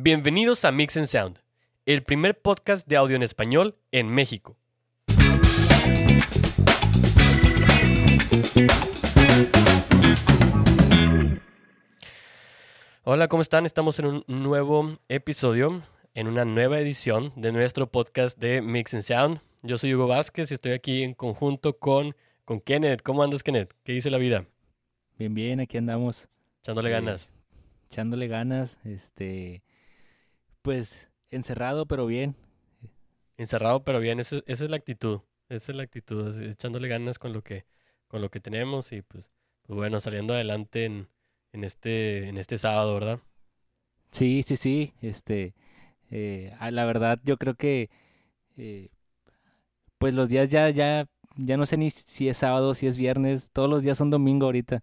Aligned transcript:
Bienvenidos 0.00 0.64
a 0.64 0.70
Mix 0.70 0.96
and 0.96 1.08
Sound, 1.08 1.40
el 1.84 2.04
primer 2.04 2.40
podcast 2.40 2.86
de 2.86 2.96
audio 2.96 3.16
en 3.16 3.24
español 3.24 3.76
en 3.90 4.06
México. 4.06 4.56
Hola, 13.04 13.28
¿cómo 13.28 13.42
están? 13.42 13.66
Estamos 13.66 13.98
en 13.98 14.06
un 14.06 14.24
nuevo 14.26 14.96
episodio, 15.08 15.82
en 16.14 16.28
una 16.28 16.44
nueva 16.44 16.78
edición 16.78 17.32
de 17.36 17.52
nuestro 17.52 17.90
podcast 17.90 18.38
de 18.38 18.60
Mix 18.60 18.94
and 18.94 19.02
Sound. 19.02 19.40
Yo 19.62 19.78
soy 19.78 19.94
Hugo 19.94 20.06
Vázquez 20.06 20.50
y 20.50 20.54
estoy 20.54 20.72
aquí 20.72 21.02
en 21.02 21.14
conjunto 21.14 21.78
con, 21.78 22.14
con 22.44 22.60
Kenneth. 22.60 23.02
¿Cómo 23.02 23.22
andas, 23.22 23.42
Kenneth? 23.42 23.72
¿Qué 23.82 23.92
dice 23.92 24.10
la 24.10 24.18
vida? 24.18 24.44
Bien, 25.18 25.34
bien, 25.34 25.60
aquí 25.60 25.78
andamos. 25.78 26.28
Echándole 26.62 26.90
Eh, 26.90 26.92
ganas. 26.92 27.32
Echándole 27.90 28.28
ganas, 28.28 28.78
este, 28.84 29.62
pues 30.62 31.10
encerrado, 31.30 31.86
pero 31.86 32.06
bien. 32.06 32.36
Encerrado, 33.38 33.84
pero 33.84 34.00
bien, 34.00 34.20
esa, 34.20 34.36
esa 34.46 34.64
es 34.64 34.70
la 34.70 34.76
actitud. 34.76 35.20
Esa 35.48 35.72
es 35.72 35.76
la 35.76 35.82
actitud, 35.84 36.28
así, 36.28 36.44
echándole 36.44 36.88
ganas 36.88 37.18
con 37.18 37.32
lo 37.32 37.42
que, 37.42 37.64
con 38.08 38.20
lo 38.20 38.30
que 38.30 38.40
tenemos 38.40 38.92
y 38.92 39.02
pues, 39.02 39.30
pues 39.62 39.76
bueno, 39.76 40.00
saliendo 40.00 40.34
adelante 40.34 40.84
en, 40.84 41.08
en 41.52 41.64
este, 41.64 42.28
en 42.28 42.36
este 42.36 42.58
sábado, 42.58 42.94
¿verdad? 42.94 43.20
Sí, 44.10 44.42
sí, 44.42 44.56
sí, 44.56 44.94
este, 45.02 45.54
eh, 46.10 46.54
la 46.70 46.84
verdad 46.86 47.20
yo 47.24 47.36
creo 47.38 47.54
que, 47.54 47.90
eh, 48.56 48.90
pues 49.98 50.14
los 50.14 50.28
días 50.28 50.48
ya, 50.48 50.70
ya, 50.70 51.06
ya 51.36 51.56
no 51.56 51.66
sé 51.66 51.76
ni 51.76 51.90
si 51.90 52.28
es 52.28 52.38
sábado, 52.38 52.74
si 52.74 52.86
es 52.86 52.96
viernes, 52.96 53.50
todos 53.52 53.68
los 53.70 53.82
días 53.82 53.98
son 53.98 54.10
domingo 54.10 54.46
ahorita. 54.46 54.82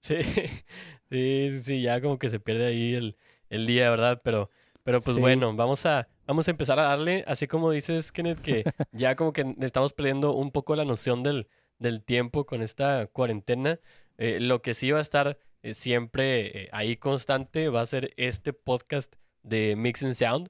Sí, 0.00 0.16
sí, 1.10 1.50
sí, 1.50 1.60
sí, 1.62 1.82
ya 1.82 2.00
como 2.00 2.18
que 2.18 2.30
se 2.30 2.40
pierde 2.40 2.66
ahí 2.66 2.94
el, 2.94 3.16
el 3.50 3.66
día, 3.66 3.90
¿verdad? 3.90 4.20
Pero, 4.24 4.50
pero 4.88 5.02
pues 5.02 5.16
Sí. 5.16 5.20
bueno, 5.20 5.54
vamos 5.54 5.84
a, 5.84 6.08
vamos 6.26 6.48
a 6.48 6.50
empezar 6.50 6.78
a 6.78 6.84
darle, 6.84 7.22
así 7.26 7.46
como 7.46 7.70
dices, 7.70 8.10
Kenneth, 8.10 8.40
que 8.40 8.64
ya 8.92 9.16
como 9.16 9.34
que 9.34 9.54
estamos 9.60 9.92
perdiendo 9.92 10.32
un 10.32 10.50
poco 10.50 10.74
la 10.76 10.86
noción 10.86 11.22
del, 11.22 11.46
del 11.78 12.02
tiempo 12.02 12.46
con 12.46 12.62
esta 12.62 13.06
cuarentena. 13.08 13.80
Eh, 14.16 14.38
lo 14.40 14.62
que 14.62 14.72
sí 14.72 14.90
va 14.90 14.98
a 14.98 15.02
estar 15.02 15.36
eh, 15.62 15.74
siempre 15.74 16.62
eh, 16.64 16.68
ahí 16.72 16.96
constante 16.96 17.68
va 17.68 17.82
a 17.82 17.86
ser 17.86 18.14
este 18.16 18.54
podcast 18.54 19.14
de 19.42 19.76
Mix 19.76 20.02
and 20.04 20.14
Sound. 20.14 20.48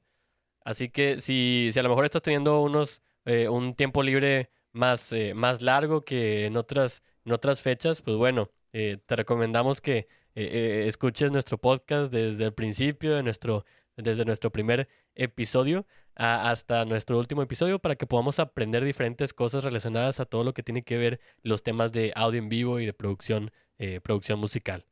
Así 0.65 0.89
que 0.89 1.19
si, 1.21 1.71
si 1.73 1.79
a 1.81 1.83
lo 1.83 1.89
mejor 1.89 2.05
estás 2.05 2.23
teniendo 2.23 2.61
unos, 2.63 3.03
eh, 3.25 3.49
un 3.49 3.75
tiempo 3.75 4.05
libre 4.05 4.51
más, 4.71 5.13
más 5.35 5.63
largo 5.63 6.03
que 6.05 6.47
en 6.47 6.57
otras, 6.57 7.03
en 7.25 7.33
otras 7.33 7.61
fechas, 7.61 8.03
pues 8.03 8.17
bueno, 8.17 8.51
eh, 8.73 8.99
te 9.05 9.17
recomendamos 9.17 9.81
que 9.81 10.07
escuches 10.41 11.33
nuestro 11.33 11.59
podcast 11.59 12.13
desde 12.13 12.45
el 12.45 12.53
principio, 12.55 13.17
de 13.17 13.25
nuestro, 13.25 13.65
desde 14.03 14.25
nuestro 14.25 14.51
primer 14.51 14.89
episodio 15.15 15.87
hasta 16.15 16.85
nuestro 16.85 17.19
último 17.19 17.43
episodio 17.43 17.79
para 17.79 17.95
que 17.95 18.07
podamos 18.07 18.41
aprender 18.41 18.85
diferentes 18.85 19.33
cosas 19.33 19.63
relacionadas 19.63 20.19
a 20.19 20.25
todo 20.25 20.43
lo 20.43 20.53
que 20.53 20.65
tiene 20.65 20.83
que 20.83 20.97
ver 20.97 21.21
los 21.43 21.63
temas 21.63 21.93
de 21.93 22.13
audio 22.17 22.41
en 22.41 22.49
vivo 22.49 22.81
y 22.81 22.87
de 22.87 22.93
producción, 22.93 23.53
eh, 23.79 24.01
producción 24.01 24.41
musical. 24.41 24.85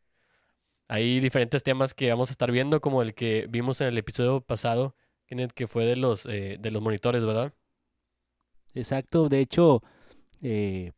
Hay 0.88 1.18
diferentes 1.18 1.64
temas 1.64 1.94
que 1.94 2.08
vamos 2.10 2.30
a 2.30 2.32
estar 2.32 2.52
viendo, 2.52 2.80
como 2.80 3.02
el 3.02 3.14
que 3.14 3.46
vimos 3.48 3.80
en 3.80 3.88
el 3.88 3.98
episodio 3.98 4.40
pasado, 4.40 4.94
que 5.54 5.66
fue 5.66 5.84
de 5.84 5.96
los, 5.96 6.26
eh, 6.26 6.58
de 6.60 6.70
los 6.70 6.80
monitores, 6.80 7.24
¿verdad? 7.24 7.52
Exacto, 8.72 9.28
de 9.28 9.40
hecho, 9.40 9.82
eh, 10.42 10.92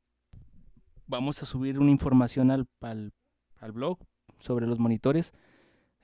vamos 1.07 1.43
a 1.43 1.47
subir 1.47 1.79
una 1.79 1.91
información 1.91 2.51
al, 2.51 2.67
al, 2.83 3.13
al 3.61 3.73
blog 3.73 3.99
sobre 4.41 4.67
los 4.67 4.79
monitores, 4.79 5.33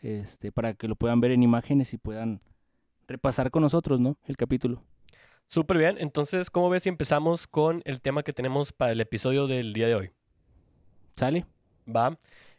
este, 0.04 0.52
para 0.52 0.74
que 0.74 0.86
lo 0.86 0.96
puedan 0.96 1.20
ver 1.20 1.30
en 1.30 1.42
imágenes 1.42 1.94
y 1.94 1.98
puedan 1.98 2.40
repasar 3.08 3.50
con 3.50 3.62
nosotros, 3.62 4.00
¿no? 4.00 4.18
El 4.26 4.36
capítulo. 4.36 4.82
Súper 5.48 5.78
bien, 5.78 5.96
entonces, 5.98 6.50
¿cómo 6.50 6.68
ves 6.68 6.84
si 6.84 6.88
empezamos 6.88 7.46
con 7.46 7.82
el 7.84 8.00
tema 8.00 8.22
que 8.22 8.32
tenemos 8.32 8.72
para 8.72 8.92
el 8.92 9.00
episodio 9.00 9.46
del 9.46 9.72
día 9.72 9.88
de 9.88 9.94
hoy? 9.94 10.10
¿Sale? 11.16 11.46
¿Va? 11.88 12.18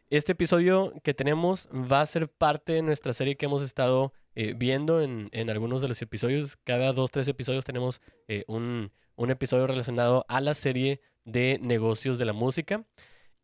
Este 0.09 0.33
episodio 0.33 0.93
que 1.03 1.13
tenemos 1.13 1.67
va 1.69 2.01
a 2.01 2.05
ser 2.05 2.29
parte 2.29 2.73
de 2.73 2.81
nuestra 2.81 3.13
serie 3.13 3.35
que 3.35 3.45
hemos 3.45 3.61
estado 3.63 4.13
eh, 4.35 4.53
viendo 4.55 5.01
en, 5.01 5.29
en 5.31 5.49
algunos 5.49 5.81
de 5.81 5.87
los 5.87 6.01
episodios. 6.01 6.57
Cada 6.63 6.93
dos, 6.93 7.11
tres 7.11 7.27
episodios 7.27 7.65
tenemos 7.65 8.01
eh, 8.27 8.43
un, 8.47 8.91
un 9.15 9.31
episodio 9.31 9.65
relacionado 9.67 10.25
a 10.27 10.41
la 10.41 10.53
serie 10.53 11.01
de 11.25 11.59
negocios 11.61 12.17
de 12.17 12.25
la 12.25 12.33
música. 12.33 12.85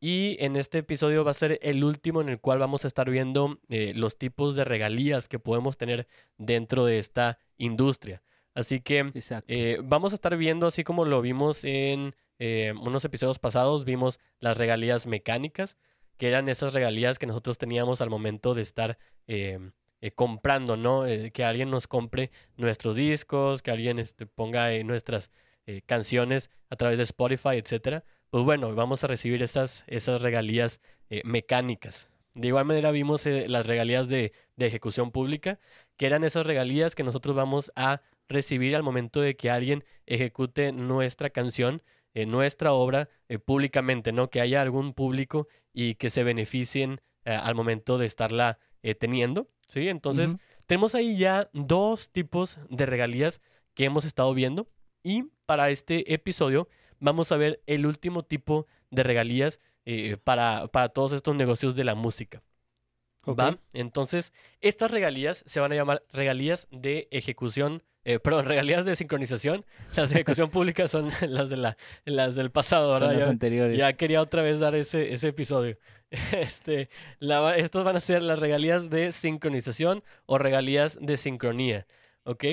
Y 0.04 0.36
en 0.44 0.56
este 0.56 0.80
episodio 0.80 1.24
va 1.24 1.30
a 1.30 1.36
ser 1.36 1.60
el 1.62 1.84
último 1.84 2.22
en 2.22 2.30
el 2.30 2.40
cual 2.40 2.58
vamos 2.58 2.86
a 2.86 2.88
estar 2.88 3.08
viendo 3.08 3.60
eh, 3.70 3.94
los 3.96 4.18
tipos 4.18 4.56
de 4.56 4.66
regalías 4.66 5.30
que 5.30 5.38
podemos 5.38 5.78
tener 5.78 6.08
dentro 6.40 6.86
de 6.86 6.98
esta 6.98 7.38
industria. 7.60 8.24
Así 8.56 8.82
que 8.82 9.12
eh, 9.48 9.78
vamos 9.84 10.12
a 10.12 10.16
estar 10.16 10.36
viendo, 10.38 10.66
así 10.66 10.84
como 10.84 11.06
lo 11.06 11.22
vimos 11.22 11.64
en 11.64 12.16
eh, 12.40 12.74
unos 12.82 13.06
episodios 13.06 13.38
pasados, 13.38 13.86
vimos 13.86 14.20
las 14.40 14.58
regalías 14.58 15.06
mecánicas, 15.06 15.78
que 16.18 16.30
eran 16.30 16.50
esas 16.50 16.74
regalías 16.74 17.20
que 17.20 17.28
nosotros 17.28 17.60
teníamos 17.60 18.02
al 18.02 18.10
momento 18.10 18.56
de 18.56 18.64
estar 18.64 18.98
comprando, 20.16 20.78
¿no? 20.78 21.04
Que 21.32 21.44
alguien 21.44 21.70
nos 21.70 21.88
compre 21.88 22.32
nuestros 22.58 22.96
discos, 22.96 23.62
que 23.62 23.70
alguien 23.70 24.00
este, 24.00 24.26
ponga 24.26 24.72
nuestras 24.84 25.32
eh, 25.66 25.82
canciones 25.86 26.50
a 26.70 26.76
través 26.76 26.98
de 26.98 27.04
Spotify, 27.04 27.58
etcétera. 27.58 28.04
Pues 28.32 28.46
bueno, 28.46 28.74
vamos 28.74 29.04
a 29.04 29.08
recibir 29.08 29.44
esas, 29.44 29.84
esas 29.88 30.22
regalías 30.22 30.80
eh, 31.10 31.22
mecánicas. 31.26 32.10
De 32.34 32.48
igual 32.48 32.64
manera 32.64 32.92
vimos 32.92 33.26
eh, 33.26 33.50
las 33.50 33.66
regalías 33.66 34.08
de, 34.08 34.32
de 34.56 34.66
ejecución 34.66 35.12
pública, 35.12 35.60
que 35.98 36.06
eran 36.06 36.24
esas 36.24 36.46
regalías 36.46 36.96
que 36.96 37.04
nosotros 37.04 37.36
vamos 37.36 37.74
a 37.76 38.02
recibir 38.30 38.74
al 38.78 38.84
momento 38.84 39.20
de 39.20 39.36
que 39.36 39.50
alguien 39.50 39.84
ejecute 40.06 40.72
nuestra 40.72 41.30
canción, 41.30 41.84
eh, 42.14 42.26
nuestra 42.26 42.72
obra 42.72 43.10
públicamente, 43.46 44.14
¿no? 44.14 44.30
Que 44.30 44.40
haya 44.40 44.62
algún 44.62 44.94
público 44.94 45.50
y 45.74 45.96
que 45.96 46.10
se 46.10 46.24
beneficien 46.24 47.02
al 47.24 47.56
momento 47.56 47.98
de 47.98 48.06
estarla 48.06 48.60
teniendo, 49.00 49.48
¿sí? 49.68 49.88
Entonces, 49.88 50.36
tenemos 50.66 50.96
ahí 50.96 51.18
ya 51.18 51.50
dos 51.54 52.10
tipos 52.10 52.58
de 52.70 52.86
regalías 52.86 53.42
que 53.74 53.86
hemos 53.86 54.04
estado 54.04 54.34
viendo 54.34 54.68
y 55.04 55.24
para 55.52 55.70
este 55.70 56.14
episodio 56.14 56.70
vamos 57.02 57.34
a 57.34 57.36
ver 57.36 57.62
el 57.68 57.86
último 57.86 58.24
tipo 58.24 58.68
de 58.90 59.04
regalías 59.04 59.60
eh, 59.86 60.16
para, 60.24 60.68
para 60.68 60.88
todos 60.88 61.12
estos 61.12 61.36
negocios 61.36 61.76
de 61.76 61.84
la 61.84 61.94
música. 61.94 62.42
Ok. 63.26 63.38
¿Va? 63.38 63.58
Entonces, 63.74 64.32
estas 64.62 64.92
regalías 64.92 65.44
se 65.46 65.60
van 65.60 65.74
a 65.74 65.76
llamar 65.76 66.04
regalías 66.14 66.70
de 66.72 67.10
ejecución, 67.12 67.84
eh, 68.06 68.18
perdón, 68.20 68.46
regalías 68.54 68.86
de 68.86 68.96
sincronización. 68.96 69.66
Las 69.98 70.10
de 70.12 70.16
ejecución 70.16 70.50
pública 70.52 70.88
son 70.88 71.10
las, 71.28 71.50
de 71.50 71.58
la, 71.58 71.76
las 72.06 72.36
del 72.36 72.50
pasado, 72.50 72.94
Son 72.94 73.02
¿verdad? 73.02 73.14
las 73.16 73.26
Ya- 73.26 73.30
anteriores. 73.30 73.78
ya 73.78 73.92
quería 73.92 74.22
otra 74.22 74.42
vez 74.44 74.62
dar 74.62 74.74
ese, 74.76 75.14
ese 75.14 75.28
episodio. 75.28 75.78
Este, 76.32 76.90
la, 77.20 77.58
estos 77.58 77.84
van 77.84 77.98
a 77.98 78.00
ser 78.00 78.22
las 78.24 78.40
regalías 78.40 78.90
de 78.90 79.12
sincronización 79.12 80.02
o 80.26 80.38
regalías 80.38 80.98
de 81.02 81.18
sincronía. 81.18 81.88
¿Ok? 82.24 82.46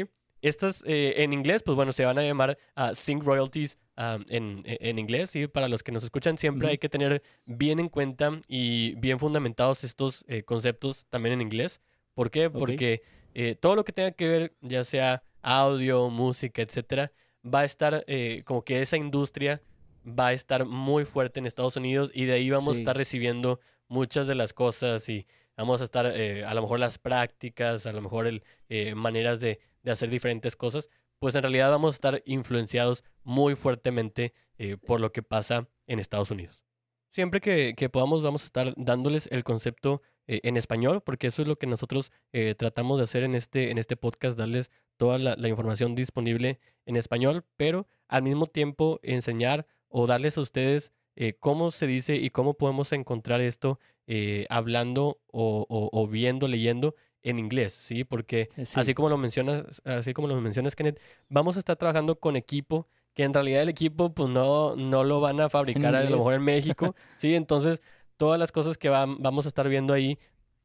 Estas 0.42 0.84
eh, 0.86 1.14
en 1.18 1.32
inglés, 1.32 1.62
pues 1.62 1.76
bueno, 1.76 1.92
se 1.92 2.04
van 2.04 2.18
a 2.18 2.22
llamar 2.22 2.58
ah, 2.74 2.94
sync 2.94 3.24
royalties 3.24 3.78
ah, 3.96 4.18
en, 4.28 4.62
en 4.64 4.98
inglés. 4.98 5.30
¿sí? 5.30 5.46
Para 5.46 5.68
los 5.68 5.82
que 5.82 5.92
nos 5.92 6.04
escuchan, 6.04 6.38
siempre 6.38 6.68
hay 6.68 6.78
que 6.78 6.88
tener 6.88 7.22
bien 7.46 7.78
en 7.78 7.88
cuenta 7.88 8.40
y 8.48 8.94
bien 8.96 9.18
fundamentados 9.18 9.84
estos 9.84 10.24
eh, 10.28 10.42
conceptos 10.42 11.06
también 11.10 11.34
en 11.34 11.40
inglés. 11.40 11.80
¿Por 12.14 12.30
qué? 12.30 12.50
Porque 12.50 13.02
eh, 13.34 13.54
todo 13.54 13.76
lo 13.76 13.84
que 13.84 13.92
tenga 13.92 14.10
que 14.10 14.28
ver, 14.28 14.56
ya 14.60 14.82
sea 14.82 15.22
audio, 15.42 16.10
música, 16.10 16.62
etcétera, 16.62 17.12
va 17.44 17.60
a 17.60 17.64
estar 17.64 18.04
eh, 18.08 18.42
como 18.44 18.64
que 18.64 18.82
esa 18.82 18.96
industria 18.96 19.62
va 20.04 20.28
a 20.28 20.32
estar 20.32 20.64
muy 20.64 21.04
fuerte 21.04 21.38
en 21.38 21.46
Estados 21.46 21.76
Unidos 21.76 22.10
y 22.12 22.24
de 22.24 22.32
ahí 22.32 22.50
vamos 22.50 22.76
a 22.76 22.78
estar 22.80 22.96
recibiendo 22.96 23.60
muchas 23.86 24.26
de 24.26 24.34
las 24.34 24.52
cosas 24.52 25.08
y 25.08 25.26
vamos 25.58 25.80
a 25.80 25.84
estar 25.84 26.06
eh, 26.14 26.44
a 26.44 26.54
lo 26.54 26.62
mejor 26.62 26.78
las 26.78 26.98
prácticas, 26.98 27.84
a 27.86 27.92
lo 27.92 28.00
mejor 28.00 28.26
el, 28.26 28.42
eh, 28.68 28.94
maneras 28.94 29.40
de, 29.40 29.60
hacer 29.84 30.10
diferentes 30.10 30.54
cosas, 30.54 30.90
pues 31.18 31.34
en 31.34 31.42
realidad 31.42 31.70
vamos 31.70 31.94
a 31.94 31.96
estar 31.96 32.22
influenciados 32.26 33.04
muy 33.22 33.54
fuertemente 33.54 34.34
eh, 34.58 34.76
por 34.76 35.00
lo 35.00 35.12
que 35.12 35.22
pasa 35.22 35.66
en 35.86 35.98
Estados 35.98 36.30
Unidos. 36.30 36.62
Siempre 37.08 37.40
que, 37.40 37.88
podamos 37.90 38.22
vamos 38.22 38.42
a 38.42 38.44
estar 38.44 38.74
dándoles 38.76 39.26
el 39.32 39.44
concepto 39.44 40.02
en 40.26 40.58
español, 40.58 41.00
porque 41.00 41.28
eso 41.28 41.40
es 41.40 41.48
lo 41.48 41.56
que 41.56 41.66
nosotros 41.66 42.12
tratamos 42.58 42.98
de 42.98 43.04
hacer 43.04 43.22
en 43.22 43.34
este, 43.34 43.70
en 43.70 43.78
este 43.78 43.96
podcast, 43.96 44.36
darles 44.38 44.70
toda 44.98 45.16
la, 45.16 45.48
información 45.48 45.94
disponible 45.94 46.60
en 46.84 46.96
español, 46.96 47.46
pero 47.56 47.86
al 48.08 48.24
mismo 48.24 48.46
tiempo 48.46 49.00
enseñar 49.02 49.66
o 49.88 50.06
darles 50.06 50.36
a 50.36 50.42
ustedes 50.42 50.92
cómo 51.40 51.70
se 51.70 51.86
dice 51.86 52.16
y 52.16 52.28
cómo 52.28 52.58
podemos 52.58 52.92
encontrar 52.92 53.40
esto 53.40 53.80
eh, 54.08 54.46
hablando 54.48 55.20
o, 55.30 55.64
o- 55.68 55.90
o 55.92 56.06
viendo, 56.08 56.48
leyendo 56.48 56.96
en 57.22 57.38
inglés, 57.38 57.72
¿sí? 57.74 58.02
Porque 58.04 58.48
sí. 58.64 58.80
así 58.80 58.94
como 58.94 59.08
lo 59.10 59.18
mencionas, 59.18 59.82
así 59.84 60.12
como 60.14 60.26
lo 60.28 60.40
mencionas, 60.40 60.74
Kenneth, 60.74 60.98
vamos 61.28 61.54
a 61.56 61.58
estar 61.60 61.76
trabajando 61.76 62.18
con 62.18 62.34
equipo 62.36 62.88
que 63.14 63.22
en 63.24 63.34
realidad 63.34 63.62
el 63.62 63.68
equipo 63.68 64.14
pues 64.14 64.28
no, 64.30 64.74
no 64.76 65.04
lo 65.04 65.20
van 65.20 65.40
a 65.40 65.48
fabricar 65.48 65.94
a 65.94 66.02
lo 66.04 66.16
mejor 66.18 66.34
en 66.34 66.42
México, 66.42 66.94
¿sí? 67.16 67.34
Entonces, 67.34 67.82
todas 68.16 68.38
las 68.38 68.50
cosas 68.50 68.78
que 68.78 68.90
vam- 68.90 69.18
vamos 69.20 69.44
a 69.44 69.48
estar 69.48 69.68
viendo 69.68 69.92
ahí 69.92 70.18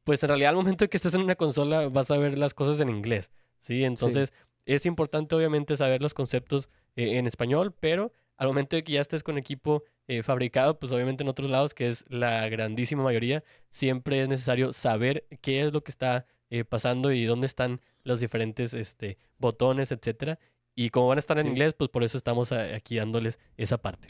pues 0.03 0.21
en 0.23 0.29
realidad 0.29 0.49
al 0.49 0.55
momento 0.57 0.83
de 0.85 0.89
que 0.89 0.97
estés 0.97 1.13
en 1.13 1.21
una 1.21 1.35
consola 1.35 1.87
vas 1.89 2.11
a 2.11 2.17
ver 2.17 2.37
las 2.37 2.53
cosas 2.53 2.79
en 2.81 2.89
inglés, 2.89 3.31
¿sí? 3.59 3.83
Entonces 3.83 4.33
es 4.65 4.85
importante 4.85 5.33
obviamente 5.35 5.75
saber 5.77 6.01
los 6.01 6.13
conceptos 6.13 6.69
eh, 6.95 7.17
en 7.17 7.25
español, 7.27 7.73
pero 7.79 8.11
al 8.37 8.47
momento 8.47 8.75
de 8.75 8.83
que 8.83 8.93
ya 8.93 9.01
estés 9.01 9.23
con 9.23 9.37
equipo 9.37 9.83
eh, 10.07 10.23
fabricado, 10.23 10.79
pues 10.79 10.91
obviamente 10.91 11.23
en 11.23 11.29
otros 11.29 11.49
lados, 11.49 11.73
que 11.73 11.87
es 11.87 12.05
la 12.09 12.47
grandísima 12.49 13.03
mayoría, 13.03 13.43
siempre 13.69 14.21
es 14.21 14.29
necesario 14.29 14.73
saber 14.73 15.25
qué 15.41 15.61
es 15.61 15.73
lo 15.73 15.83
que 15.83 15.91
está 15.91 16.25
eh, 16.49 16.65
pasando 16.65 17.11
y 17.11 17.25
dónde 17.25 17.47
están 17.47 17.81
los 18.03 18.19
diferentes 18.19 18.73
este, 18.73 19.17
botones, 19.37 19.91
etcétera. 19.91 20.39
Y 20.75 20.89
como 20.89 21.07
van 21.07 21.17
a 21.17 21.19
estar 21.19 21.39
en 21.39 21.47
inglés, 21.47 21.73
pues 21.73 21.89
por 21.89 22.03
eso 22.03 22.17
estamos 22.17 22.51
aquí 22.51 22.97
dándoles 22.97 23.39
esa 23.57 23.77
parte. 23.77 24.09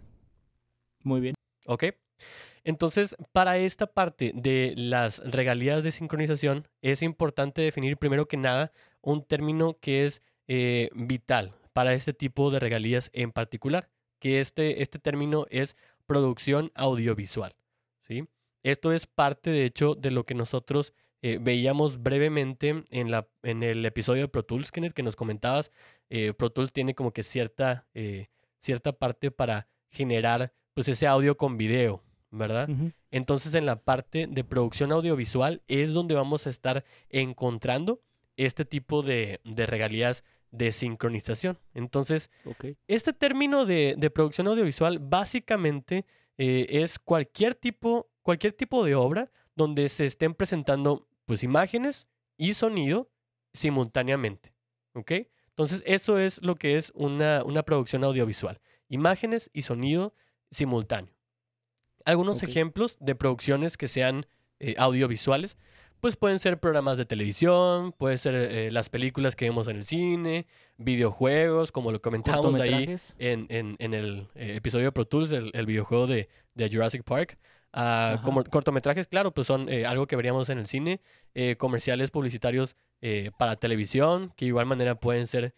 Muy 1.04 1.20
bien. 1.22 1.36
Ok. 1.66 1.86
Entonces, 2.64 3.16
para 3.34 3.58
esta 3.58 3.88
parte 3.88 4.32
de 4.34 4.74
las 4.78 5.20
regalías 5.20 5.84
de 5.84 5.92
sincronización, 5.92 6.68
es 6.82 7.02
importante 7.02 7.62
definir 7.62 7.98
primero 7.98 8.28
que 8.28 8.38
nada 8.38 8.72
un 9.02 9.24
término 9.24 9.78
que 9.80 10.06
es 10.06 10.22
eh, 10.48 10.90
vital 10.96 11.54
para 11.74 11.94
este 11.94 12.14
tipo 12.14 12.52
de 12.52 12.60
regalías 12.60 13.10
en 13.14 13.32
particular, 13.32 13.90
que 14.24 14.40
este, 14.40 14.82
este 14.82 15.00
término 15.00 15.48
es 15.50 15.76
producción 16.06 16.72
audiovisual. 16.76 17.54
¿sí? 18.08 18.26
Esto 18.64 18.94
es 18.94 19.06
parte, 19.06 19.50
de 19.50 19.66
hecho, 19.66 19.96
de 19.96 20.12
lo 20.12 20.26
que 20.26 20.34
nosotros 20.34 20.94
eh, 21.22 21.40
veíamos 21.42 22.02
brevemente 22.02 22.86
en, 22.90 23.12
la, 23.12 23.28
en 23.42 23.64
el 23.64 23.86
episodio 23.86 24.22
de 24.22 24.28
Pro 24.30 24.46
Tools, 24.46 24.72
Kenneth, 24.72 24.94
que 24.94 25.04
nos 25.04 25.18
comentabas. 25.18 25.72
Eh, 26.10 26.32
Pro 26.32 26.54
Tools 26.54 26.72
tiene 26.72 26.96
como 26.96 27.12
que 27.12 27.22
cierta, 27.22 27.86
cierta 28.60 28.94
parte 28.94 29.30
para 29.30 29.68
generar 29.90 30.54
pues 30.74 30.88
ese 30.88 31.06
audio 31.06 31.36
con 31.36 31.58
video, 31.58 32.02
¿verdad? 32.32 32.70
Entonces 33.12 33.54
en 33.56 33.66
la 33.66 33.84
parte 33.84 34.28
de 34.28 34.46
producción 34.46 34.94
audiovisual 34.94 35.64
es 35.68 35.92
donde 35.92 36.16
vamos 36.16 36.48
a 36.48 36.50
estar 36.50 36.86
encontrando 37.10 38.00
este 38.38 38.64
tipo 38.64 39.04
de, 39.04 39.42
regalías 39.44 40.24
de 40.54 40.72
sincronización. 40.72 41.58
Entonces, 41.74 42.30
este 42.88 43.12
término 43.12 43.66
de, 43.66 44.12
producción 44.14 44.48
audiovisual 44.48 45.00
básicamente 45.00 46.06
eh, 46.38 46.68
es 46.70 47.00
cualquier 47.00 47.56
tipo, 47.56 48.10
cualquier 48.22 48.54
tipo 48.54 48.86
de 48.86 48.96
obra 48.96 49.32
donde 49.56 49.90
se 49.90 50.06
estén 50.06 50.36
presentando 50.36 51.08
pues 51.26 51.44
imágenes 51.44 52.08
y 52.38 52.54
sonido 52.54 53.10
simultáneamente. 53.54 54.54
¿Ok? 54.94 55.12
Entonces, 55.50 55.82
eso 55.86 56.20
es 56.20 56.42
lo 56.44 56.56
que 56.56 56.78
es 56.78 56.92
una, 56.96 57.44
una 57.44 57.64
producción 57.64 58.04
audiovisual. 58.04 58.62
Imágenes 58.90 59.50
y 59.54 59.64
sonido 59.64 60.14
simultáneo. 60.52 61.16
Algunos 62.06 62.44
ejemplos 62.44 62.98
de 63.00 63.16
producciones 63.16 63.76
que 63.76 63.88
sean 63.88 64.28
eh, 64.60 64.76
audiovisuales, 64.78 65.58
pues 66.04 66.18
pueden 66.18 66.38
ser 66.38 66.60
programas 66.60 66.98
de 66.98 67.06
televisión, 67.06 67.94
pueden 67.94 68.18
ser 68.18 68.36
eh, 68.36 68.72
las 68.72 68.90
películas 68.90 69.38
que 69.38 69.46
vemos 69.46 69.70
en 69.70 69.78
el 69.78 69.86
cine, 69.86 70.48
videojuegos, 70.76 71.72
como 71.72 71.94
lo 71.94 72.02
comentábamos 72.02 72.60
ahí 72.60 72.94
en, 73.20 73.48
el 73.80 74.28
eh, 74.36 74.56
episodio 74.58 74.88
de 74.88 74.92
Pro 74.92 75.06
Tools, 75.06 75.32
el, 75.32 75.66
videojuego 75.66 76.06
de, 76.08 76.28
Jurassic 76.58 77.06
Park. 77.06 77.40
Ah, 77.72 78.20
como 78.26 78.44
cortometrajes, 78.44 79.08
claro, 79.08 79.34
pues 79.34 79.48
son 79.48 79.70
algo 79.70 80.06
que 80.06 80.18
veríamos 80.18 80.50
en 80.50 80.58
el 80.58 80.68
cine, 80.68 81.00
comerciales 81.58 82.12
publicitarios 82.12 82.76
para 83.38 83.56
televisión, 83.56 84.34
que 84.36 84.44
de 84.44 84.50
igual 84.50 84.66
manera 84.66 84.96
pueden 84.96 85.26
ser 85.26 85.56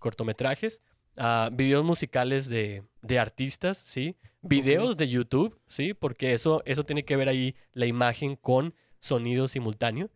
cortometrajes, 0.00 0.82
uh, 1.18 1.54
videos 1.54 1.84
musicales 1.84 2.48
de, 2.48 2.82
de 3.00 3.20
artistas, 3.20 3.78
¿sí? 3.78 4.16
videos 4.44 4.96
de 4.96 5.08
YouTube, 5.08 5.58
¿sí? 5.66 5.94
Porque 5.94 6.34
eso, 6.34 6.62
eso 6.66 6.84
tiene 6.84 7.04
que 7.04 7.16
ver 7.16 7.28
ahí 7.28 7.54
la 7.72 7.86
imagen 7.86 8.36
con 8.36 8.74
sonido 9.04 9.48
simultáneo. 9.48 10.10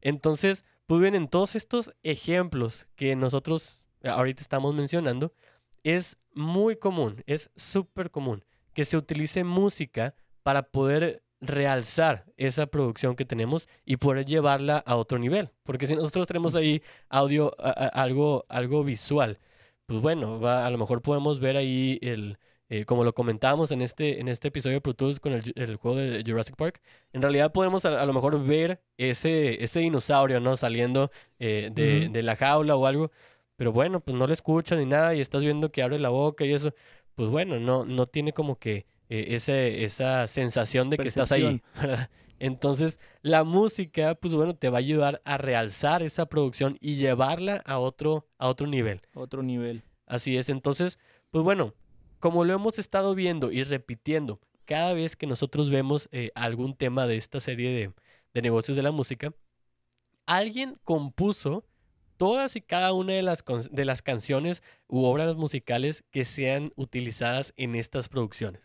Entonces, 0.00 0.64
pues 0.86 1.00
bien, 1.00 1.14
en 1.14 1.28
todos 1.28 1.54
estos 1.54 1.92
ejemplos 2.02 2.88
que 2.96 3.14
nosotros 3.14 3.82
ahorita 4.02 4.42
estamos 4.42 4.74
mencionando, 4.74 5.32
es 5.84 6.16
muy 6.34 6.76
común, 6.76 7.22
es 7.26 7.50
súper 7.54 8.10
común 8.10 8.44
que 8.74 8.84
se 8.84 8.96
utilice 8.96 9.44
música 9.44 10.14
para 10.42 10.64
poder 10.64 11.22
realzar 11.40 12.24
esa 12.36 12.66
producción 12.66 13.14
que 13.14 13.24
tenemos 13.24 13.68
y 13.84 13.96
poder 13.96 14.24
llevarla 14.24 14.78
a 14.78 14.96
otro 14.96 15.18
nivel. 15.18 15.50
Porque 15.62 15.86
si 15.86 15.94
nosotros 15.94 16.26
tenemos 16.26 16.56
ahí 16.56 16.82
audio, 17.08 17.54
algo, 17.58 18.44
algo 18.48 18.82
visual, 18.82 19.38
pues 19.86 20.00
bueno, 20.00 20.44
a 20.48 20.70
lo 20.70 20.78
mejor 20.78 21.00
podemos 21.00 21.38
ver 21.38 21.56
ahí 21.56 21.98
el, 22.02 22.38
eh, 22.72 22.86
como 22.86 23.04
lo 23.04 23.12
comentábamos 23.12 23.70
en 23.70 23.82
este, 23.82 24.18
en 24.18 24.28
este 24.28 24.48
episodio 24.48 24.76
de 24.76 24.80
Pro 24.80 24.94
Tools 24.94 25.20
con 25.20 25.34
el, 25.34 25.76
juego 25.76 25.98
de 25.98 26.24
Jurassic 26.26 26.56
Park, 26.56 26.80
en 27.12 27.20
realidad 27.20 27.52
podemos 27.52 27.84
a, 27.84 28.02
lo 28.06 28.14
mejor 28.14 28.42
ver 28.42 28.80
ese, 28.96 29.62
ese 29.62 29.80
dinosaurio, 29.80 30.40
¿no? 30.40 30.56
Saliendo 30.56 31.10
eh, 31.38 31.68
de, 31.70 32.22
la 32.22 32.34
jaula 32.34 32.74
o 32.74 32.86
algo, 32.86 33.10
pero 33.56 33.72
bueno, 33.72 34.00
pues 34.00 34.16
no 34.16 34.26
le 34.26 34.32
escuchas 34.32 34.78
ni 34.78 34.86
nada 34.86 35.14
y 35.14 35.20
estás 35.20 35.42
viendo 35.42 35.70
que 35.70 35.82
abre 35.82 35.98
la 35.98 36.08
boca 36.08 36.46
y 36.46 36.54
eso, 36.54 36.72
pues 37.14 37.28
bueno, 37.28 37.60
no, 37.60 37.84
no 37.84 38.06
tiene 38.06 38.32
como 38.32 38.58
que 38.58 38.86
eh, 39.10 39.26
ese, 39.34 39.84
esa 39.84 40.26
sensación 40.26 40.88
de 40.88 40.96
que 40.96 41.08
estás 41.08 41.30
ahí, 41.30 41.60
Entonces, 42.38 43.00
la 43.20 43.44
música, 43.44 44.14
pues 44.14 44.32
bueno, 44.32 44.56
te 44.56 44.70
va 44.70 44.78
a 44.78 44.80
ayudar 44.80 45.20
a 45.26 45.36
realzar 45.36 46.02
esa 46.02 46.24
producción 46.24 46.78
y 46.80 46.96
llevarla 46.96 47.62
a 47.66 47.78
otro, 47.78 48.26
a 48.38 48.48
otro 48.48 48.66
nivel. 48.66 49.02
Otro 49.14 49.42
nivel. 49.42 49.84
Así 50.06 50.38
es. 50.38 50.48
Entonces, 50.48 50.98
pues 51.30 51.44
bueno, 51.44 51.74
como 52.22 52.44
lo 52.44 52.52
hemos 52.52 52.78
estado 52.78 53.16
viendo 53.16 53.50
y 53.50 53.64
repitiendo 53.64 54.38
cada 54.64 54.94
vez 54.94 55.16
que 55.16 55.26
nosotros 55.26 55.70
vemos 55.70 56.08
eh, 56.12 56.30
algún 56.36 56.76
tema 56.76 57.08
de 57.08 57.16
esta 57.16 57.40
serie 57.40 57.92
de, 58.32 58.42
negocios 58.42 58.76
de 58.76 58.84
la 58.84 58.92
música, 58.92 59.34
alguien 60.24 60.78
compuso 60.84 61.66
todas 62.18 62.54
y 62.54 62.60
cada 62.60 62.92
una 62.92 63.14
de 63.14 63.22
las, 63.22 63.44
de 63.72 63.84
las 63.84 64.02
canciones 64.02 64.62
u 64.86 65.02
obras 65.02 65.34
musicales 65.34 66.04
que 66.12 66.24
sean 66.24 66.72
utilizadas 66.76 67.54
en 67.56 67.74
estas 67.74 68.08
producciones. 68.08 68.62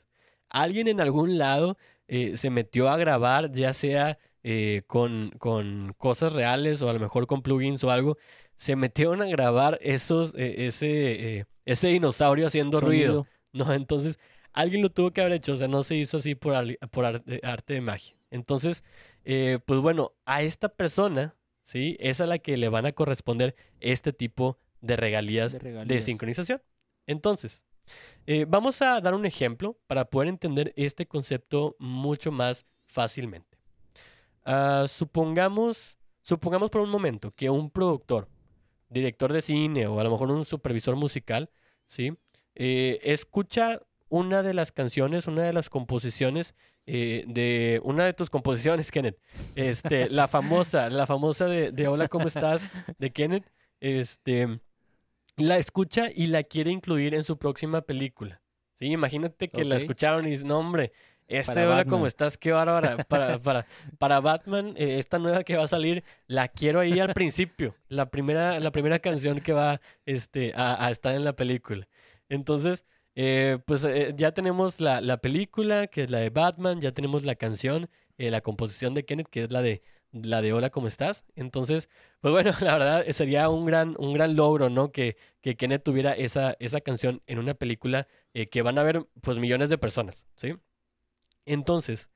Alguien 0.49 0.87
en 0.87 1.01
algún 1.01 1.39
lado 1.39 1.79
eh, 2.07 2.37
se 2.37 2.51
metió 2.51 2.89
a 2.89 2.97
grabar, 2.97 3.51
ya 3.51 3.73
sea 3.73 4.19
eh, 4.43 4.83
con, 4.85 5.31
con, 5.39 5.95
cosas 5.97 6.33
reales 6.33 6.83
o 6.83 6.89
a 6.91 6.93
lo 6.93 6.99
mejor 6.99 7.25
con 7.25 7.41
plugins 7.41 7.83
o 7.83 7.89
algo, 7.89 8.19
se 8.55 8.75
metieron 8.75 9.23
a 9.23 9.25
grabar 9.25 9.79
esos, 9.81 10.35
ese, 10.35 11.47
ese 11.65 11.87
dinosaurio 11.87 12.45
haciendo 12.45 12.79
ruido. 12.79 13.25
¿no? 13.53 13.73
Entonces, 13.73 14.19
alguien 14.53 14.81
lo 14.81 14.89
tuvo 14.89 15.11
que 15.11 15.21
haber 15.21 15.33
hecho, 15.33 15.53
o 15.53 15.55
sea, 15.55 15.67
no 15.67 15.83
se 15.83 15.95
hizo 15.95 16.17
así 16.17 16.35
por, 16.35 16.53
por 16.89 17.05
arte, 17.05 17.73
de 17.73 17.81
magia. 17.81 18.15
Entonces, 18.31 18.83
eh, 19.23 19.59
pues 19.65 19.79
bueno, 19.79 20.13
a 20.25 20.41
esta 20.41 20.69
persona, 20.69 21.35
¿sí? 21.63 21.95
Es 21.99 22.21
a 22.21 22.25
la 22.25 22.39
que 22.39 22.57
le 22.57 22.69
van 22.69 22.85
a 22.85 22.91
corresponder 22.91 23.55
este 23.79 24.13
tipo 24.13 24.57
de 24.81 24.95
regalías 24.95 25.53
de, 25.53 26.01
sincronización. 26.01 26.61
Entonces, 27.05 27.63
eh, 28.25 28.45
vamos 28.47 28.81
a 28.81 28.99
dar 28.99 29.13
un 29.13 29.25
ejemplo 29.25 29.77
para 29.87 30.05
poder 30.05 30.27
entender 30.27 30.73
este 30.75 31.07
concepto 31.07 31.75
mucho 31.79 32.31
más 32.31 32.65
fácilmente. 32.81 33.57
Ah, 34.43 34.85
supongamos, 34.87 35.97
supongamos 36.21 36.69
por 36.69 36.81
un 36.81 36.89
momento 36.89 37.31
que 37.31 37.49
un 37.49 37.69
productor, 37.69 38.27
director 38.89 39.31
de 39.31 39.41
cine 39.41 39.87
o 39.87 39.99
a 39.99 40.03
lo 40.03 40.11
mejor 40.11 40.31
un 40.31 40.45
supervisor 40.45 40.95
musical, 40.95 41.49
¿sí? 41.85 42.13
Eh, 42.59 42.99
escucha 43.03 43.81
una 44.09 44.41
de 44.41 44.53
las 44.53 44.71
canciones, 44.71 45.27
una 45.27 45.43
de 45.43 45.53
las 45.53 45.69
composiciones 45.69 46.55
eh, 46.87 47.25
de 47.27 47.81
una 47.83 48.05
de 48.05 48.13
tus 48.13 48.29
composiciones, 48.29 48.91
Kenneth. 48.91 49.19
Este, 49.55 50.09
la 50.09 50.27
famosa, 50.27 50.89
la 50.89 51.05
famosa 51.05 51.45
de, 51.45 51.87
Hola, 51.87 52.07
¿cómo 52.07 52.27
estás? 52.27 52.67
de 52.97 53.11
Kenneth. 53.11 53.45
Este, 53.79 54.59
la 55.35 55.57
escucha 55.57 56.09
y 56.13 56.27
la 56.27 56.43
quiere 56.43 56.71
incluir 56.71 57.13
en 57.13 57.23
su 57.23 57.37
próxima 57.37 57.81
película. 57.81 58.41
Sí, 58.73 58.85
imagínate 58.85 59.49
que 59.49 59.65
la 59.65 59.75
escucharon 59.75 60.25
y 60.25 60.31
dicen, 60.31 60.47
no, 60.47 60.59
hombre, 60.59 60.93
este 61.27 61.67
Hola, 61.67 61.83
¿cómo 61.83 62.07
estás? 62.07 62.37
Qué 62.37 62.53
bárbara. 62.53 63.03
Para, 63.03 63.37
para, 63.37 63.65
para 63.97 64.19
Batman, 64.21 64.73
eh, 64.77 64.97
esta 64.97 65.19
nueva 65.19 65.43
que 65.43 65.57
va 65.57 65.65
a 65.65 65.67
salir, 65.67 66.03
la 66.25 66.47
quiero 66.47 66.79
ahí 66.79 66.99
al 66.99 67.13
principio. 67.13 67.75
La 67.89 68.09
primera, 68.09 68.59
la 68.59 68.71
primera 68.71 68.97
canción 68.99 69.41
que 69.41 69.51
va 69.51 69.81
este, 70.05 70.53
a 70.55 70.89
estar 70.89 71.13
en 71.13 71.25
la 71.25 71.35
película. 71.35 71.87
Entonces, 72.29 72.85
eh, 73.19 73.57
pues 73.65 73.83
eh, 73.83 74.13
ya 74.15 74.31
tenemos 74.31 74.79
la, 74.79 75.01
la, 75.01 75.17
película, 75.17 75.87
que 75.87 76.03
es 76.03 76.11
la 76.11 76.19
de 76.19 76.29
Batman, 76.29 76.81
ya 76.81 76.91
tenemos 76.91 77.23
la 77.23 77.35
canción, 77.35 77.89
eh, 78.19 78.29
la 78.29 78.41
composición 78.41 78.93
de 78.93 79.05
Kenneth, 79.05 79.27
que 79.29 79.43
es 79.43 79.51
la 79.51 79.63
de 79.63 79.81
la 80.11 80.41
de 80.41 80.53
Hola, 80.53 80.69
¿cómo 80.69 80.87
estás? 80.87 81.25
Entonces, 81.35 81.89
pues 82.21 82.31
bueno, 82.31 82.51
la 82.61 82.77
verdad 82.77 83.05
sería 83.11 83.49
un 83.49 83.65
gran, 83.65 83.95
un 83.97 84.13
gran 84.13 84.35
logro, 84.35 84.69
¿no? 84.69 84.91
Que, 84.91 85.17
que 85.41 85.55
Kenneth 85.57 85.83
tuviera 85.83 86.13
esa, 86.13 86.55
esa 86.59 86.81
canción 86.81 87.23
en 87.25 87.39
una 87.39 87.55
película 87.55 88.07
que 88.51 88.61
van 88.61 88.77
a 88.77 88.83
ver 88.83 89.07
pues 89.21 89.39
millones 89.39 89.69
de 89.69 89.79
personas, 89.79 90.27
¿sí? 90.35 90.55
Entonces, 91.45 92.11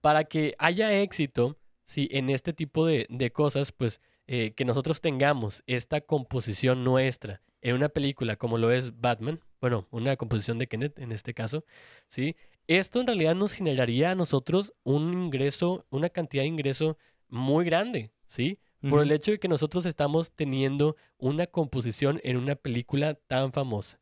para 0.00 0.24
que 0.24 0.54
haya 0.58 1.00
éxito, 1.00 1.58
sí, 1.82 2.08
en 2.12 2.30
este 2.30 2.52
tipo 2.52 2.86
de, 2.86 3.06
de 3.10 3.32
cosas, 3.32 3.72
pues 3.72 4.00
que 4.26 4.64
nosotros 4.64 5.00
tengamos 5.00 5.62
esta 5.66 6.00
composición 6.00 6.84
nuestra 6.84 7.42
en 7.62 7.74
una 7.74 7.88
película 7.88 8.36
como 8.36 8.58
lo 8.58 8.70
es 8.70 9.00
Batman, 9.00 9.40
bueno, 9.60 9.86
una 9.90 10.16
composición 10.16 10.58
de 10.58 10.66
Kenneth 10.66 10.98
en 10.98 11.12
este 11.12 11.34
caso, 11.34 11.64
¿sí? 12.08 12.36
Esto 12.66 13.00
en 13.00 13.06
realidad 13.06 13.34
nos 13.34 13.52
generaría 13.52 14.10
a 14.10 14.14
nosotros 14.14 14.72
un 14.82 15.12
ingreso, 15.12 15.86
una 15.90 16.08
cantidad 16.08 16.42
de 16.42 16.48
ingreso 16.48 16.98
muy 17.28 17.64
grande, 17.64 18.10
¿sí? 18.26 18.58
Por 18.88 19.02
el 19.02 19.10
hecho 19.10 19.32
de 19.32 19.38
que 19.38 19.48
nosotros 19.48 19.84
estamos 19.86 20.32
teniendo 20.32 20.96
una 21.18 21.46
composición 21.46 22.20
en 22.22 22.36
una 22.36 22.54
película 22.54 23.14
tan 23.14 23.52
famosa. 23.52 23.98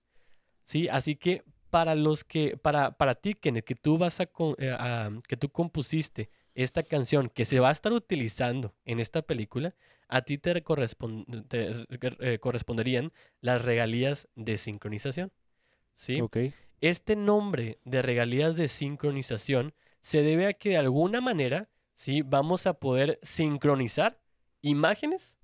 ¿Sí? 0.64 0.88
Así 0.88 1.16
que 1.16 1.42
para 1.70 1.94
los 1.94 2.22
que, 2.22 2.56
para, 2.56 2.96
para 2.96 3.14
ti, 3.14 3.34
Kenneth, 3.34 3.64
que 3.64 3.74
tú 3.74 3.98
vas 3.98 4.20
eh, 4.20 4.26
a, 4.78 5.10
que 5.26 5.36
tú 5.36 5.48
compusiste 5.48 6.30
esta 6.54 6.82
canción 6.82 7.28
que 7.28 7.44
se 7.44 7.60
va 7.60 7.70
a 7.70 7.72
estar 7.72 7.92
utilizando 7.92 8.74
en 8.84 9.00
esta 9.00 9.22
película, 9.22 9.74
a 10.08 10.22
ti 10.22 10.38
te, 10.38 10.62
eh, 10.62 12.38
corresponderían 12.40 13.12
las 13.40 13.64
regalías 13.64 14.28
de 14.36 14.56
sincronización. 14.56 15.32
¿Sí? 15.94 16.20
Este 16.80 17.16
nombre 17.16 17.78
de 17.84 18.02
regalías 18.02 18.56
de 18.56 18.68
sincronización 18.68 19.74
se 20.00 20.22
debe 20.22 20.46
a 20.46 20.52
que 20.52 20.70
de 20.70 20.76
alguna 20.76 21.20
manera, 21.20 21.68
¿sí? 21.94 22.22
Vamos 22.22 22.66
a 22.66 22.74
poder 22.74 23.18
sincronizar 23.22 24.20
imágenes 24.60 25.38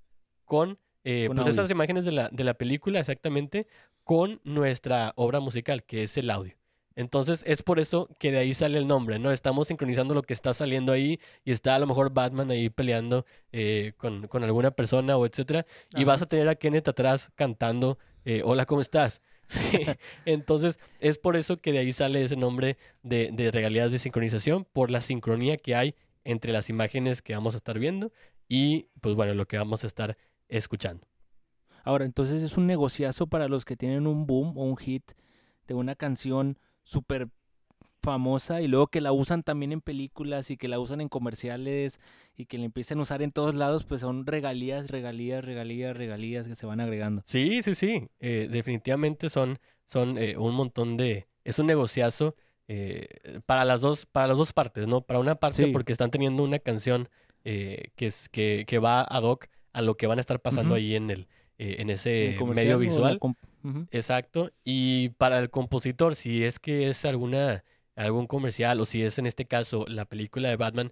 con, 0.45 0.77
eh, 1.03 1.29
pues 1.33 1.47
esas 1.47 1.71
imágenes 1.71 2.05
de 2.05 2.11
la, 2.11 2.29
de 2.29 2.43
la 2.43 2.53
película 2.53 2.99
exactamente 2.99 3.67
con 4.03 4.41
nuestra 4.43 5.13
obra 5.15 5.39
musical, 5.39 5.83
que 5.83 6.03
es 6.03 6.17
el 6.17 6.29
audio. 6.29 6.61
Entonces 6.95 7.43
es 7.47 7.63
por 7.63 7.79
eso 7.79 8.09
que 8.19 8.31
de 8.31 8.39
ahí 8.39 8.53
sale 8.53 8.77
el 8.77 8.87
nombre, 8.87 9.17
¿no? 9.17 9.31
Estamos 9.31 9.69
sincronizando 9.69 10.13
lo 10.13 10.23
que 10.23 10.33
está 10.33 10.53
saliendo 10.53 10.91
ahí 10.91 11.19
y 11.45 11.51
está 11.51 11.75
a 11.75 11.79
lo 11.79 11.87
mejor 11.87 12.13
Batman 12.13 12.51
ahí 12.51 12.69
peleando 12.69 13.25
eh, 13.51 13.93
con, 13.97 14.27
alguna 14.43 14.71
persona 14.71 15.17
o 15.17 15.25
etcétera. 15.25 15.65
Y 15.95 16.03
vas 16.03 16.21
a 16.21 16.25
tener 16.25 16.49
a 16.49 16.55
Kenneth 16.55 16.89
atrás 16.89 17.31
cantando, 17.35 17.97
eh, 18.25 18.41
hola, 18.43 18.65
¿cómo 18.65 18.81
estás? 18.81 19.21
Entonces 20.25 20.79
es 20.99 21.17
por 21.17 21.35
eso 21.35 21.57
que 21.57 21.71
de 21.71 21.79
ahí 21.79 21.91
sale 21.91 22.23
ese 22.23 22.35
nombre 22.35 22.77
de, 23.03 23.31
de 23.31 23.51
regalías 23.51 23.91
de 23.91 23.99
sincronización, 23.99 24.65
por 24.65 24.91
la 24.91 25.01
sincronía 25.01 25.57
que 25.57 25.75
hay 25.75 25.95
entre 26.23 26.51
las 26.51 26.69
imágenes 26.69 27.21
que 27.21 27.33
vamos 27.33 27.55
a 27.55 27.57
estar 27.57 27.79
viendo 27.79 28.11
y 28.47 28.87
pues 29.01 29.15
bueno, 29.15 29.33
lo 29.33 29.47
que 29.47 29.57
vamos 29.57 29.83
a 29.83 29.87
estar 29.87 30.17
escuchando. 30.49 31.07
Ahora, 31.83 32.05
entonces 32.05 32.43
es 32.43 32.57
un 32.57 32.67
negociazo 32.67 33.27
para 33.27 33.47
los 33.47 33.65
que 33.65 33.75
tienen 33.75 34.05
un 34.05 34.27
boom 34.27 34.57
o 34.57 34.63
un 34.65 34.77
hit 34.77 35.11
de 35.67 35.73
una 35.73 35.95
canción 35.95 36.59
súper 36.83 37.29
famosa 38.01 38.61
y 38.61 38.67
luego 38.67 38.87
que 38.87 39.01
la 39.01 39.11
usan 39.11 39.43
también 39.43 39.71
en 39.71 39.81
películas 39.81 40.51
y 40.51 40.57
que 40.57 40.67
la 40.67 40.79
usan 40.79 41.01
en 41.01 41.09
comerciales 41.09 41.99
y 42.35 42.45
que 42.45 42.57
la 42.57 42.65
empiezan 42.65 42.99
a 42.99 43.03
usar 43.03 43.21
en 43.21 43.31
todos 43.31 43.55
lados, 43.55 43.85
pues 43.85 44.01
son 44.01 44.25
regalías, 44.25 44.89
regalías, 44.89 45.45
regalías, 45.45 45.95
regalías 45.95 46.47
que 46.47 46.55
se 46.55 46.65
van 46.65 46.79
agregando. 46.79 47.21
Sí, 47.25 47.61
sí, 47.61 47.75
sí. 47.75 48.07
Eh, 48.19 48.47
definitivamente 48.51 49.29
son, 49.29 49.59
son 49.85 50.17
eh, 50.17 50.35
un 50.37 50.55
montón 50.55 50.97
de... 50.97 51.27
Es 51.43 51.59
un 51.59 51.67
negociazo 51.67 52.35
eh, 52.67 53.07
para, 53.45 53.65
las 53.65 53.81
dos, 53.81 54.05
para 54.05 54.27
las 54.27 54.37
dos 54.37 54.53
partes, 54.53 54.87
¿no? 54.87 55.01
Para 55.01 55.19
una 55.19 55.35
parte 55.35 55.67
porque 55.67 55.91
están 55.91 56.11
teniendo 56.11 56.43
una 56.43 56.59
canción 56.59 57.09
que, 57.43 57.91
es, 57.97 58.29
que, 58.29 58.65
que 58.67 58.77
va 58.77 59.01
ad 59.01 59.23
hoc 59.23 59.47
a 59.73 59.81
lo 59.81 59.97
que 59.97 60.05
van 60.05 60.19
a 60.19 60.21
estar 60.21 60.39
pasando 60.39 60.75
ahí 60.75 60.95
en 60.95 61.09
el, 61.09 61.27
en 61.57 61.89
ese 61.89 62.37
medio 62.53 62.77
visual. 62.77 63.19
Exacto. 63.91 64.51
Y 64.63 65.09
para 65.09 65.39
el 65.39 65.49
compositor, 65.49 66.15
si 66.15 66.43
es 66.43 66.59
que 66.59 66.89
es 66.89 67.03
alguna 67.05 67.63
algún 67.95 68.27
comercial 68.27 68.79
o 68.79 68.85
si 68.85 69.03
es 69.03 69.17
en 69.19 69.25
este 69.25 69.45
caso 69.45 69.85
la 69.87 70.05
película 70.05 70.49
de 70.49 70.55
Batman, 70.55 70.91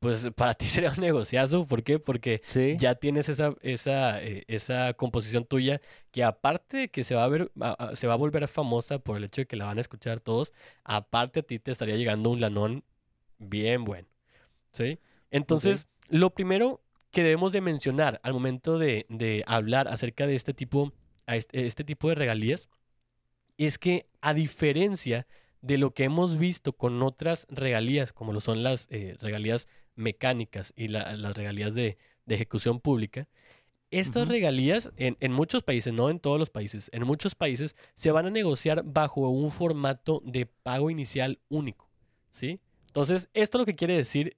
pues 0.00 0.30
para 0.34 0.54
ti 0.54 0.66
sería 0.66 0.90
un 0.90 1.00
negociazo. 1.00 1.66
¿Por 1.66 1.82
qué? 1.82 1.98
Porque 1.98 2.42
ya 2.78 2.94
tienes 2.96 3.28
esa, 3.28 3.54
esa, 3.60 4.22
eh, 4.22 4.44
esa 4.48 4.94
composición 4.94 5.44
tuya 5.44 5.80
que 6.10 6.24
aparte 6.24 6.76
de 6.76 6.88
que 6.88 7.04
se 7.04 7.14
va 7.14 7.24
a 7.24 7.28
ver, 7.28 7.52
se 7.94 8.06
va 8.06 8.14
a 8.14 8.16
volver 8.16 8.48
famosa 8.48 8.98
por 8.98 9.16
el 9.16 9.24
hecho 9.24 9.42
de 9.42 9.46
que 9.46 9.56
la 9.56 9.66
van 9.66 9.78
a 9.78 9.82
escuchar 9.82 10.20
todos, 10.20 10.52
aparte 10.84 11.40
a 11.40 11.42
ti 11.42 11.58
te 11.58 11.70
estaría 11.70 11.96
llegando 11.96 12.30
un 12.30 12.40
lanón 12.40 12.84
bien 13.38 13.84
bueno. 13.84 14.08
¿Sí? 14.72 14.98
Entonces, 15.30 15.86
lo 16.08 16.30
primero 16.30 16.80
que 17.10 17.22
debemos 17.22 17.52
de 17.52 17.60
mencionar 17.60 18.20
al 18.22 18.32
momento 18.32 18.78
de, 18.78 19.44
hablar 19.46 19.88
acerca 19.88 20.26
de 20.26 20.36
este 20.36 20.54
tipo, 20.54 20.92
este, 21.26 21.66
este, 21.66 21.84
tipo 21.84 22.08
de 22.08 22.14
regalías 22.14 22.68
es 23.58 23.78
que 23.78 24.06
a 24.20 24.32
diferencia 24.32 25.26
de 25.62 25.78
lo 25.78 25.92
que 25.92 26.04
hemos 26.04 26.38
visto 26.38 26.72
con 26.72 27.02
otras 27.02 27.46
regalías, 27.50 28.12
como 28.12 28.32
lo 28.32 28.40
son 28.40 28.62
las 28.62 28.86
eh, 28.90 29.16
regalías 29.20 29.68
mecánicas 29.94 30.72
y 30.76 30.88
las 30.88 31.36
regalías 31.36 31.74
de, 31.74 31.98
ejecución 32.26 32.78
pública, 32.78 33.28
estas 33.90 34.28
regalías 34.28 34.92
en, 34.96 35.16
en, 35.18 35.32
muchos 35.32 35.64
países, 35.64 35.92
no 35.92 36.10
en 36.10 36.20
todos 36.20 36.38
los 36.38 36.48
países, 36.48 36.88
en 36.92 37.04
muchos 37.04 37.34
países 37.34 37.74
se 37.96 38.12
van 38.12 38.26
a 38.26 38.30
negociar 38.30 38.84
bajo 38.84 39.28
un 39.28 39.50
formato 39.50 40.22
de 40.24 40.46
pago 40.46 40.90
inicial 40.90 41.40
único, 41.48 41.90
¿sí? 42.30 42.60
Entonces, 42.86 43.28
esto 43.34 43.58
lo 43.58 43.66
que 43.66 43.74
quiere 43.74 43.96
decir 43.96 44.36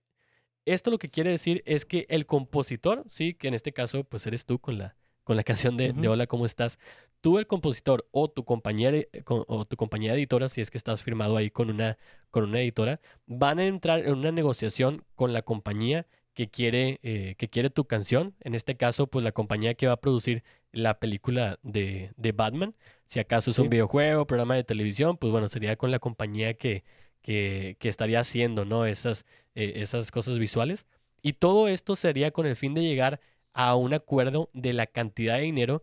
esto 0.64 0.91
lo 0.91 0.99
que 0.99 1.09
quiere 1.09 1.31
decir 1.31 1.62
es 1.67 1.85
que 1.85 2.07
el 2.09 2.26
compositor, 2.26 3.05
sí, 3.09 3.35
que 3.35 3.49
en 3.49 3.55
este 3.55 3.73
caso 3.73 4.05
pues 4.05 4.26
eres 4.26 4.47
tú 4.47 4.59
con 4.59 4.79
la, 4.79 4.97
con 5.25 5.37
la 5.37 5.43
canción 5.43 5.76
de, 5.76 5.93
Hola, 6.09 6.26
¿cómo 6.26 6.47
estás? 6.47 6.79
Tú, 7.21 7.38
el 7.38 7.47
compositor 7.47 8.09
o 8.11 8.29
tu 8.29 8.45
compañía 8.45 8.91
eh, 8.91 9.09
o 9.26 9.64
tu 9.64 9.76
compañía 9.76 10.14
editora, 10.14 10.49
si 10.49 10.61
es 10.61 10.71
que 10.71 10.79
estás 10.79 11.02
firmado 11.02 11.37
ahí 11.37 11.50
con 11.50 11.71
una, 11.71 11.99
con 12.31 12.45
una 12.45 12.61
editora, 12.61 13.00
van 13.26 13.59
a 13.59 13.64
entrar 13.64 14.00
en 14.00 14.14
una 14.14 14.33
negociación 14.33 15.05
con 15.14 15.33
la 15.33 15.43
compañía 15.43 16.07
que 16.35 16.49
quiere, 16.49 16.99
eh, 17.02 17.35
que 17.38 17.49
quiere 17.49 17.71
tu 17.71 17.85
canción. 17.85 18.35
En 18.41 18.55
este 18.55 18.76
caso, 18.76 19.07
pues 19.07 19.23
la 19.23 19.33
compañía 19.33 19.75
que 19.75 19.87
va 19.87 19.95
a 19.95 20.00
producir 20.00 20.43
la 20.73 20.99
película 20.99 21.59
de, 21.62 22.12
de 22.17 22.33
Batman. 22.33 22.75
Si 23.07 23.21
acaso 23.21 23.50
es 23.50 23.59
un 23.59 23.69
videojuego, 23.69 24.26
programa 24.26 24.55
de 24.55 24.64
televisión, 24.64 25.19
pues 25.19 25.31
bueno, 25.31 25.49
sería 25.49 25.76
con 25.76 25.91
la 25.91 25.99
compañía 25.99 26.55
que, 26.55 26.85
que, 27.21 27.76
estaría 27.83 28.21
haciendo, 28.21 28.64
¿no? 28.64 28.87
Esas, 28.87 29.26
eh, 29.55 29.75
esas 29.76 30.11
cosas 30.11 30.38
visuales. 30.38 30.87
Y 31.23 31.35
todo 31.35 31.69
esto 31.69 31.95
sería 31.95 32.31
con 32.33 32.47
el 32.47 32.57
fin 32.57 32.75
de 32.75 32.83
llegar 32.83 33.21
a 33.52 33.76
un 33.76 33.94
acuerdo 33.94 34.50
de 34.52 34.73
la 34.73 34.87
cantidad 34.87 35.37
de 35.37 35.42
dinero 35.42 35.82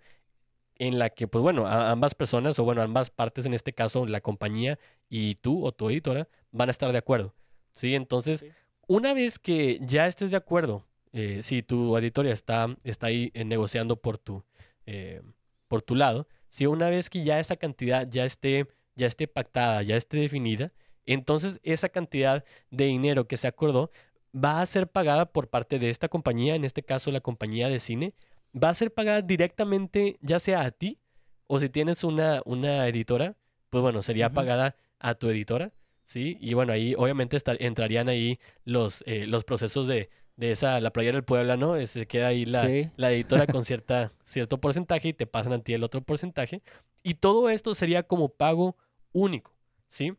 en 0.76 0.98
la 0.98 1.10
que, 1.10 1.28
pues 1.28 1.42
bueno, 1.42 1.68
ambas 1.68 2.16
personas, 2.16 2.58
o 2.60 2.64
bueno, 2.64 2.82
ambas 2.82 3.10
partes, 3.10 3.46
en 3.46 3.54
este 3.54 3.74
caso 3.74 4.06
la 4.06 4.22
compañía 4.22 4.80
y 5.10 5.36
tú 5.36 5.66
o 5.66 5.72
tu 5.72 5.90
editora, 5.90 6.30
van 6.52 6.70
a 6.70 6.72
estar 6.72 6.92
de 6.92 6.98
acuerdo. 6.98 7.36
¿Sí? 7.74 7.96
Entonces, 7.96 8.46
una 8.88 9.14
vez 9.14 9.40
que 9.40 9.80
ya 9.82 10.08
estés 10.08 10.32
de 10.32 10.38
acuerdo, 10.38 10.86
eh, 11.12 11.42
si 11.44 11.64
tu 11.64 11.98
editorial 11.98 12.34
está, 12.34 12.76
está 12.84 13.08
ahí 13.08 13.32
eh, 13.34 13.46
negociando 13.46 13.98
por 13.98 14.18
tu, 14.18 14.44
por 15.68 15.82
tu 15.82 15.96
lado, 15.96 16.28
si 16.48 16.66
una 16.66 16.90
vez 16.90 17.10
que 17.10 17.24
ya 17.24 17.40
esa 17.40 17.56
cantidad 17.56 18.08
ya 18.10 18.26
esté, 18.26 18.68
ya 18.96 19.06
esté 19.06 19.28
pactada, 19.28 19.84
ya 19.84 19.96
esté 19.96 20.18
definida, 20.18 20.72
entonces, 21.10 21.60
esa 21.64 21.90
cantidad 21.90 22.46
de 22.70 22.86
dinero 22.86 23.28
que 23.28 23.36
se 23.36 23.48
acordó 23.48 23.90
va 24.36 24.62
a 24.62 24.66
ser 24.66 24.88
pagada 24.88 25.32
por 25.32 25.50
parte 25.50 25.80
de 25.80 25.90
esta 25.90 26.10
compañía, 26.10 26.56
en 26.56 26.66
este 26.66 26.84
caso 26.84 27.12
la 27.12 27.22
compañía 27.22 27.70
de 27.70 27.80
cine, 27.80 28.14
va 28.56 28.70
a 28.70 28.74
ser 28.74 28.94
pagada 28.94 29.22
directamente 29.22 30.18
ya 30.22 30.40
sea 30.40 30.62
a 30.62 30.72
ti 30.72 31.00
o 31.48 31.60
si 31.60 31.70
tienes 31.70 32.04
una, 32.04 32.42
una 32.46 32.88
editora, 32.88 33.36
pues 33.70 33.82
bueno, 33.82 34.02
sería 34.02 34.30
pagada 34.30 34.76
a 35.00 35.16
tu 35.16 35.30
editora, 35.30 35.72
¿sí? 36.06 36.38
Y 36.40 36.54
bueno, 36.54 36.74
ahí 36.74 36.94
obviamente 36.96 37.38
entrarían 37.60 38.08
ahí 38.08 38.40
los, 38.66 39.04
eh, 39.08 39.26
los 39.26 39.44
procesos 39.44 39.88
de, 39.88 40.10
de 40.36 40.52
esa, 40.52 40.80
la 40.80 40.92
playera 40.92 41.16
del 41.16 41.24
Puebla, 41.24 41.58
¿no? 41.58 41.86
Se 41.86 42.08
queda 42.08 42.28
ahí 42.28 42.46
la, 42.46 42.70
la 42.98 43.12
editora 43.12 43.48
con 43.48 43.66
cierta, 43.66 44.14
cierto 44.24 44.60
porcentaje 44.62 45.10
y 45.10 45.14
te 45.14 45.28
pasan 45.28 45.54
a 45.54 45.60
ti 45.60 45.74
el 45.74 45.84
otro 45.84 46.02
porcentaje. 46.02 46.62
Y 47.04 47.16
todo 47.16 47.50
esto 47.50 47.74
sería 47.74 48.04
como 48.04 48.30
pago 48.30 48.78
único, 49.12 49.54
¿sí? 49.90 50.14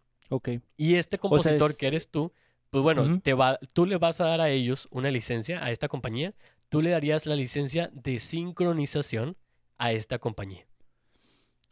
Y 0.76 0.96
este 0.96 1.18
compositor 1.18 1.76
que 1.76 1.86
eres 1.86 2.08
tú, 2.08 2.32
pues 2.70 2.82
bueno, 2.82 3.20
te 3.20 3.34
va, 3.34 3.58
tú 3.72 3.84
le 3.84 3.98
vas 3.98 4.20
a 4.20 4.26
dar 4.26 4.40
a 4.40 4.48
ellos 4.48 4.88
una 4.90 5.10
licencia, 5.10 5.64
a 5.64 5.70
esta 5.70 5.88
compañía, 5.88 6.34
tú 6.68 6.82
le 6.82 6.90
darías 6.90 7.26
la 7.26 7.34
licencia 7.34 7.90
de 7.92 8.18
sincronización 8.18 9.36
a 9.76 9.92
esta 9.92 10.18
compañía. 10.18 10.66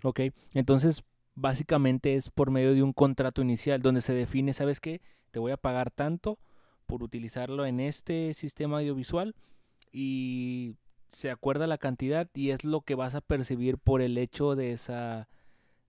Ok, 0.02 0.20
entonces 0.54 1.04
básicamente 1.34 2.14
es 2.14 2.30
por 2.30 2.50
medio 2.50 2.74
de 2.74 2.82
un 2.82 2.92
contrato 2.92 3.42
inicial 3.42 3.80
donde 3.80 4.00
se 4.00 4.12
define, 4.12 4.52
¿sabes 4.52 4.80
qué? 4.80 5.00
Te 5.30 5.38
voy 5.38 5.52
a 5.52 5.56
pagar 5.56 5.90
tanto 5.90 6.38
por 6.86 7.02
utilizarlo 7.02 7.64
en 7.66 7.80
este 7.80 8.34
sistema 8.34 8.78
audiovisual 8.78 9.34
y 9.92 10.76
se 11.08 11.30
acuerda 11.30 11.66
la 11.66 11.78
cantidad 11.78 12.28
y 12.34 12.50
es 12.50 12.64
lo 12.64 12.80
que 12.80 12.94
vas 12.94 13.14
a 13.14 13.20
percibir 13.20 13.78
por 13.78 14.02
el 14.02 14.18
hecho 14.18 14.56
de 14.56 14.72
esa 14.72 15.28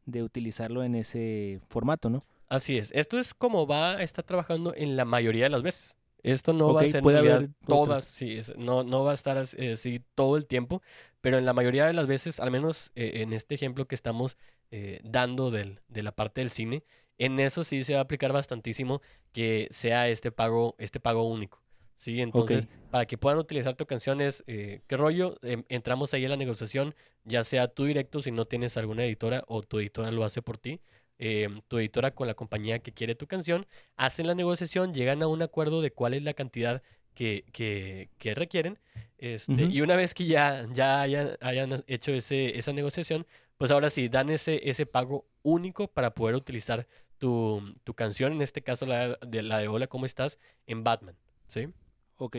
de 0.05 0.23
utilizarlo 0.23 0.83
en 0.83 0.95
ese 0.95 1.61
formato, 1.67 2.09
¿no? 2.09 2.25
Así 2.49 2.77
es. 2.77 2.91
Esto 2.93 3.19
es 3.19 3.33
como 3.33 3.67
va 3.67 3.97
a 3.97 4.03
estar 4.03 4.25
trabajando 4.25 4.73
en 4.75 4.95
la 4.95 5.05
mayoría 5.05 5.45
de 5.45 5.49
las 5.49 5.61
veces. 5.61 5.95
Esto 6.21 6.51
no 6.51 6.73
va 6.73 6.81
a 6.81 6.87
ser 6.87 7.01
puede 7.01 7.49
todas, 7.65 8.03
sí, 8.03 8.41
no, 8.57 8.83
no 8.83 9.05
va 9.05 9.11
a 9.11 9.13
estar 9.13 9.37
así 9.37 10.03
todo 10.15 10.35
el 10.35 10.47
tiempo, 10.47 10.81
pero 11.21 11.37
en 11.37 11.45
la 11.45 11.53
mayoría 11.53 11.85
de 11.85 11.93
las 11.93 12.07
veces, 12.07 12.41
al 12.41 12.51
menos 12.51 12.91
eh, 12.95 13.21
en 13.21 13.31
este 13.31 13.55
ejemplo 13.55 13.87
que 13.87 13.95
estamos 13.95 14.35
eh, 14.71 14.99
dando 15.03 15.49
del, 15.49 15.79
de 15.87 16.03
la 16.03 16.11
parte 16.11 16.41
del 16.41 16.51
cine, 16.51 16.83
en 17.17 17.39
eso 17.39 17.63
sí 17.63 17.83
se 17.83 17.93
va 17.93 17.99
a 17.99 18.03
aplicar 18.03 18.33
bastantísimo 18.33 19.01
que 19.31 19.67
sea 19.71 20.09
este 20.09 20.31
pago, 20.31 20.75
este 20.77 20.99
pago 20.99 21.23
único. 21.23 21.61
Sí, 21.95 22.21
entonces, 22.21 22.69
para 22.91 23.05
que 23.05 23.17
puedan 23.17 23.39
utilizar 23.39 23.75
tu 23.75 23.85
canción 23.85 24.21
es, 24.21 24.45
eh, 24.47 24.81
¿qué 24.87 24.95
rollo? 24.95 25.37
Em, 25.41 25.65
entramos 25.67 26.13
ahí 26.13 26.23
en 26.23 26.29
la 26.29 26.37
negociación, 26.37 26.95
ya 27.25 27.43
sea 27.43 27.67
tú 27.67 27.83
directo 27.83 28.21
si 28.21 28.31
no 28.31 28.45
tienes 28.45 28.77
alguna 28.77 29.03
editora 29.03 29.43
o 29.47 29.63
tu 29.63 29.79
editora 29.79 30.09
lo 30.11 30.23
hace 30.23 30.41
por 30.41 30.57
ti. 30.57 30.79
Em, 31.21 31.59
tu 31.67 31.77
editora 31.77 32.11
con 32.11 32.27
la 32.27 32.33
compañía 32.33 32.79
que 32.79 32.93
quiere 32.93 33.13
tu 33.13 33.27
canción, 33.27 33.67
hacen 33.97 34.25
la 34.25 34.35
negociación, 34.35 34.93
llegan 34.93 35.21
a 35.21 35.27
un 35.27 35.41
acuerdo 35.41 35.81
de 35.81 35.91
cuál 35.91 36.13
es 36.13 36.23
la 36.23 36.33
cantidad 36.33 36.81
que, 37.13 37.43
que, 37.51 38.09
que 38.17 38.33
requieren. 38.33 38.79
Este, 39.17 39.65
Y 39.65 39.81
una 39.81 39.97
vez 39.97 40.13
que 40.13 40.25
ya, 40.25 40.65
ya 40.71 41.01
hayan, 41.01 41.35
hayan 41.41 41.83
hecho 41.87 42.13
ese, 42.13 42.57
esa 42.57 42.71
negociación, 42.71 43.27
pues 43.57 43.69
ahora 43.69 43.89
sí, 43.89 44.07
dan 44.07 44.29
ese, 44.29 44.69
ese 44.69 44.85
pago 44.85 45.25
único 45.43 45.89
para 45.89 46.13
poder 46.13 46.35
utilizar 46.35 46.87
tu, 47.17 47.75
tu 47.83 47.93
canción, 47.93 48.31
en 48.31 48.41
este 48.41 48.61
caso 48.61 48.85
la 48.85 49.15
de, 49.15 49.43
la 49.43 49.57
de 49.57 49.67
Hola, 49.67 49.87
¿cómo 49.87 50.05
estás? 50.05 50.39
en 50.67 50.85
Batman, 50.85 51.17
¿sí? 51.49 51.67
Ok. 52.15 52.37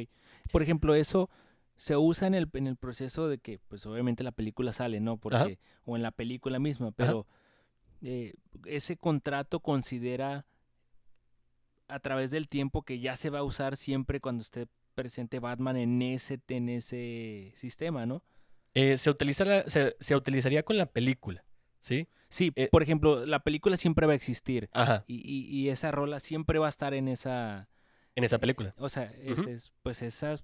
Por 0.50 0.62
ejemplo, 0.62 0.94
eso 0.94 1.28
se 1.76 1.98
usa 1.98 2.26
en 2.26 2.34
el, 2.34 2.48
en 2.54 2.66
el 2.66 2.76
proceso 2.76 3.28
de 3.28 3.36
que, 3.36 3.58
pues 3.68 3.84
obviamente 3.84 4.24
la 4.24 4.32
película 4.32 4.72
sale, 4.72 5.00
¿no? 5.00 5.18
Porque, 5.18 5.58
o 5.84 5.96
en 5.96 6.02
la 6.02 6.12
película 6.12 6.58
misma, 6.58 6.92
pero 6.92 7.26
eh, 8.02 8.34
ese 8.66 8.96
contrato 8.96 9.60
considera 9.60 10.46
a 11.88 11.98
través 11.98 12.30
del 12.30 12.48
tiempo 12.48 12.82
que 12.82 13.00
ya 13.00 13.16
se 13.16 13.30
va 13.30 13.40
a 13.40 13.42
usar 13.42 13.76
siempre 13.76 14.20
cuando 14.20 14.42
esté 14.42 14.68
presente 14.94 15.38
Batman 15.38 15.76
en 15.76 16.02
ese, 16.02 16.40
en 16.48 16.68
ese 16.68 17.52
sistema, 17.56 18.06
¿no? 18.06 18.22
Eh, 18.74 18.96
se, 18.98 19.10
utiliza 19.10 19.68
se, 19.68 19.96
se, 19.98 20.16
utilizaría 20.16 20.62
con 20.62 20.76
la 20.76 20.86
película, 20.86 21.44
¿sí? 21.80 22.08
Sí, 22.28 22.52
eh, 22.54 22.68
por 22.70 22.82
ejemplo, 22.82 23.26
la 23.26 23.40
película 23.40 23.76
siempre 23.76 24.06
va 24.06 24.12
a 24.12 24.16
existir. 24.16 24.70
Ajá. 24.72 25.04
Y, 25.08 25.16
y, 25.16 25.46
y, 25.48 25.68
esa 25.70 25.90
rola 25.90 26.20
siempre 26.20 26.60
va 26.60 26.66
a 26.66 26.68
estar 26.68 26.94
en 26.94 27.08
esa... 27.08 27.68
En 28.14 28.24
esa 28.24 28.38
película. 28.38 28.74
o 28.76 28.88
sea, 28.88 29.12
es, 29.22 29.72
pues 29.82 30.02
esa 30.02 30.36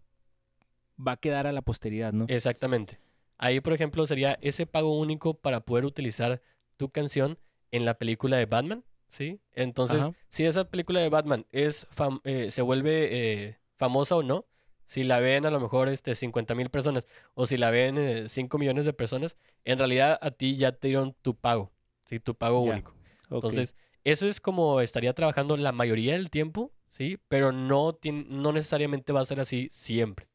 va 0.98 1.12
a 1.12 1.16
quedar 1.16 1.46
a 1.46 1.52
la 1.52 1.62
posteridad, 1.62 2.12
¿no? 2.12 2.26
Exactamente. 2.28 2.98
Ahí, 3.38 3.60
por 3.60 3.72
ejemplo, 3.72 4.06
sería 4.06 4.38
ese 4.40 4.66
pago 4.66 4.98
único 4.98 5.34
para 5.34 5.60
poder 5.60 5.84
utilizar 5.84 6.40
tu 6.76 6.90
canción 6.90 7.38
en 7.71 7.85
la 7.85 7.99
película 7.99 8.37
de 8.37 8.47
Batman, 8.47 8.85
¿sí? 9.09 9.40
Entonces, 9.52 10.02
si 10.28 10.45
esa 10.45 10.68
película 10.68 11.00
de 11.00 11.09
Batman 11.09 11.47
es 11.52 11.87
eh, 12.25 12.50
se 12.50 12.62
vuelve 12.62 13.09
eh, 13.11 13.59
famosa 13.76 14.16
o 14.16 14.23
no, 14.23 14.47
si 14.87 15.04
la 15.04 15.18
ven 15.21 15.47
a 15.47 15.50
lo 15.50 15.61
mejor 15.61 15.88
este, 15.88 16.14
50 16.14 16.54
mil 16.54 16.71
personas 16.71 17.06
o 17.35 17.47
si 17.47 17.56
la 17.56 17.71
ven 17.71 18.28
5 18.28 18.56
eh, 18.56 18.61
millones 18.61 18.85
de 18.85 18.92
personas, 18.92 19.37
en 19.64 19.78
realidad 19.78 20.18
a 20.23 20.30
ti 20.30 20.56
ya 20.56 20.73
te 20.73 20.88
dieron 20.88 21.14
tu 21.23 21.35
pago, 21.35 21.73
¿sí? 22.06 22.21
Tu 22.21 22.35
pago 22.35 22.61
único. 22.61 22.95
Entonces, 23.30 23.75
eso 24.04 24.28
es 24.28 24.40
como 24.40 24.80
estaría 24.80 25.12
trabajando 25.12 25.56
la 25.56 25.73
mayoría 25.73 26.12
del 26.12 26.30
tiempo, 26.30 26.73
¿sí? 26.88 27.18
Pero 27.28 27.50
no, 27.50 27.99
no 28.28 28.52
necesariamente 28.52 29.12
va 29.12 29.21
a 29.21 29.26
ser 29.26 29.40
así 29.40 29.68
siempre, 29.73 30.28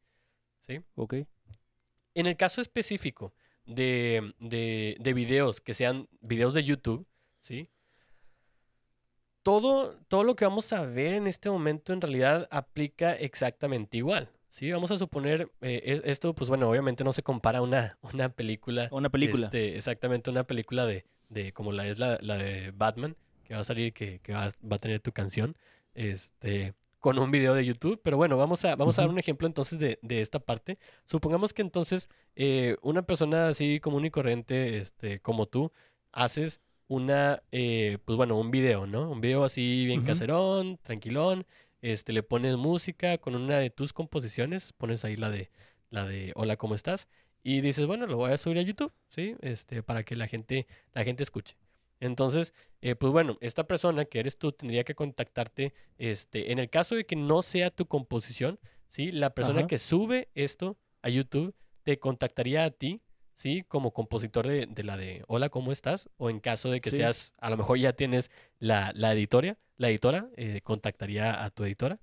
¿sí? 0.59 0.81
Ok. 0.95 1.15
En 2.13 2.27
el 2.27 2.35
caso 2.35 2.61
específico 2.61 3.33
de, 3.73 4.33
de, 4.39 4.97
de 4.99 5.13
videos 5.13 5.61
que 5.61 5.73
sean 5.73 6.07
videos 6.21 6.53
de 6.53 6.63
YouTube, 6.63 7.07
¿sí? 7.39 7.69
Todo, 9.43 9.97
todo 10.07 10.23
lo 10.23 10.35
que 10.35 10.45
vamos 10.45 10.71
a 10.71 10.85
ver 10.85 11.13
en 11.13 11.25
este 11.25 11.49
momento 11.49 11.93
en 11.93 12.01
realidad 12.01 12.47
aplica 12.51 13.13
exactamente 13.13 13.97
igual. 13.97 14.29
Sí, 14.49 14.71
vamos 14.71 14.91
a 14.91 14.97
suponer, 14.97 15.49
eh, 15.61 16.01
esto 16.03 16.35
pues 16.35 16.49
bueno, 16.49 16.69
obviamente 16.69 17.03
no 17.03 17.13
se 17.13 17.23
compara 17.23 17.59
a 17.59 17.61
una, 17.61 17.97
una 18.01 18.29
película. 18.29 18.89
Una 18.91 19.09
película. 19.09 19.45
Este, 19.45 19.77
exactamente, 19.77 20.29
una 20.29 20.43
película 20.43 20.85
de, 20.85 21.05
de 21.29 21.53
como 21.53 21.71
la 21.71 21.87
es 21.87 21.97
la, 21.97 22.17
la 22.21 22.37
de 22.37 22.71
Batman, 22.71 23.15
que 23.45 23.55
va 23.55 23.61
a 23.61 23.63
salir, 23.63 23.93
que, 23.93 24.19
que 24.19 24.33
va, 24.33 24.49
va, 24.69 24.75
a 24.75 24.79
tener 24.79 24.99
tu 24.99 25.13
canción, 25.13 25.55
este, 25.95 26.73
con 27.01 27.19
un 27.19 27.31
video 27.31 27.53
de 27.53 27.65
YouTube. 27.65 27.99
Pero 28.01 28.15
bueno, 28.15 28.37
vamos 28.37 28.63
a, 28.63 28.77
vamos 28.77 28.97
a 28.97 29.01
dar 29.01 29.09
un 29.09 29.19
ejemplo 29.19 29.47
entonces 29.47 29.79
de, 29.79 29.99
de 30.01 30.21
esta 30.21 30.39
parte. 30.39 30.79
Supongamos 31.03 31.53
que 31.53 31.61
entonces 31.61 32.07
eh, 32.35 32.77
una 32.81 33.01
persona 33.01 33.49
así 33.49 33.81
común 33.81 34.05
y 34.05 34.11
corriente, 34.11 34.77
este, 34.77 35.19
como 35.19 35.47
tú, 35.47 35.73
haces 36.13 36.61
una, 36.87 37.43
eh, 37.51 37.97
pues 38.05 38.15
bueno, 38.17 38.37
un 38.37 38.51
video, 38.51 38.85
¿no? 38.87 39.09
Un 39.09 39.19
video 39.19 39.43
así 39.43 39.85
bien 39.85 40.03
caserón, 40.03 40.77
tranquilón, 40.83 41.45
este, 41.81 42.13
le 42.13 42.23
pones 42.23 42.55
música 42.55 43.17
con 43.17 43.35
una 43.35 43.57
de 43.57 43.69
tus 43.69 43.93
composiciones, 43.93 44.73
pones 44.73 45.03
ahí 45.03 45.15
la 45.17 45.29
de, 45.29 45.49
la 45.89 46.05
de 46.05 46.31
Hola, 46.35 46.55
¿cómo 46.57 46.75
estás? 46.75 47.09
Y 47.43 47.61
dices, 47.61 47.87
bueno, 47.87 48.05
lo 48.07 48.17
voy 48.17 48.31
a 48.31 48.37
subir 48.37 48.59
a 48.59 48.61
YouTube, 48.61 48.93
¿sí? 49.09 49.35
Este, 49.41 49.81
para 49.81 50.03
que 50.03 50.15
la 50.15 50.27
gente, 50.27 50.67
la 50.93 51.03
gente 51.03 51.23
escuche. 51.23 51.55
Entonces, 52.01 52.53
eh, 52.81 52.95
pues 52.95 53.13
bueno, 53.13 53.37
esta 53.39 53.65
persona 53.65 54.03
que 54.05 54.19
eres 54.19 54.37
tú 54.37 54.51
tendría 54.51 54.83
que 54.83 54.95
contactarte, 54.95 55.73
este, 55.97 56.51
en 56.51 56.59
el 56.59 56.69
caso 56.69 56.95
de 56.95 57.05
que 57.05 57.15
no 57.15 57.43
sea 57.43 57.69
tu 57.69 57.85
composición, 57.85 58.59
¿sí? 58.89 59.11
La 59.11 59.33
persona 59.33 59.67
que 59.67 59.77
sube 59.77 60.29
esto 60.35 60.77
a 61.03 61.09
YouTube 61.09 61.55
te 61.83 61.99
contactaría 61.99 62.65
a 62.65 62.71
ti, 62.71 63.01
¿sí? 63.35 63.63
Como 63.67 63.91
compositor 63.91 64.47
de, 64.47 64.65
de, 64.65 64.83
la 64.83 64.97
de 64.97 65.23
Hola, 65.27 65.49
¿cómo 65.49 65.71
estás? 65.71 66.09
O 66.17 66.31
en 66.31 66.39
caso 66.39 66.71
de 66.71 66.81
que 66.81 66.89
seas, 66.89 67.33
a 67.37 67.51
lo 67.51 67.57
mejor 67.57 67.77
ya 67.77 67.93
tienes 67.93 68.31
la, 68.57 68.91
la 68.95 69.13
editoria, 69.13 69.59
la 69.77 69.89
editora 69.89 70.29
eh, 70.35 70.61
contactaría 70.63 71.43
a 71.43 71.51
tu 71.51 71.63
editora. 71.63 71.99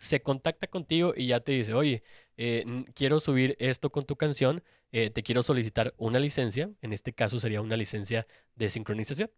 Se 0.00 0.20
contacta 0.22 0.66
contigo 0.66 1.14
y 1.16 1.28
ya 1.28 1.40
te 1.40 1.52
dice, 1.52 1.74
oye, 1.74 2.02
eh, 2.36 2.64
quiero 2.94 3.20
subir 3.20 3.56
esto 3.60 3.90
con 3.92 4.04
tu 4.04 4.16
canción, 4.16 4.64
eh, 4.90 5.10
te 5.10 5.22
quiero 5.22 5.44
solicitar 5.44 5.94
una 5.98 6.18
licencia, 6.18 6.70
en 6.82 6.92
este 6.92 7.12
caso 7.12 7.38
sería 7.38 7.60
una 7.60 7.76
licencia 7.76 8.26
de 8.56 8.70
sincronización. 8.70 9.30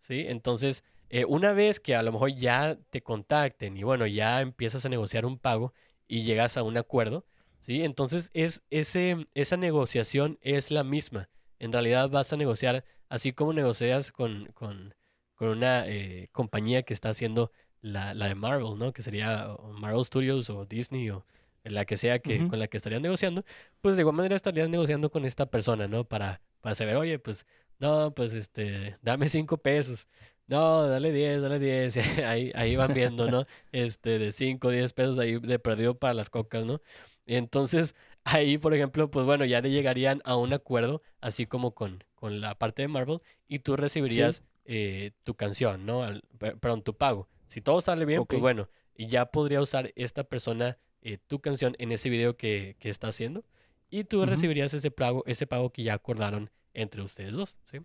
¿Sí? 0.00 0.24
Entonces, 0.28 0.84
una 1.28 1.52
vez 1.52 1.80
que 1.80 1.94
a 1.94 2.02
lo 2.02 2.12
mejor 2.12 2.34
ya 2.34 2.78
te 2.90 3.02
contacten 3.02 3.76
y 3.76 3.82
bueno, 3.82 4.06
ya 4.06 4.40
empiezas 4.40 4.84
a 4.86 4.88
negociar 4.88 5.26
un 5.26 5.38
pago 5.38 5.72
y 6.08 6.22
llegas 6.22 6.56
a 6.56 6.62
un 6.62 6.76
acuerdo, 6.78 7.26
¿sí? 7.58 7.84
Entonces, 7.84 8.30
es, 8.34 8.62
ese, 8.70 9.26
esa 9.34 9.56
negociación 9.56 10.38
es 10.42 10.70
la 10.70 10.84
misma. 10.84 11.28
En 11.58 11.72
realidad 11.72 12.10
vas 12.10 12.32
a 12.32 12.36
negociar 12.36 12.84
así 13.08 13.32
como 13.32 13.52
negocias 13.52 14.12
con, 14.12 14.46
con 14.54 14.94
con 15.36 15.48
una 15.48 15.86
eh, 15.86 16.28
compañía 16.32 16.82
que 16.82 16.94
está 16.94 17.10
haciendo 17.10 17.52
la, 17.86 18.14
la, 18.14 18.28
de 18.28 18.34
Marvel, 18.34 18.78
¿no? 18.78 18.92
Que 18.92 19.02
sería 19.02 19.56
Marvel 19.78 20.04
Studios 20.04 20.50
o 20.50 20.66
Disney 20.66 21.10
o 21.10 21.24
la 21.64 21.84
que 21.84 21.96
sea 21.96 22.18
que, 22.18 22.46
con 22.48 22.58
la 22.58 22.68
que 22.68 22.76
estarían 22.76 23.02
negociando, 23.02 23.44
pues 23.80 23.96
de 23.96 24.02
igual 24.02 24.16
manera 24.16 24.36
estarías 24.36 24.68
negociando 24.68 25.10
con 25.10 25.24
esta 25.24 25.46
persona, 25.46 25.88
¿no? 25.88 26.04
Para, 26.04 26.40
para 26.60 26.74
saber, 26.74 26.96
oye, 26.96 27.18
pues, 27.18 27.46
no, 27.78 28.14
pues, 28.14 28.32
este, 28.34 28.96
dame 29.02 29.28
cinco 29.28 29.58
pesos. 29.58 30.08
No, 30.46 30.86
dale 30.86 31.12
diez, 31.12 31.42
dale 31.42 31.58
diez. 31.58 31.96
ahí, 32.24 32.52
ahí 32.54 32.76
van 32.76 32.94
viendo, 32.94 33.30
¿no? 33.30 33.46
Este, 33.72 34.18
de 34.18 34.32
cinco, 34.32 34.70
diez 34.70 34.92
pesos 34.92 35.18
ahí 35.18 35.38
de 35.38 35.58
perdido 35.58 35.98
para 35.98 36.14
las 36.14 36.30
cocas, 36.30 36.64
¿no? 36.64 36.80
entonces, 37.28 37.96
ahí, 38.22 38.56
por 38.56 38.72
ejemplo, 38.72 39.10
pues 39.10 39.26
bueno, 39.26 39.44
ya 39.44 39.60
le 39.60 39.70
llegarían 39.70 40.20
a 40.24 40.36
un 40.36 40.52
acuerdo, 40.52 41.02
así 41.20 41.46
como 41.46 41.72
con, 41.74 42.04
con 42.14 42.40
la 42.40 42.54
parte 42.54 42.82
de 42.82 42.88
Marvel, 42.88 43.20
y 43.48 43.58
tú 43.58 43.76
recibirías 43.76 44.44
eh, 44.64 45.10
tu 45.24 45.34
canción, 45.34 45.86
¿no? 45.86 46.02
perdón, 46.38 46.82
tu 46.82 46.94
pago. 46.96 47.28
Si 47.46 47.60
todo 47.60 47.80
sale 47.80 48.04
bien, 48.04 48.24
pues 48.24 48.40
bueno, 48.40 48.68
y 48.94 49.06
ya 49.08 49.26
podría 49.26 49.60
usar 49.60 49.92
esta 49.96 50.24
persona 50.24 50.78
eh, 51.02 51.18
tu 51.26 51.40
canción 51.40 51.74
en 51.78 51.92
ese 51.92 52.08
video 52.08 52.36
que, 52.36 52.76
que 52.78 52.88
está 52.88 53.08
haciendo 53.08 53.44
y 53.90 54.04
tú 54.04 54.24
recibirías 54.26 54.74
ese 54.74 54.90
pago, 54.90 55.22
ese 55.26 55.46
pago 55.46 55.70
que 55.70 55.82
ya 55.82 55.94
acordaron 55.94 56.50
entre 56.74 57.02
ustedes 57.02 57.32
dos, 57.32 57.56
¿sí? 57.70 57.78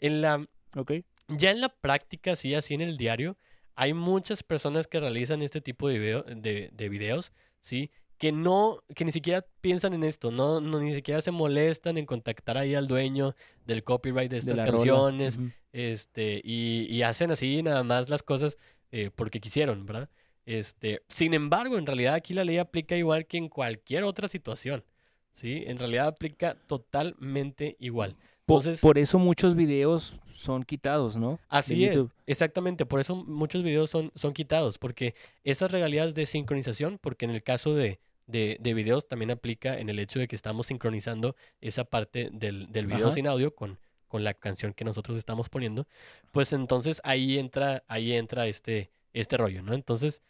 En 0.00 0.20
la, 0.20 0.46
okay. 0.76 1.04
Ya 1.28 1.50
en 1.50 1.60
la 1.60 1.68
práctica, 1.68 2.36
sí, 2.36 2.54
así 2.54 2.74
en 2.74 2.80
el 2.80 2.96
diario, 2.96 3.36
hay 3.74 3.94
muchas 3.94 4.42
personas 4.42 4.86
que 4.86 5.00
realizan 5.00 5.42
este 5.42 5.60
tipo 5.60 5.88
de, 5.88 5.98
video, 5.98 6.22
de, 6.22 6.70
de 6.72 6.88
videos, 6.88 7.32
¿sí? 7.60 7.90
que 8.20 8.32
no, 8.32 8.84
que 8.94 9.06
ni 9.06 9.12
siquiera 9.12 9.46
piensan 9.62 9.94
en 9.94 10.04
esto, 10.04 10.30
no, 10.30 10.60
no 10.60 10.78
ni 10.78 10.92
siquiera 10.92 11.22
se 11.22 11.30
molestan 11.30 11.96
en 11.96 12.04
contactar 12.04 12.58
ahí 12.58 12.74
al 12.74 12.86
dueño 12.86 13.34
del 13.64 13.82
copyright 13.82 14.30
de 14.30 14.36
estas 14.36 14.60
canciones, 14.60 15.38
este, 15.72 16.42
y, 16.44 16.86
y, 16.90 17.00
hacen 17.00 17.30
así 17.30 17.62
nada 17.62 17.82
más 17.82 18.10
las 18.10 18.22
cosas 18.22 18.58
eh, 18.92 19.10
porque 19.14 19.40
quisieron, 19.40 19.86
¿verdad? 19.86 20.08
Este, 20.46 21.02
sin 21.08 21.34
embargo, 21.34 21.78
en 21.78 21.86
realidad 21.86 22.14
aquí 22.14 22.34
la 22.34 22.44
ley 22.44 22.58
aplica 22.58 22.96
igual 22.96 23.26
que 23.26 23.36
en 23.36 23.48
cualquier 23.48 24.04
otra 24.04 24.28
situación, 24.28 24.84
¿sí? 25.32 25.62
En 25.66 25.78
realidad 25.78 26.08
aplica 26.08 26.54
totalmente 26.66 27.76
igual. 27.78 28.16
Entonces, 28.46 28.80
por, 28.80 28.98
eso 28.98 29.18
muchos 29.20 29.54
videos 29.54 30.18
son 30.32 30.64
quitados, 30.64 31.16
¿no? 31.16 31.38
Así 31.48 31.84
es, 31.84 31.98
exactamente, 32.26 32.84
por 32.84 32.98
eso 32.98 33.14
muchos 33.14 33.62
videos 33.62 33.90
son, 33.90 34.10
son 34.16 34.32
quitados, 34.32 34.78
porque 34.78 35.14
esas 35.44 35.70
regalías 35.70 36.14
de 36.14 36.26
sincronización, 36.26 36.98
porque 37.00 37.26
en 37.26 37.30
el 37.30 37.44
caso 37.44 37.76
de, 37.76 38.00
de, 38.26 38.56
de, 38.60 38.74
videos 38.74 39.06
también 39.06 39.30
aplica 39.30 39.78
en 39.78 39.88
el 39.88 40.00
hecho 40.00 40.18
de 40.18 40.26
que 40.26 40.34
estamos 40.34 40.66
sincronizando 40.66 41.36
esa 41.60 41.84
parte 41.84 42.28
del, 42.32 42.72
del 42.72 42.88
video 42.88 43.12
sin 43.12 43.28
audio 43.28 43.54
con, 43.54 43.78
con 44.10 44.24
la 44.24 44.34
canción 44.34 44.74
que 44.74 44.84
nosotros 44.84 45.16
estamos 45.16 45.48
poniendo, 45.48 45.86
pues 46.32 46.52
entonces 46.52 47.00
ahí 47.04 47.38
entra, 47.38 47.84
ahí 47.86 48.12
entra 48.12 48.48
este, 48.48 48.90
este 49.12 49.36
rollo, 49.36 49.62
¿no? 49.62 49.72
Entonces, 49.72 50.20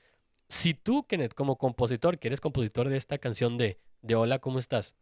si 0.48 0.74
tú, 0.74 1.06
Kenneth, 1.06 1.32
como 1.32 1.56
compositor, 1.56 2.18
que 2.18 2.28
eres 2.28 2.40
compositor 2.40 2.90
de 2.90 2.98
esta 2.98 3.16
canción 3.16 3.56
de, 3.56 3.78
de 4.02 4.16
Hola, 4.16 4.38
¿cómo 4.38 4.58
estás? 4.58 4.94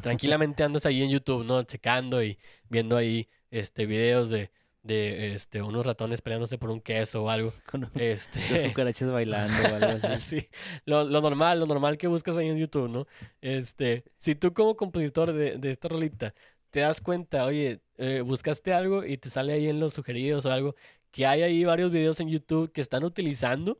Tranquilamente 0.00 0.64
andas 0.64 0.86
ahí 0.86 1.02
en 1.02 1.10
YouTube, 1.10 1.44
¿no? 1.44 1.62
Checando 1.64 2.22
y 2.24 2.38
viendo 2.70 2.96
ahí 2.96 3.28
este 3.50 3.84
videos 3.84 4.30
de, 4.30 4.50
de 4.82 5.34
este, 5.34 5.62
unos 5.62 5.86
ratones 5.86 6.22
peleándose 6.22 6.58
por 6.58 6.70
un 6.70 6.80
queso 6.80 7.24
o 7.24 7.28
algo. 7.28 7.52
Con 7.70 7.90
este... 7.94 8.40
Los 8.50 8.62
cucarachas 8.68 9.10
bailando 9.10 9.62
o 9.62 9.74
algo 9.74 10.06
así. 10.06 10.40
sí, 10.40 10.48
lo, 10.84 11.04
lo, 11.04 11.20
normal, 11.20 11.60
lo 11.60 11.66
normal 11.66 11.98
que 11.98 12.08
buscas 12.08 12.36
ahí 12.36 12.48
en 12.48 12.56
YouTube, 12.56 12.88
¿no? 12.88 13.06
Este, 13.40 14.04
si 14.18 14.34
tú 14.34 14.52
como 14.52 14.76
compositor 14.76 15.32
de, 15.32 15.58
de 15.58 15.70
esta 15.70 15.88
rolita 15.88 16.34
te 16.72 16.80
das 16.80 17.02
cuenta, 17.02 17.44
oye, 17.44 17.80
eh, 17.98 18.22
buscaste 18.22 18.72
algo 18.72 19.04
y 19.04 19.18
te 19.18 19.28
sale 19.28 19.52
ahí 19.52 19.68
en 19.68 19.78
los 19.78 19.92
sugeridos 19.92 20.46
o 20.46 20.50
algo, 20.50 20.74
que 21.10 21.26
hay 21.26 21.42
ahí 21.42 21.64
varios 21.64 21.92
videos 21.92 22.18
en 22.18 22.30
YouTube 22.30 22.72
que 22.72 22.80
están 22.80 23.04
utilizando 23.04 23.78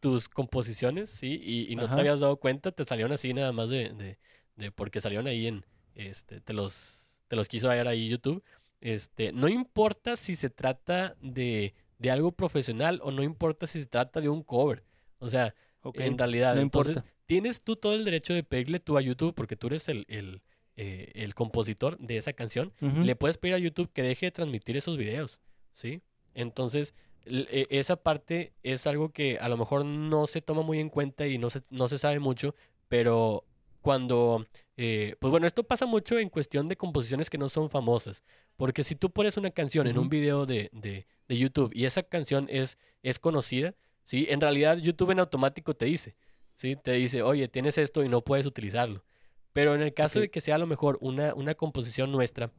tus 0.00 0.30
composiciones, 0.30 1.10
¿sí? 1.10 1.40
Y, 1.68 1.76
no 1.76 1.84
Ajá. 1.84 1.94
te 1.94 2.00
habías 2.00 2.20
dado 2.20 2.38
cuenta, 2.38 2.72
te 2.72 2.84
salieron 2.84 3.12
así 3.12 3.34
nada 3.34 3.52
más 3.52 3.68
de, 3.68 3.90
de, 3.90 4.18
de 4.56 4.72
porque 4.72 5.00
salieron 5.00 5.26
ahí 5.26 5.46
en, 5.46 5.66
este, 5.94 6.40
te 6.40 6.54
los, 6.54 7.18
te 7.28 7.36
los 7.36 7.48
quiso 7.48 7.68
ver 7.68 7.86
ahí 7.86 8.08
YouTube. 8.08 8.42
Este, 8.80 9.30
no 9.32 9.48
importa 9.48 10.16
si 10.16 10.34
se 10.34 10.48
trata 10.48 11.14
de, 11.20 11.74
de 11.98 12.10
algo 12.10 12.32
profesional 12.32 12.98
o 13.04 13.10
no 13.10 13.22
importa 13.22 13.66
si 13.66 13.78
se 13.78 13.86
trata 13.86 14.22
de 14.22 14.30
un 14.30 14.42
cover. 14.42 14.84
O 15.18 15.28
sea, 15.28 15.54
en 15.94 16.16
realidad, 16.16 16.54
no 16.54 16.62
entonces, 16.62 16.96
importa. 16.96 17.14
tienes 17.26 17.60
tú 17.60 17.76
todo 17.76 17.94
el 17.94 18.06
derecho 18.06 18.32
de 18.32 18.42
pedirle 18.42 18.80
tú 18.80 18.96
a 18.96 19.02
YouTube, 19.02 19.34
porque 19.34 19.54
tú 19.54 19.66
eres 19.66 19.88
el, 19.90 20.06
el, 20.08 20.40
eh, 20.76 21.10
el 21.14 21.34
compositor 21.34 21.98
de 21.98 22.16
esa 22.16 22.32
canción, 22.32 22.72
le 23.06 23.16
puedes 23.16 23.38
pedir 23.38 23.54
a 23.54 23.58
YouTube 23.58 23.90
que 23.92 24.02
deje 24.02 24.26
de 24.26 24.30
transmitir 24.32 24.76
esos 24.76 24.96
videos, 24.96 25.38
¿sí? 25.74 26.02
Entonces, 26.34 26.94
e- 27.26 27.66
esa 27.70 27.96
parte 27.96 28.52
es 28.62 28.86
algo 28.86 29.10
que 29.10 29.38
a 29.38 29.48
lo 29.48 29.56
mejor 29.56 29.84
no 29.84 30.26
se 30.26 30.40
toma 30.42 30.62
muy 30.62 30.80
en 30.80 30.88
cuenta 30.88 31.26
y 31.26 31.38
no 31.38 31.50
se, 31.50 31.60
no 31.70 31.88
se 31.88 31.98
sabe 31.98 32.18
mucho, 32.18 32.54
pero 32.88 33.44
cuando, 33.80 34.46
eh, 34.76 35.16
pues 35.18 35.30
bueno, 35.30 35.46
esto 35.46 35.64
pasa 35.64 35.86
mucho 35.86 36.18
en 36.18 36.28
cuestión 36.28 36.68
de 36.68 36.76
composiciones 36.76 37.28
que 37.28 37.38
no 37.38 37.48
son 37.48 37.68
famosas, 37.68 38.22
porque 38.56 38.84
si 38.84 38.94
tú 38.94 39.10
pones 39.10 39.36
una 39.36 39.50
canción 39.50 39.86
en 39.88 39.98
un 39.98 40.08
video 40.08 40.46
de, 40.46 40.70
de, 40.72 41.06
de 41.28 41.36
YouTube 41.38 41.72
y 41.74 41.84
esa 41.84 42.02
canción 42.02 42.46
es, 42.48 42.78
es 43.02 43.18
conocida, 43.18 43.74
¿sí? 44.04 44.26
En 44.30 44.40
realidad 44.40 44.78
YouTube 44.78 45.10
en 45.10 45.18
automático 45.20 45.74
te 45.74 45.86
dice, 45.86 46.14
¿sí? 46.56 46.76
Te 46.76 46.92
dice, 46.92 47.22
oye, 47.22 47.48
tienes 47.48 47.76
esto 47.76 48.04
y 48.04 48.08
no 48.08 48.22
puedes 48.22 48.46
utilizarlo. 48.46 49.04
Pero 49.52 49.74
en 49.74 49.82
el 49.82 49.92
caso 49.94 50.20
de 50.20 50.30
que 50.30 50.40
sea 50.40 50.54
a 50.54 50.58
lo 50.58 50.66
mejor 50.66 50.98
una, 51.00 51.34
una 51.34 51.54
composición 51.54 52.10
nuestra, 52.12 52.50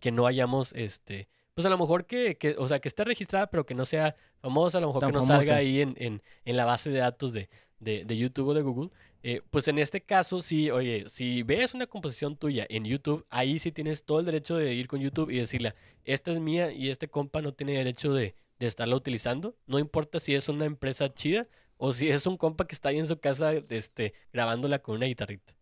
que 0.00 0.10
no 0.12 0.26
hayamos, 0.26 0.72
este, 0.74 1.28
pues 1.54 1.66
a 1.66 1.70
lo 1.70 1.78
mejor 1.78 2.06
que, 2.06 2.36
que, 2.36 2.54
o 2.58 2.68
sea, 2.68 2.80
que 2.80 2.88
esté 2.88 3.04
registrada, 3.04 3.48
pero 3.48 3.64
que 3.66 3.74
no 3.74 3.84
sea 3.84 4.14
famosa, 4.40 4.78
a 4.78 4.80
lo 4.80 4.88
mejor 4.88 5.00
Tan 5.00 5.10
que 5.10 5.14
no 5.14 5.20
famosa. 5.20 5.38
salga 5.38 5.56
ahí 5.56 5.80
en, 5.80 5.94
en, 5.98 6.22
en 6.44 6.56
la 6.56 6.64
base 6.64 6.90
de 6.90 6.98
datos 6.98 7.32
de, 7.32 7.48
de, 7.80 8.04
de 8.04 8.16
YouTube 8.16 8.48
o 8.48 8.54
de 8.54 8.62
Google, 8.62 8.90
eh, 9.22 9.40
pues 9.50 9.66
en 9.68 9.78
este 9.78 10.02
caso 10.02 10.40
sí, 10.40 10.70
oye, 10.70 11.04
si 11.08 11.42
ves 11.42 11.74
una 11.74 11.86
composición 11.86 12.36
tuya 12.36 12.66
en 12.68 12.84
YouTube, 12.84 13.26
ahí 13.28 13.58
sí 13.58 13.72
tienes 13.72 14.04
todo 14.04 14.20
el 14.20 14.26
derecho 14.26 14.56
de 14.56 14.72
ir 14.74 14.86
con 14.86 15.00
YouTube 15.00 15.30
y 15.30 15.38
decirle, 15.38 15.74
esta 16.04 16.30
es 16.30 16.38
mía 16.38 16.70
y 16.72 16.90
este 16.90 17.08
compa 17.08 17.42
no 17.42 17.52
tiene 17.52 17.72
derecho 17.72 18.12
de, 18.14 18.36
de 18.58 18.66
estarla 18.66 18.94
utilizando, 18.94 19.56
no 19.66 19.78
importa 19.78 20.20
si 20.20 20.34
es 20.34 20.48
una 20.48 20.66
empresa 20.66 21.08
chida 21.08 21.48
o 21.78 21.92
si 21.92 22.08
es 22.10 22.26
un 22.26 22.36
compa 22.36 22.66
que 22.66 22.74
está 22.74 22.90
ahí 22.90 22.98
en 22.98 23.06
su 23.08 23.18
casa, 23.18 23.52
este, 23.70 24.14
grabándola 24.32 24.78
con 24.78 24.96
una 24.96 25.06
guitarrita. 25.06 25.55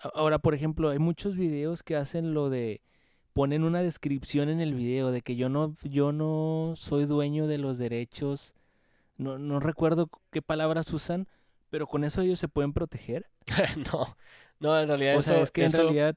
Ahora, 0.00 0.38
por 0.38 0.54
ejemplo, 0.54 0.90
hay 0.90 0.98
muchos 0.98 1.36
videos 1.36 1.82
que 1.82 1.96
hacen 1.96 2.34
lo 2.34 2.50
de 2.50 2.80
ponen 3.32 3.64
una 3.64 3.82
descripción 3.82 4.48
en 4.48 4.60
el 4.60 4.74
video 4.74 5.10
de 5.10 5.20
que 5.22 5.36
yo 5.36 5.48
no 5.48 5.74
yo 5.82 6.12
no 6.12 6.74
soy 6.76 7.04
dueño 7.06 7.46
de 7.46 7.58
los 7.58 7.78
derechos. 7.78 8.54
No 9.16 9.38
no 9.38 9.60
recuerdo 9.60 10.10
qué 10.30 10.42
palabras 10.42 10.92
usan, 10.92 11.26
pero 11.70 11.86
con 11.86 12.04
eso 12.04 12.20
ellos 12.22 12.38
se 12.38 12.48
pueden 12.48 12.72
proteger. 12.72 13.26
no, 13.92 14.16
no, 14.60 14.78
en 14.80 14.88
realidad 14.88 15.16
O 15.16 15.20
eso, 15.20 15.34
sea, 15.34 15.42
es 15.42 15.50
que 15.50 15.64
en 15.64 15.72
realidad 15.72 16.16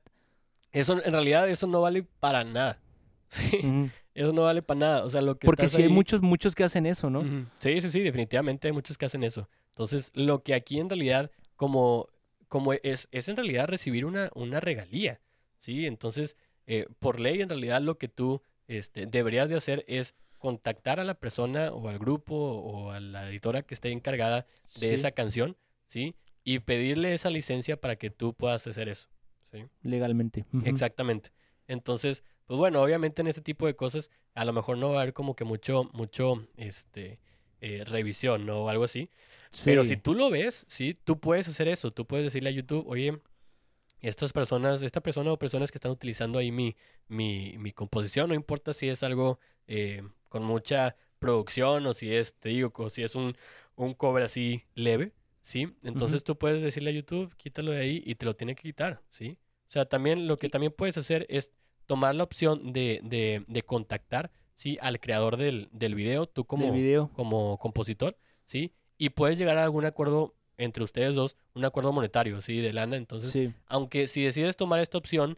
eso- 0.72 1.04
en 1.04 1.12
realidad 1.14 1.50
eso 1.50 1.68
no 1.68 1.82
vale 1.82 2.04
para 2.20 2.44
nada. 2.44 2.80
Sí, 3.30 3.92
eso 4.16 4.34
no 4.34 4.42
vale 4.42 4.62
para 4.64 4.80
nada. 4.80 5.06
O 5.06 5.10
sea, 5.10 5.22
lo 5.22 5.38
que 5.38 5.46
porque 5.46 5.70
sí 5.70 5.78
hay 5.78 5.84
ahí- 5.84 5.90
muchos 5.94 6.22
muchos 6.22 6.56
que 6.56 6.64
hacen 6.64 6.86
eso, 6.88 7.10
¿no? 7.12 7.22
Sí, 7.60 7.80
sí, 7.80 7.90
sí, 7.92 8.00
definitivamente 8.02 8.68
hay 8.68 8.72
muchos 8.74 8.98
que 8.98 9.06
hacen 9.06 9.22
eso. 9.24 9.48
Entonces, 9.70 10.12
lo 10.16 10.42
que 10.42 10.54
aquí 10.56 10.80
en 10.80 10.90
realidad, 10.90 11.30
como, 11.56 12.08
como 12.50 12.74
es, 12.74 13.08
es 13.12 13.30
en 13.30 13.38
realidad 13.38 13.68
recibir 13.68 14.06
una, 14.06 14.30
una 14.36 14.60
regalía, 14.60 15.22
¿sí? 15.60 15.86
Entonces, 15.86 16.36
eh, 16.68 16.86
por 17.00 17.20
ley, 17.20 17.42
en 17.42 17.50
realidad 17.50 17.82
lo 17.82 17.98
que 17.98 18.10
tú 18.10 18.42
este, 18.68 19.06
deberías 19.06 19.50
de 19.50 19.56
hacer 19.56 19.86
es 19.88 20.16
contactar 20.38 21.00
a 21.00 21.04
la 21.04 21.16
persona 21.16 21.72
o 21.72 21.88
al 21.90 22.00
grupo 22.00 22.36
o 22.36 22.92
a 22.92 23.00
la 23.00 23.30
editora 23.30 23.62
que 23.62 23.74
esté 23.74 23.92
encargada 23.92 24.46
de 24.80 24.88
Sí, 24.88 24.94
esa 24.94 25.12
canción, 25.12 25.58
¿sí? 25.86 26.16
Y 26.44 26.60
pedirle 26.60 27.14
esa 27.14 27.30
licencia 27.30 27.80
para 27.80 27.96
que 27.98 28.10
tú 28.10 28.34
puedas 28.34 28.66
hacer 28.66 28.90
eso, 28.90 29.10
¿sí? 29.52 29.66
legalmente. 29.82 30.46
Exactamente. 30.66 31.32
Entonces, 31.68 32.24
pues 32.46 32.58
bueno, 32.58 32.82
obviamente 32.82 33.22
en 33.22 33.28
este 33.28 33.42
tipo 33.42 33.68
de 33.68 33.76
cosas 33.76 34.10
a 34.34 34.46
lo 34.46 34.54
mejor 34.54 34.78
no 34.78 34.90
va 34.92 35.00
a 35.00 35.02
haber 35.02 35.14
como 35.14 35.36
que 35.36 35.44
mucho, 35.44 35.90
mucho, 35.94 36.48
este, 36.58 37.20
eh, 37.62 37.84
revisión 37.86 38.46
¿no? 38.46 38.64
o 38.64 38.70
algo 38.70 38.84
así. 38.84 39.10
Pero 39.66 39.84
si 39.84 39.98
tú 39.98 40.14
lo 40.14 40.30
ves, 40.30 40.66
sí, 40.68 40.98
tú 41.04 41.20
puedes 41.20 41.48
hacer 41.48 41.68
eso. 41.68 41.92
Tú 41.92 42.06
puedes 42.06 42.26
decirle 42.26 42.50
a 42.50 42.54
YouTube, 42.54 42.86
oye, 42.88 43.20
estas 44.02 44.32
personas, 44.32 44.82
esta 44.82 45.02
persona 45.02 45.32
o 45.32 45.40
personas 45.40 45.72
que 45.72 45.78
están 45.78 45.92
utilizando 45.92 46.40
ahí 46.40 46.52
mi, 46.52 46.76
mi, 47.08 47.56
mi 47.58 47.72
composición, 47.72 48.30
no 48.30 48.36
importa 48.36 48.74
si 48.74 48.90
es 48.90 49.04
algo 49.04 49.40
eh, 49.68 50.04
con 50.30 50.44
mucha 50.44 50.96
producción 51.20 51.86
o 51.86 51.94
si 51.94 52.14
es, 52.14 52.36
te 52.36 52.50
digo, 52.50 52.72
o 52.76 52.90
si 52.90 53.04
es 53.04 53.16
un, 53.16 53.36
un 53.76 53.94
cover 53.94 54.24
así 54.24 54.64
leve, 54.74 55.14
¿sí? 55.42 55.76
Entonces 55.84 56.24
tú 56.24 56.38
puedes 56.38 56.62
decirle 56.62 56.92
a 56.92 56.94
YouTube, 56.94 57.36
quítalo 57.36 57.72
de 57.72 57.80
ahí 57.80 58.04
y 58.06 58.16
te 58.16 58.26
lo 58.26 58.36
tiene 58.36 58.56
que 58.56 58.64
quitar, 58.64 59.02
¿sí? 59.10 59.38
O 59.68 59.72
sea, 59.72 59.86
también 59.86 60.28
lo 60.28 60.38
que 60.38 60.50
también 60.50 60.74
puedes 60.76 60.98
hacer 60.98 61.26
es 61.30 61.52
tomar 61.86 62.16
la 62.16 62.24
opción 62.24 62.72
de, 62.72 63.02
de, 63.04 63.44
de 63.48 63.64
contactar, 63.64 64.32
¿sí? 64.60 64.78
Al 64.82 65.00
creador 65.00 65.38
del, 65.38 65.70
del 65.72 65.96
video, 65.96 66.26
tú 66.28 66.44
como 66.44 66.66
del 66.66 66.74
video. 66.74 67.10
como 67.14 67.58
compositor, 67.60 68.18
¿sí? 68.44 68.74
Y 68.98 69.12
puedes 69.12 69.38
llegar 69.40 69.58
a 69.58 69.64
algún 69.64 69.86
acuerdo 69.86 70.36
entre 70.58 70.84
ustedes 70.84 71.16
dos, 71.16 71.38
un 71.54 71.64
acuerdo 71.64 71.94
monetario, 71.94 72.42
¿sí? 72.42 72.60
De 72.60 72.74
lana. 72.74 72.98
Entonces, 72.98 73.32
Sí. 73.32 73.54
aunque 73.68 74.06
si 74.08 74.22
decides 74.22 74.58
tomar 74.58 74.82
esta 74.82 74.98
opción, 74.98 75.38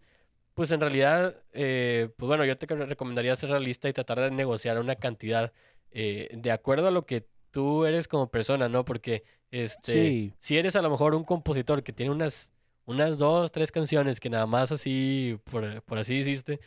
pues 0.56 0.72
en 0.72 0.80
realidad, 0.82 1.36
eh, 1.54 2.10
pues 2.18 2.28
bueno, 2.28 2.46
yo 2.46 2.58
te 2.58 2.66
re- 2.66 2.88
recomendaría 2.88 3.36
ser 3.36 3.52
realista 3.52 3.88
y 3.88 3.94
tratar 3.94 4.20
de 4.22 4.32
negociar 4.32 4.80
una 4.80 4.96
cantidad 4.96 5.54
eh, 5.92 6.30
de 6.34 6.52
acuerdo 6.52 6.88
a 6.88 6.92
lo 6.92 7.06
que 7.06 7.28
tú 7.52 7.86
eres 7.86 8.08
como 8.08 8.32
persona, 8.32 8.70
¿no? 8.70 8.86
Porque, 8.86 9.24
este, 9.52 9.92
Sí. 9.94 10.34
si 10.40 10.58
eres 10.58 10.76
a 10.76 10.82
lo 10.82 10.90
mejor 10.90 11.14
un 11.14 11.24
compositor 11.26 11.84
que 11.84 11.94
tiene 11.94 12.12
unas, 12.12 12.50
unas 12.86 13.20
dos, 13.20 13.52
tres 13.52 13.72
canciones 13.72 14.20
que 14.20 14.30
nada 14.32 14.48
más 14.48 14.72
así, 14.72 15.38
por, 15.52 15.84
por 15.84 16.00
así 16.00 16.16
hiciste, 16.16 16.60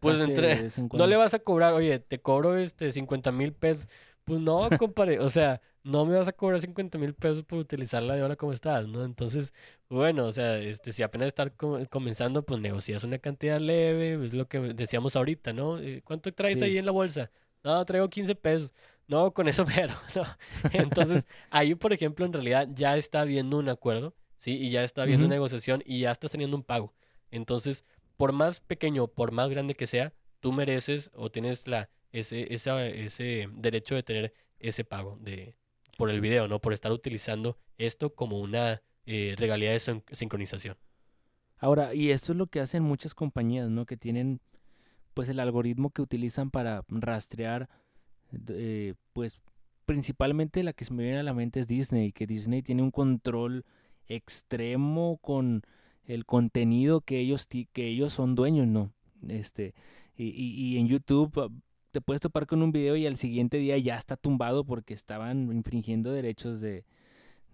Pues 0.00 0.20
entre- 0.20 0.52
en 0.52 0.88
no 0.92 1.06
le 1.06 1.16
vas 1.16 1.34
a 1.34 1.38
cobrar, 1.38 1.72
oye, 1.74 1.98
te 1.98 2.20
cobro 2.20 2.56
este 2.56 2.90
50 2.92 3.32
mil 3.32 3.52
pesos. 3.52 3.88
Pues 4.24 4.40
no, 4.40 4.68
compadre, 4.78 5.20
o 5.20 5.30
sea, 5.30 5.60
no 5.82 6.04
me 6.04 6.16
vas 6.16 6.28
a 6.28 6.32
cobrar 6.32 6.60
50 6.60 6.98
mil 6.98 7.14
pesos 7.14 7.42
por 7.44 7.58
utilizarla 7.58 8.14
de 8.14 8.20
ahora 8.22 8.36
como 8.36 8.52
estás, 8.52 8.86
¿no? 8.86 9.02
Entonces, 9.04 9.54
bueno, 9.88 10.26
o 10.26 10.32
sea, 10.32 10.58
este, 10.58 10.92
si 10.92 11.02
apenas 11.02 11.28
estás 11.28 11.50
co- 11.56 11.80
comenzando, 11.90 12.42
pues 12.44 12.60
negocias 12.60 13.04
una 13.04 13.18
cantidad 13.18 13.58
leve, 13.58 14.22
es 14.26 14.34
lo 14.34 14.46
que 14.46 14.58
decíamos 14.74 15.16
ahorita, 15.16 15.54
¿no? 15.54 15.78
Eh, 15.78 16.02
¿Cuánto 16.04 16.30
traes 16.34 16.58
Sí. 16.58 16.64
ahí 16.66 16.78
en 16.78 16.84
la 16.84 16.92
bolsa? 16.92 17.30
No, 17.64 17.82
traigo 17.86 18.08
15 18.10 18.34
pesos. 18.34 18.74
No, 19.06 19.32
con 19.32 19.48
eso 19.48 19.64
mero, 19.66 19.94
¿no? 20.14 20.24
Entonces, 20.70 21.26
ahí, 21.48 21.74
por 21.74 21.94
ejemplo, 21.94 22.26
en 22.26 22.32
realidad 22.34 22.68
ya 22.74 22.98
está 22.98 23.22
habiendo 23.22 23.56
un 23.56 23.70
acuerdo, 23.70 24.14
¿sí? 24.36 24.52
Y 24.58 24.70
ya 24.70 24.84
está 24.84 25.02
habiendo 25.02 25.24
Ujú. 25.24 25.30
negociación 25.30 25.82
y 25.86 26.00
ya 26.00 26.10
estás 26.10 26.30
teniendo 26.30 26.54
un 26.56 26.62
pago. 26.62 26.92
Entonces, 27.30 27.84
por 28.18 28.32
más 28.32 28.60
pequeño, 28.60 29.06
por 29.08 29.32
más 29.32 29.48
grande 29.48 29.74
que 29.74 29.86
sea, 29.86 30.12
tú 30.40 30.52
mereces 30.52 31.10
o 31.14 31.30
tienes 31.30 31.66
la, 31.66 31.88
ese, 32.12 32.52
esa- 32.52 32.84
ese 32.86 33.48
derecho 33.54 33.94
de 33.94 34.02
tener 34.02 34.34
ese 34.58 34.84
pago 34.84 35.16
de, 35.22 35.56
por 35.96 36.10
el 36.10 36.20
video, 36.20 36.48
¿no? 36.48 36.60
Por 36.60 36.74
estar 36.74 36.92
utilizando 36.92 37.56
esto 37.78 38.14
como 38.14 38.38
una 38.40 38.82
eh, 39.06 39.34
regalía 39.38 39.72
de 39.72 39.78
sin- 39.78 40.04
sincronización. 40.12 40.76
Ahora, 41.58 41.94
y 41.94 42.10
esto 42.10 42.32
es 42.32 42.38
lo 42.38 42.46
que 42.48 42.60
hacen 42.60 42.82
muchas 42.82 43.14
compañías, 43.14 43.70
¿no? 43.70 43.86
Que 43.86 43.96
tienen 43.96 44.40
pues 45.14 45.28
el 45.28 45.40
algoritmo 45.40 45.90
que 45.90 46.02
utilizan 46.02 46.50
para 46.50 46.84
rastrear, 46.88 47.68
eh, 48.48 48.94
pues 49.12 49.40
principalmente 49.86 50.62
la 50.62 50.72
que 50.72 50.84
se 50.84 50.92
me 50.92 51.02
viene 51.02 51.18
a 51.20 51.22
la 51.22 51.34
mente 51.34 51.60
es 51.60 51.66
Disney, 51.68 52.12
que 52.12 52.26
Disney 52.26 52.62
tiene 52.62 52.82
un 52.82 52.90
control 52.90 53.64
extremo 54.06 55.18
con 55.18 55.62
el 56.08 56.26
contenido 56.26 57.00
que 57.02 57.20
ellos 57.20 57.46
que 57.46 57.86
ellos 57.86 58.12
son 58.12 58.34
dueños, 58.34 58.66
¿no? 58.66 58.90
Este 59.28 59.74
y, 60.16 60.24
y, 60.30 60.74
y 60.74 60.78
en 60.78 60.88
YouTube 60.88 61.32
ah, 61.38 61.48
te 61.92 62.00
puedes 62.00 62.20
topar 62.20 62.46
con 62.46 62.62
un 62.62 62.72
video 62.72 62.96
y 62.96 63.06
al 63.06 63.16
siguiente 63.16 63.58
día 63.58 63.78
ya 63.78 63.94
está 63.94 64.16
tumbado 64.16 64.64
porque 64.64 64.94
estaban 64.94 65.52
infringiendo 65.52 66.12
derechos 66.12 66.60
de, 66.60 66.84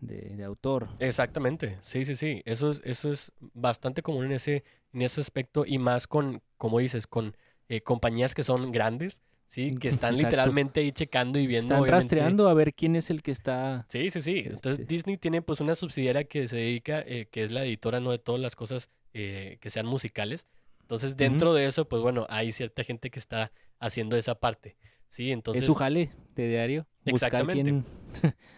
de, 0.00 0.36
de 0.36 0.44
autor. 0.44 0.88
Exactamente, 0.98 1.78
sí, 1.82 2.04
sí, 2.04 2.16
sí. 2.16 2.42
Eso 2.44 2.70
es, 2.70 2.80
eso 2.84 3.12
es 3.12 3.32
bastante 3.52 4.02
común 4.02 4.26
en 4.26 4.32
ese, 4.32 4.64
en 4.92 5.02
ese 5.02 5.20
aspecto 5.20 5.64
y 5.66 5.78
más 5.78 6.06
con, 6.06 6.42
como 6.56 6.78
dices, 6.78 7.06
con 7.06 7.36
eh, 7.68 7.80
compañías 7.80 8.34
que 8.34 8.44
son 8.44 8.72
grandes, 8.72 9.22
¿sí? 9.54 9.76
Que 9.76 9.88
están 9.88 10.14
Exacto. 10.14 10.28
literalmente 10.28 10.80
ahí 10.80 10.90
checando 10.90 11.38
y 11.38 11.46
viendo. 11.46 11.66
Están 11.66 11.80
obviamente- 11.80 11.92
rastreando 12.16 12.48
a 12.48 12.54
ver 12.54 12.74
quién 12.74 12.96
es 12.96 13.08
el 13.10 13.22
que 13.22 13.30
está. 13.30 13.86
Sí, 13.88 14.10
sí, 14.10 14.20
sí. 14.20 14.38
Entonces 14.46 14.80
Este- 14.80 14.84
Disney 14.94 15.16
tiene 15.16 15.42
pues 15.42 15.60
una 15.60 15.74
subsidiaria 15.76 16.24
que 16.24 16.48
se 16.48 16.56
dedica, 16.56 17.00
eh, 17.06 17.28
que 17.30 17.44
es 17.44 17.52
la 17.52 17.64
editora, 17.64 18.00
¿no? 18.00 18.10
De 18.10 18.18
todas 18.18 18.40
las 18.40 18.56
cosas 18.56 18.90
eh, 19.12 19.58
que 19.60 19.70
sean 19.70 19.86
musicales. 19.86 20.48
Entonces 20.80 21.16
dentro 21.16 21.54
de 21.54 21.66
eso, 21.66 21.88
pues 21.88 22.02
bueno, 22.02 22.26
hay 22.28 22.50
cierta 22.52 22.82
gente 22.82 23.10
que 23.10 23.18
está 23.20 23.52
haciendo 23.78 24.16
esa 24.16 24.34
parte, 24.34 24.76
¿sí? 25.08 25.30
Entonces... 25.30 25.62
es 25.62 25.66
su 25.66 25.74
jale 25.74 26.10
de 26.34 26.48
diario. 26.48 26.86
Exactamente. 27.04 27.62
quién. 27.62 27.84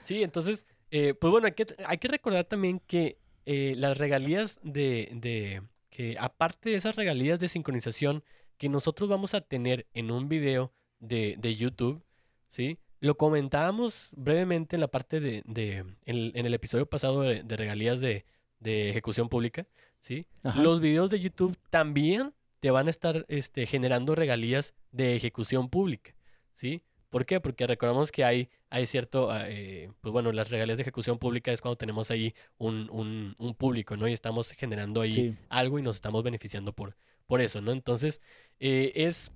Sí, 0.02 0.22
entonces, 0.22 0.66
eh, 0.90 1.14
pues 1.14 1.30
bueno, 1.30 1.46
hay 1.46 1.52
que, 1.52 1.66
hay 1.86 1.98
que 1.98 2.08
recordar 2.08 2.44
también 2.44 2.80
que 2.86 3.18
eh, 3.44 3.74
las 3.76 3.98
regalías 3.98 4.58
de, 4.62 5.10
de, 5.14 5.62
que 5.90 6.16
aparte 6.18 6.70
de 6.70 6.76
esas 6.76 6.96
regalías 6.96 7.38
de 7.38 7.48
sincronización 7.48 8.24
que 8.56 8.68
nosotros 8.68 9.08
vamos 9.08 9.34
a 9.34 9.40
tener 9.40 9.86
en 9.94 10.10
un 10.10 10.28
video 10.28 10.72
de, 10.98 11.36
de 11.38 11.56
YouTube, 11.56 12.02
¿sí? 12.48 12.78
lo 13.00 13.16
comentábamos 13.16 14.08
brevemente 14.16 14.76
en 14.76 14.80
la 14.80 14.88
parte 14.88 15.20
de, 15.20 15.42
de 15.46 15.78
en, 16.06 16.32
en 16.34 16.46
el 16.46 16.54
episodio 16.54 16.86
pasado 16.86 17.20
de, 17.22 17.42
de 17.42 17.56
regalías 17.56 18.00
de, 18.00 18.24
de 18.58 18.88
ejecución 18.90 19.28
pública, 19.28 19.66
¿sí? 20.00 20.26
Ajá. 20.42 20.60
Los 20.62 20.80
videos 20.80 21.10
de 21.10 21.20
YouTube 21.20 21.56
también 21.70 22.32
te 22.60 22.70
van 22.70 22.86
a 22.86 22.90
estar 22.90 23.24
este, 23.28 23.66
generando 23.66 24.14
regalías 24.14 24.74
de 24.92 25.14
ejecución 25.14 25.68
pública, 25.68 26.14
¿sí? 26.54 26.82
¿Por 27.10 27.26
qué? 27.26 27.38
Porque 27.40 27.66
recordamos 27.66 28.10
que 28.10 28.24
hay, 28.24 28.48
hay 28.70 28.86
cierto, 28.86 29.30
ah, 29.30 29.44
eh, 29.46 29.90
pues 30.00 30.10
bueno, 30.12 30.32
las 30.32 30.50
regalías 30.50 30.78
de 30.78 30.82
ejecución 30.82 31.18
pública 31.18 31.52
es 31.52 31.60
cuando 31.60 31.76
tenemos 31.76 32.10
ahí 32.10 32.34
un, 32.58 32.88
un, 32.90 33.34
un 33.38 33.54
público, 33.54 33.96
¿no? 33.96 34.08
Y 34.08 34.12
estamos 34.12 34.50
generando 34.52 35.02
ahí 35.02 35.14
Sí. 35.14 35.34
algo 35.50 35.78
y 35.78 35.82
nos 35.82 35.96
estamos 35.96 36.22
beneficiando 36.24 36.72
por, 36.72 36.96
por 37.26 37.40
eso, 37.42 37.60
¿no? 37.60 37.72
Entonces, 37.72 38.20
eh, 38.58 38.92
es 38.96 39.30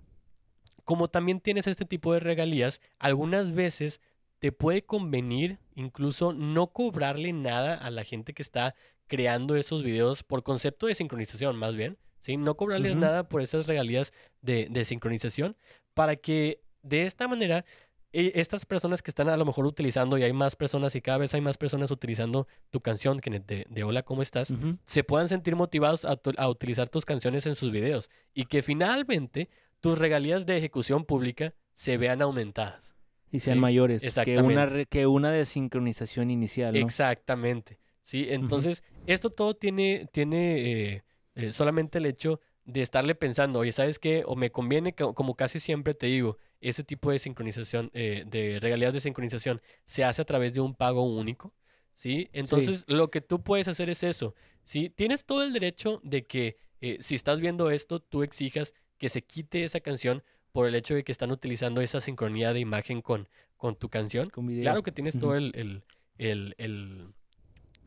como 0.85 1.09
también 1.09 1.41
tienes 1.41 1.67
este 1.67 1.85
tipo 1.85 2.13
de 2.13 2.21
regalías, 2.21 2.81
algunas 2.99 3.53
veces 3.53 4.01
te 4.39 4.53
puede 4.53 4.83
convenir 4.83 5.59
incluso 5.75 6.33
no 6.33 6.69
cobrarle 6.69 7.33
nada 7.33 7.75
a 7.75 7.91
la 7.91 8.05
gente 8.05 8.33
que 8.33 8.43
está 8.43 8.75
creando 9.07 9.57
esos 9.57 9.83
videos 9.83 10.23
por 10.23 10.43
concepto 10.43 10.87
de 10.87 10.95
sincronización, 10.95 11.57
más 11.57 11.75
bien, 11.75 11.99
¿sí? 12.21 12.37
No 12.37 12.57
cobrarles 12.57 12.95
nada 13.01 13.29
por 13.29 13.43
esas 13.43 13.67
regalías 13.67 14.13
de, 14.41 14.69
de 14.71 14.85
sincronización 14.85 15.57
para 15.95 16.17
que 16.17 16.63
de 16.83 17.03
esta 17.07 17.27
manera 17.29 17.65
eh, 18.13 18.33
estas 18.37 18.65
personas 18.67 19.03
que 19.03 19.11
están 19.11 19.29
a 19.29 19.37
lo 19.37 19.45
mejor 19.45 19.67
utilizando 19.67 20.17
y 20.19 20.23
hay 20.23 20.33
más 20.33 20.57
personas 20.57 20.95
y 20.97 21.01
cada 21.01 21.19
vez 21.19 21.35
hay 21.35 21.41
más 21.41 21.59
personas 21.59 21.91
utilizando 21.91 22.49
tu 22.71 22.81
canción 22.81 23.21
Kenneth, 23.21 23.47
de, 23.47 23.67
de 23.69 23.85
Hola, 23.85 24.03
¿cómo 24.03 24.23
estás? 24.23 24.51
Se 24.87 25.05
puedan 25.05 25.29
sentir 25.29 25.55
motivados 25.55 26.05
a, 26.05 26.17
tu- 26.17 26.33
a 26.37 26.49
utilizar 26.49 26.89
tus 26.89 27.05
canciones 27.05 27.47
en 27.47 27.55
sus 27.57 27.71
videos 27.71 28.11
y 28.35 28.47
que 28.47 28.63
finalmente 28.63 29.49
tus 29.81 29.99
regalías 29.99 30.47
de 30.47 30.57
ejecución 30.59 31.05
pública 31.05 31.55
se 31.75 31.97
vean 31.97 32.23
aumentadas. 32.23 32.95
Y 33.33 33.41
sean 33.41 33.59
Sí, 33.59 33.61
mayores 33.61 34.03
que 34.03 34.09
una, 34.09 34.09
exactamente. 34.09 34.67
re- 34.75 34.87
que 34.87 35.07
una 35.07 35.31
de 35.31 35.45
sincronización 35.47 36.31
inicial, 36.31 36.75
¿no? 36.75 36.81
Exactamente. 36.81 37.79
Sí, 38.03 38.27
entonces 38.31 38.83
esto 39.07 39.31
todo 39.31 39.55
tiene, 39.55 40.09
tiene 40.13 40.93
eh, 40.95 41.05
eh, 41.37 41.53
solamente 41.53 41.99
el 41.99 42.07
hecho 42.07 42.41
de 42.65 42.83
estarle 42.83 43.15
pensando, 43.15 43.61
oye, 43.61 43.73
¿sabes 43.73 43.99
qué? 43.99 44.25
O 44.27 44.35
me 44.37 44.51
conviene, 44.51 44.95
co- 44.95 45.15
como 45.15 45.37
casi 45.37 45.61
siempre 45.61 45.95
te 45.95 46.07
digo, 46.07 46.39
ese 46.61 46.83
tipo 46.85 47.11
de 47.13 47.19
sincronización, 47.19 47.91
eh, 47.95 48.25
de 48.27 48.59
regalías 48.61 48.93
de 48.93 49.01
sincronización, 49.01 49.63
se 49.85 50.05
hace 50.05 50.23
a 50.23 50.25
través 50.25 50.55
de 50.55 50.61
un 50.61 50.75
pago 50.75 51.03
único, 51.03 51.55
¿sí? 51.95 52.29
Entonces 52.33 52.85
lo 52.89 53.11
que 53.11 53.21
tú 53.21 53.43
puedes 53.43 53.69
hacer 53.69 53.89
es 53.91 54.03
eso, 54.03 54.35
¿sí? 54.65 54.91
Tienes 54.91 55.25
todo 55.25 55.43
el 55.45 55.53
derecho 55.53 56.01
de 56.03 56.27
que 56.27 56.57
eh, 56.81 56.99
si 57.01 57.15
estás 57.15 57.39
viendo 57.41 57.71
esto, 57.71 58.01
tú 58.01 58.23
exijas 58.23 58.75
que 59.01 59.09
se 59.09 59.23
quite 59.23 59.65
esa 59.65 59.81
canción 59.81 60.23
por 60.53 60.69
el 60.69 60.75
hecho 60.77 60.95
de 60.95 61.03
que 61.03 61.11
están 61.11 61.31
utilizando 61.33 61.81
esa 61.81 62.01
sincronía 62.01 62.53
de 62.53 62.61
imagen 62.61 63.01
con, 63.03 63.29
con 63.57 63.75
tu 63.75 63.89
canción. 63.89 64.29
Con 64.31 64.47
video. 64.47 64.63
Claro 64.63 64.83
que 64.83 64.93
tienes 64.93 65.19
todo 65.19 65.35
el, 65.35 65.51
el, 65.57 65.83
el, 66.19 66.55
el- 66.59 67.09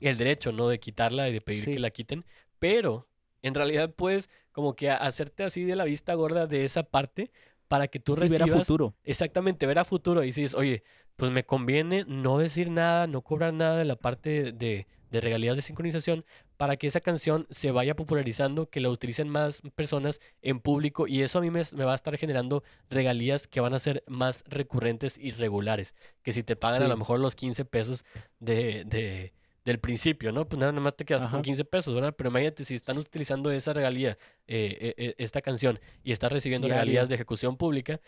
el 0.02 0.18
derecho, 0.18 0.52
¿no? 0.52 0.68
De 0.68 0.80
quitarla 0.80 1.30
y 1.30 1.34
de 1.34 1.40
pedir 1.42 1.64
Sí. 1.64 1.74
que 1.74 1.80
la 1.80 1.92
quiten, 1.92 2.26
pero 2.60 3.08
en 3.42 3.54
realidad 3.54 3.94
puedes 3.94 4.30
como 4.52 4.76
que 4.76 4.90
hacerte 4.90 5.44
así 5.44 5.64
de 5.64 5.76
la 5.76 5.86
vista 5.86 6.14
gorda 6.16 6.48
de 6.48 6.66
esa 6.66 6.84
parte 6.84 7.30
para 7.68 7.88
que 7.88 8.00
tú 8.00 8.16
Sí, 8.16 8.22
ver 8.22 8.42
a 8.42 8.46
recibas 8.46 8.68
futuro. 8.68 8.96
exactamente, 9.04 9.66
ver 9.66 9.80
a 9.80 9.86
futuro 9.86 10.24
y 10.24 10.28
dices, 10.28 10.56
oye, 10.56 10.84
pues 11.16 11.32
me 11.32 11.46
conviene 11.46 12.06
no 12.08 12.38
decir 12.40 12.70
nada, 12.72 13.08
no 13.08 13.22
cobrar 13.22 13.54
nada 13.54 13.78
de 13.78 13.86
la 13.86 13.96
parte 13.96 14.52
de, 14.52 14.88
de 15.14 15.22
regalías 15.22 15.56
de 15.56 15.62
sincronización 15.62 16.26
para 16.58 16.76
que 16.76 16.88
esa 16.88 17.00
canción 17.00 17.46
se 17.52 17.72
vaya 17.72 17.96
popularizando, 17.96 18.68
que 18.70 18.82
la 18.82 18.90
utilicen 18.90 19.30
más 19.30 19.62
personas 19.76 20.20
en 20.42 20.60
público 20.60 21.08
y 21.08 21.22
eso 21.22 21.38
a 21.38 21.42
mí 21.42 21.52
me, 21.52 21.62
me 21.76 21.86
va 21.86 21.92
a 21.92 21.96
estar 21.96 22.18
generando 22.18 22.64
regalías 22.90 23.48
que 23.48 23.62
van 23.62 23.76
a 23.76 23.80
ser 23.80 24.04
más 24.08 24.44
recurrentes 24.48 25.18
y 25.20 25.32
regulares, 25.32 25.94
que 26.24 26.32
si 26.34 26.44
te 26.44 26.56
pagan 26.56 26.82
a 26.84 26.88
lo 26.88 26.98
mejor 26.98 27.20
los 27.20 27.36
15 27.36 27.64
pesos 27.64 28.04
de, 28.40 28.84
de- 28.86 29.34
del 29.64 29.80
principio, 29.80 30.34
¿no? 30.34 30.46
Pues 30.46 30.60
nada 30.60 30.74
más 30.74 30.94
te 30.98 31.06
quedas 31.06 31.22
Ajá. 31.22 31.32
con 31.32 31.42
15 31.42 31.64
pesos, 31.64 31.96
¿verdad? 31.96 32.14
Pero 32.18 32.30
imagínate 32.30 32.66
si 32.66 32.76
están 32.76 32.98
utilizando 32.98 33.50
esa 33.50 33.72
regalía, 33.72 34.18
eh, 34.46 34.78
eh, 34.82 34.94
eh, 34.98 35.16
esta 35.20 35.42
canción, 35.42 35.80
y 36.04 36.12
estás 36.12 36.34
recibiendo 36.34 36.68
Diario. 36.68 36.82
regalías 36.82 37.08
de 37.08 37.16
ejecución 37.16 37.56
pública, 37.56 38.02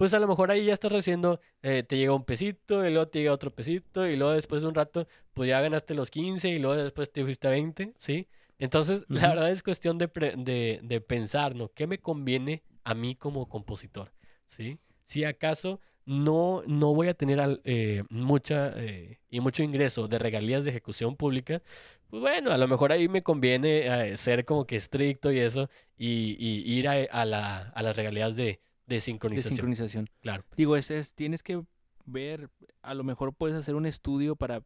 pues 0.00 0.14
a 0.14 0.18
lo 0.18 0.26
mejor 0.26 0.50
ahí 0.50 0.64
ya 0.64 0.72
estás 0.72 0.90
recibiendo, 0.90 1.40
eh, 1.62 1.82
te 1.82 1.98
llega 1.98 2.14
un 2.14 2.24
pesito, 2.24 2.86
y 2.86 2.90
luego 2.90 3.08
te 3.08 3.18
llega 3.18 3.34
otro 3.34 3.54
pesito, 3.54 4.06
y 4.08 4.16
luego 4.16 4.32
después 4.32 4.62
de 4.62 4.68
un 4.68 4.74
rato, 4.74 5.06
pues 5.34 5.50
ya 5.50 5.60
ganaste 5.60 5.92
los 5.92 6.10
15, 6.10 6.48
y 6.48 6.58
luego 6.58 6.82
después 6.82 7.12
te 7.12 7.22
fuiste 7.22 7.48
a 7.48 7.50
20, 7.50 7.92
¿sí? 7.98 8.26
Entonces, 8.58 9.04
la 9.08 9.28
verdad 9.28 9.50
es 9.50 9.62
cuestión 9.62 9.98
de, 9.98 10.08
pre- 10.08 10.36
de, 10.38 10.80
de 10.82 11.00
pensar, 11.02 11.54
¿no? 11.54 11.68
¿Qué 11.74 11.86
me 11.86 11.98
conviene 11.98 12.62
a 12.82 12.94
mí 12.94 13.14
como 13.14 13.46
compositor? 13.46 14.10
¿Sí? 14.46 14.78
Si 15.04 15.24
acaso 15.24 15.80
no, 16.06 16.62
no 16.66 16.94
voy 16.94 17.08
a 17.08 17.14
tener 17.14 17.38
al- 17.38 17.60
eh, 17.64 18.02
mucha 18.08 18.72
eh, 18.76 19.18
y 19.28 19.40
mucho 19.40 19.62
ingreso 19.62 20.08
de 20.08 20.18
regalías 20.18 20.64
de 20.64 20.70
ejecución 20.70 21.14
pública, 21.14 21.60
pues 22.08 22.22
bueno, 22.22 22.52
a 22.52 22.56
lo 22.56 22.68
mejor 22.68 22.90
ahí 22.92 23.06
me 23.08 23.22
conviene 23.22 24.12
eh, 24.12 24.16
ser 24.16 24.46
como 24.46 24.66
que 24.66 24.76
estricto 24.76 25.30
y 25.30 25.40
eso, 25.40 25.68
y, 25.98 26.36
y 26.40 26.72
ir 26.78 26.88
a, 26.88 26.92
a 27.10 27.26
la, 27.26 27.58
a 27.68 27.82
las 27.82 27.96
regalías 27.96 28.34
de, 28.34 28.60
de 28.90 28.96
de 28.96 29.00
sincronización. 29.00 29.54
sincronización. 29.54 30.10
Claro. 30.20 30.44
Digo, 30.56 30.76
es, 30.76 30.90
es- 30.90 31.14
tienes 31.14 31.42
que 31.42 31.62
ver, 32.04 32.50
a 32.82 32.92
lo 32.94 33.04
mejor 33.04 33.32
puedes 33.32 33.56
hacer 33.56 33.74
un 33.74 33.86
estudio 33.86 34.36
para... 34.36 34.62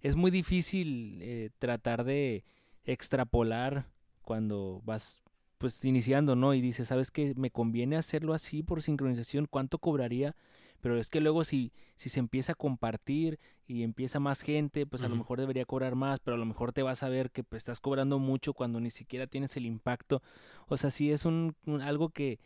Es 0.00 0.14
muy 0.16 0.30
difícil 0.30 1.18
eh, 1.22 1.50
tratar 1.58 2.04
de 2.04 2.44
extrapolar 2.84 3.86
cuando 4.22 4.80
vas 4.84 5.22
pues 5.58 5.84
iniciando, 5.84 6.34
¿no? 6.34 6.54
Y 6.54 6.60
dices, 6.60 6.88
¿sabes 6.88 7.10
qué? 7.12 7.34
Me 7.36 7.50
conviene 7.50 7.96
hacerlo 7.96 8.34
así 8.34 8.62
por 8.64 8.82
sincronización, 8.82 9.46
¿cuánto 9.46 9.78
cobraría? 9.78 10.34
Pero 10.80 10.98
es 10.98 11.08
que 11.08 11.20
luego 11.20 11.44
si, 11.44 11.72
si 11.94 12.08
se 12.08 12.18
empieza 12.18 12.52
a 12.52 12.54
compartir 12.56 13.38
y 13.68 13.84
empieza 13.84 14.18
más 14.18 14.40
gente, 14.42 14.84
pues 14.86 15.04
a 15.04 15.08
lo 15.08 15.14
mejor 15.14 15.38
debería 15.38 15.64
cobrar 15.64 15.94
más, 15.94 16.18
pero 16.18 16.34
a 16.34 16.38
lo 16.38 16.44
mejor 16.46 16.72
te 16.72 16.82
vas 16.82 17.04
a 17.04 17.08
ver 17.08 17.30
que 17.30 17.44
pues, 17.44 17.60
estás 17.60 17.78
cobrando 17.78 18.18
mucho 18.18 18.52
cuando 18.54 18.80
ni 18.80 18.90
siquiera 18.90 19.28
tienes 19.28 19.56
el 19.56 19.64
impacto. 19.64 20.20
O 20.66 20.76
sea, 20.76 20.90
sí 20.90 21.12
es 21.12 21.24
un, 21.24 21.54
un- 21.66 21.80
algo 21.80 22.08
que 22.08 22.40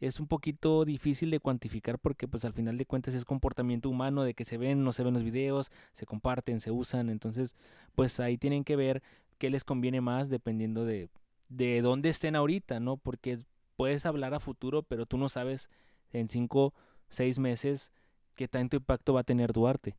es 0.00 0.18
un 0.18 0.26
poquito 0.26 0.84
difícil 0.84 1.30
de 1.30 1.40
cuantificar 1.40 1.98
porque 1.98 2.26
pues 2.26 2.44
al 2.44 2.54
final 2.54 2.78
de 2.78 2.86
cuentas 2.86 3.14
es 3.14 3.24
comportamiento 3.24 3.88
humano 3.88 4.22
de 4.22 4.34
que 4.34 4.44
se 4.44 4.56
ven, 4.56 4.82
no 4.82 4.92
se 4.92 5.02
ven 5.02 5.14
los 5.14 5.22
videos, 5.22 5.70
se 5.92 6.06
comparten, 6.06 6.60
se 6.60 6.70
usan, 6.70 7.10
entonces 7.10 7.54
pues 7.94 8.18
ahí 8.18 8.38
tienen 8.38 8.64
que 8.64 8.76
ver 8.76 9.02
qué 9.38 9.50
les 9.50 9.64
conviene 9.64 10.00
más 10.00 10.30
dependiendo 10.30 10.84
de, 10.84 11.10
de 11.48 11.82
dónde 11.82 12.08
estén 12.08 12.34
ahorita, 12.34 12.80
¿no? 12.80 12.96
Porque 12.96 13.40
puedes 13.76 14.06
hablar 14.06 14.34
a 14.34 14.40
futuro, 14.40 14.82
pero 14.82 15.06
tú 15.06 15.18
no 15.18 15.28
sabes 15.28 15.68
en 16.12 16.28
cinco, 16.28 16.72
seis 17.08 17.38
meses 17.38 17.92
qué 18.34 18.48
tanto 18.48 18.76
impacto 18.76 19.12
va 19.12 19.20
a 19.20 19.24
tener 19.24 19.52
tu 19.52 19.66
arte. 19.66 19.96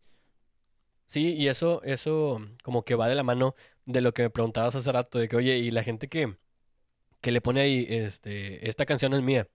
Sí, 1.05 1.33
y 1.33 1.47
eso, 1.47 1.81
eso 1.83 2.39
como 2.63 2.83
que 2.83 2.95
va 2.95 3.07
de 3.07 3.15
la 3.15 3.23
mano 3.23 3.53
de 3.85 4.01
lo 4.01 4.13
que 4.13 4.23
me 4.23 4.29
preguntabas 4.29 4.75
hace 4.75 4.91
rato, 4.91 5.19
de 5.19 5.27
que, 5.27 5.35
oye, 5.35 5.57
y 5.57 5.69
la 5.69 5.83
gente 5.83 6.07
que, 6.07 6.37
que 7.21 7.31
le 7.31 7.41
pone 7.41 7.61
ahí, 7.61 7.85
este, 7.89 8.67
esta 8.67 8.85
canción 8.85 9.13
es 9.13 9.21
mía. 9.21 9.47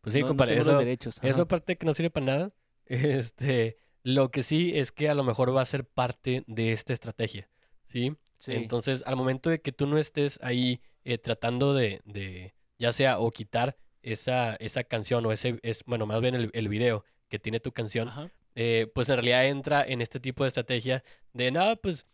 Pues 0.00 0.14
sí, 0.14 0.20
no, 0.20 0.28
compadre, 0.28 0.58
eso, 0.58 0.78
derechos. 0.78 1.18
eso 1.22 1.42
aparte 1.42 1.76
que 1.76 1.86
no 1.86 1.94
sirve 1.94 2.10
para 2.10 2.26
nada, 2.26 2.52
este, 2.86 3.78
lo 4.02 4.30
que 4.30 4.42
sí 4.42 4.72
es 4.74 4.92
que 4.92 5.08
a 5.08 5.14
lo 5.14 5.24
mejor 5.24 5.54
va 5.54 5.62
a 5.62 5.66
ser 5.66 5.84
parte 5.84 6.44
de 6.46 6.72
esta 6.72 6.92
estrategia, 6.92 7.48
¿sí? 7.86 8.14
Sí. 8.38 8.52
Entonces, 8.52 9.02
al 9.06 9.16
momento 9.16 9.50
de 9.50 9.60
que 9.60 9.72
tú 9.72 9.86
no 9.86 9.98
estés 9.98 10.38
ahí 10.42 10.80
eh, 11.04 11.18
tratando 11.18 11.74
de, 11.74 12.02
de, 12.04 12.54
ya 12.78 12.92
sea, 12.92 13.18
o 13.18 13.30
quitar 13.30 13.76
esa, 14.02 14.54
esa 14.56 14.84
canción 14.84 15.24
o 15.26 15.32
ese, 15.32 15.58
es, 15.62 15.82
bueno, 15.86 16.06
más 16.06 16.20
bien 16.20 16.34
el, 16.34 16.50
el 16.52 16.68
video 16.68 17.04
que 17.28 17.38
tiene 17.38 17.60
tu 17.60 17.72
canción, 17.72 18.10
eh, 18.54 18.90
pues 18.94 19.08
en 19.08 19.16
realidad 19.16 19.46
entra 19.46 19.84
en 19.84 20.00
este 20.00 20.20
tipo 20.20 20.44
de 20.44 20.48
estrategia 20.48 21.02
de 21.32 21.50
nada, 21.50 21.76
pues 21.76 22.06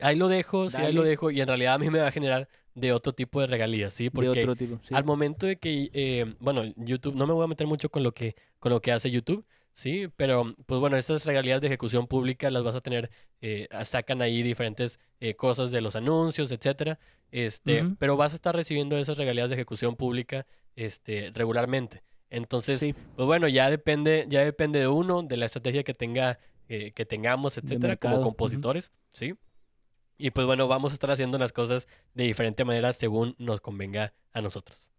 ahí 0.00 0.16
lo 0.16 0.28
dejo, 0.28 0.70
sí, 0.70 0.76
ahí 0.76 0.92
lo 0.92 1.02
dejo, 1.02 1.30
y 1.30 1.40
en 1.40 1.48
realidad 1.48 1.74
a 1.74 1.78
mí 1.78 1.90
me 1.90 1.98
va 1.98 2.08
a 2.08 2.12
generar 2.12 2.48
de 2.74 2.92
otro 2.92 3.12
tipo 3.12 3.40
de 3.40 3.46
regalías, 3.48 3.92
¿sí? 3.94 4.04
de 4.04 4.10
Porque 4.10 4.28
otro 4.30 4.54
tipo. 4.56 4.78
sí. 4.82 4.94
al 4.94 5.04
momento 5.04 5.46
de 5.46 5.56
que, 5.58 5.90
eh, 5.92 6.34
bueno, 6.38 6.62
YouTube, 6.76 7.14
no 7.14 7.26
me 7.26 7.32
voy 7.32 7.44
a 7.44 7.48
meter 7.48 7.66
mucho 7.66 7.90
con 7.90 8.02
lo 8.02 8.12
que, 8.12 8.36
con 8.58 8.70
lo 8.72 8.80
que 8.80 8.92
hace 8.92 9.10
YouTube, 9.10 9.44
¿sí? 9.72 10.08
Pero, 10.16 10.54
pues 10.66 10.80
bueno, 10.80 10.96
estas 10.96 11.24
regalías 11.26 11.60
de 11.60 11.66
ejecución 11.68 12.06
pública 12.06 12.50
las 12.50 12.62
vas 12.62 12.76
a 12.76 12.80
tener, 12.80 13.10
eh, 13.40 13.68
sacan 13.84 14.22
ahí 14.22 14.42
diferentes 14.42 15.00
eh, 15.20 15.34
cosas 15.34 15.70
de 15.72 15.80
los 15.80 15.96
anuncios, 15.96 16.52
etcétera, 16.52 16.98
este, 17.30 17.84
pero 17.98 18.16
vas 18.16 18.32
a 18.32 18.36
estar 18.36 18.54
recibiendo 18.54 18.96
esas 18.96 19.18
regalías 19.18 19.50
de 19.50 19.56
ejecución 19.56 19.96
pública, 19.96 20.46
este, 20.76 21.30
regularmente. 21.34 22.02
Entonces, 22.30 22.78
Sí. 22.80 22.94
pues 23.16 23.26
bueno, 23.26 23.48
ya 23.48 23.70
depende, 23.70 24.26
ya 24.28 24.44
depende 24.44 24.78
de 24.80 24.88
uno, 24.88 25.22
de 25.22 25.36
la 25.36 25.46
estrategia 25.46 25.82
que 25.82 25.94
tenga, 25.94 26.38
eh, 26.68 26.92
que 26.92 27.04
tengamos, 27.06 27.56
etcétera, 27.58 27.96
como 27.96 28.20
compositores, 28.20 28.92
¿sí? 29.12 29.34
Y 30.18 30.30
pues 30.32 30.46
bueno, 30.46 30.66
vamos 30.68 30.92
a 30.92 30.94
estar 30.94 31.10
haciendo 31.10 31.38
las 31.38 31.52
cosas 31.52 31.86
de 32.14 32.24
diferente 32.24 32.64
manera 32.64 32.92
según 32.92 33.34
nos 33.38 33.60
convenga 33.60 34.12
a 34.32 34.40
nosotros. 34.40 34.90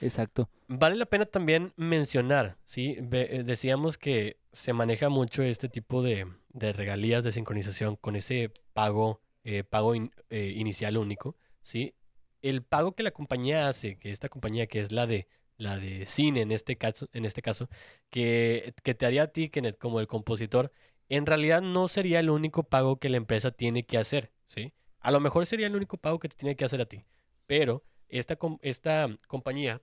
Exacto. 0.00 0.48
Vale 0.66 0.96
la 0.96 1.06
pena 1.06 1.26
también 1.26 1.72
mencionar, 1.76 2.56
¿sí? 2.64 2.96
Eh, 3.12 3.42
decíamos 3.46 3.98
que 3.98 4.38
se 4.52 4.72
maneja 4.72 5.08
mucho 5.08 5.42
este 5.44 5.68
tipo 5.68 6.02
de, 6.02 6.26
de 6.48 6.72
regalías 6.72 7.22
de 7.22 7.30
sincronización 7.32 7.94
con 7.96 8.16
ese 8.16 8.50
pago, 8.72 9.20
eh, 9.44 9.62
pago 9.62 9.94
in- 9.94 10.10
eh, 10.28 10.52
inicial 10.56 10.96
único, 10.96 11.36
¿sí? 11.62 11.94
El 12.42 12.62
pago 12.64 12.96
que 12.96 13.04
la 13.04 13.12
compañía 13.12 13.68
hace, 13.68 13.96
que 13.96 14.10
esta 14.10 14.28
compañía 14.28 14.66
que 14.66 14.80
es 14.80 14.90
la 14.90 15.06
de 15.06 15.28
la 15.56 15.76
de 15.78 16.06
cine 16.06 16.40
en 16.40 16.50
este 16.50 16.76
caso, 16.76 17.08
en 17.12 17.24
este 17.24 17.40
caso 17.40 17.68
que, 18.10 18.74
que 18.82 18.94
te 18.94 19.06
haría 19.06 19.24
a 19.24 19.26
ti, 19.28 19.48
Kenneth, 19.48 19.78
como 19.78 20.00
el 20.00 20.08
compositor, 20.08 20.72
en 21.16 21.26
realidad 21.26 21.60
no 21.60 21.88
sería 21.88 22.20
el 22.20 22.30
único 22.30 22.62
pago 22.62 22.96
que 22.96 23.10
la 23.10 23.18
empresa 23.18 23.50
tiene 23.50 23.84
que 23.84 23.98
hacer, 23.98 24.32
¿sí? 24.46 24.72
A 25.00 25.10
lo 25.10 25.20
mejor 25.20 25.44
sería 25.44 25.66
el 25.66 25.76
único 25.76 25.98
pago 25.98 26.18
que 26.18 26.28
te 26.28 26.36
tiene 26.36 26.56
que 26.56 26.64
hacer 26.64 26.80
a 26.80 26.86
ti, 26.86 27.04
pero 27.46 27.84
esta, 28.08 28.38
esta 28.62 29.08
compañía 29.26 29.82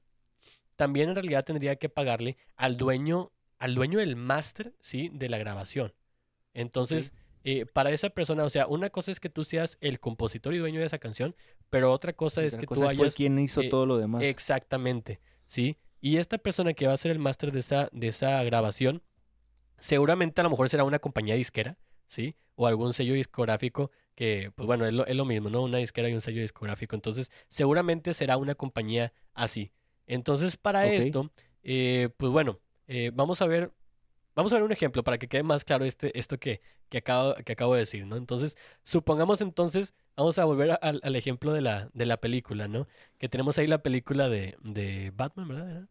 también 0.76 1.10
en 1.10 1.16
realidad 1.16 1.46
tendría 1.46 1.76
que 1.76 1.88
pagarle 1.88 2.38
al 2.56 2.78
dueño, 2.78 3.32
al 3.60 3.76
dueño 3.76 4.00
del 4.00 4.16
máster, 4.16 4.74
¿sí? 4.80 5.12
De 5.14 5.30
la 5.30 5.38
grabación. 5.38 5.94
Entonces, 6.56 7.14
eh, 7.44 7.68
para 7.68 7.92
esa 7.92 8.10
persona, 8.10 8.44
o 8.44 8.50
sea, 8.50 8.66
una 8.66 8.90
cosa 8.90 9.12
es 9.12 9.20
que 9.20 9.30
tú 9.30 9.44
seas 9.44 9.78
el 9.82 10.00
compositor 10.00 10.56
y 10.56 10.58
dueño 10.58 10.80
de 10.80 10.88
esa 10.88 10.98
canción, 10.98 11.36
pero 11.70 11.92
otra 11.92 12.14
cosa 12.14 12.44
es 12.44 12.56
que 12.56 12.66
tú 12.66 12.88
hayas... 12.88 13.14
quien 13.14 13.38
hizo 13.38 13.62
eh, 13.62 13.70
todo 13.70 13.86
lo 13.86 13.98
demás. 13.98 14.24
Exactamente, 14.24 15.20
¿sí? 15.46 15.78
Y 16.02 16.18
esta 16.18 16.40
persona 16.40 16.74
que 16.74 16.88
va 16.88 16.94
a 16.94 16.98
ser 16.98 17.12
el 17.12 17.20
máster 17.20 17.52
de 17.52 17.60
esa, 17.60 17.90
de 17.92 18.08
esa 18.08 18.42
grabación, 18.44 19.04
seguramente 19.80 20.42
a 20.42 20.44
lo 20.44 20.50
mejor 20.50 20.70
será 20.70 20.84
una 20.84 21.00
compañía 21.00 21.36
disquera, 21.36 21.78
¿sí? 22.08 22.36
O 22.56 22.68
algún 22.68 22.94
sello 22.94 23.14
discográfico 23.14 23.92
que, 24.16 24.52
pues 24.56 24.68
bueno, 24.68 24.86
es 24.86 24.94
lo, 24.94 25.06
es 25.06 25.16
lo 25.16 25.26
mismo, 25.26 25.50
¿no? 25.50 25.64
Una 25.64 25.78
disquera 25.78 26.10
y 26.10 26.14
un 26.14 26.22
sello 26.22 26.42
discográfico. 26.42 26.96
Entonces, 26.96 27.32
seguramente 27.48 28.14
será 28.14 28.38
una 28.38 28.56
compañía 28.56 29.14
así. 29.34 29.72
Entonces, 30.08 30.58
para 30.58 30.88
esto, 30.88 31.32
eh, 31.64 32.10
pues 32.18 32.32
bueno, 32.32 32.60
vamos 33.14 33.42
a 33.42 33.48
ver 33.48 33.72
Vamos 34.40 34.54
a 34.54 34.56
ver 34.56 34.64
un 34.64 34.72
ejemplo 34.72 35.04
para 35.04 35.18
que 35.18 35.28
quede 35.28 35.44
más 35.44 35.66
claro 35.66 35.84
este, 35.84 36.18
esto 36.18 36.40
que, 36.40 36.62
que, 36.88 37.00
acabo, 37.00 37.34
que 37.44 37.52
acabo 37.52 37.74
de 37.74 37.82
decir, 37.82 38.06
¿no? 38.06 38.16
Entonces, 38.16 38.56
supongamos 38.86 39.42
entonces, 39.42 39.94
vamos 40.16 40.40
a 40.40 40.46
volver 40.46 40.80
al, 40.82 41.16
ejemplo 41.18 41.52
de 41.52 41.60
la, 41.60 41.90
de 41.94 42.06
la 42.06 42.22
película, 42.22 42.70
¿no? 42.70 42.88
Que 43.18 43.28
tenemos 43.28 43.58
ahí 43.58 43.68
la 43.68 43.84
película 43.84 44.30
de, 44.30 44.56
de 44.62 45.12
Batman, 45.14 45.48
¿verdad? 45.50 45.88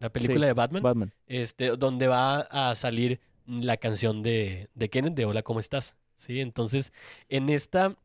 La 0.00 0.10
película 0.10 0.46
de 0.46 0.52
Batman, 0.52 0.82
Batman, 0.82 1.12
Este, 1.26 1.76
donde 1.76 2.06
va 2.06 2.40
a 2.40 2.74
salir 2.74 3.20
la 3.46 3.76
canción 3.76 4.22
de, 4.22 4.68
de 4.74 4.90
Kenneth 4.90 5.14
de 5.14 5.24
Hola, 5.24 5.42
¿cómo 5.42 5.60
estás? 5.60 5.96
¿Sí? 6.16 6.40
Entonces, 6.40 6.92
en 7.28 7.48
esta, 7.48 7.96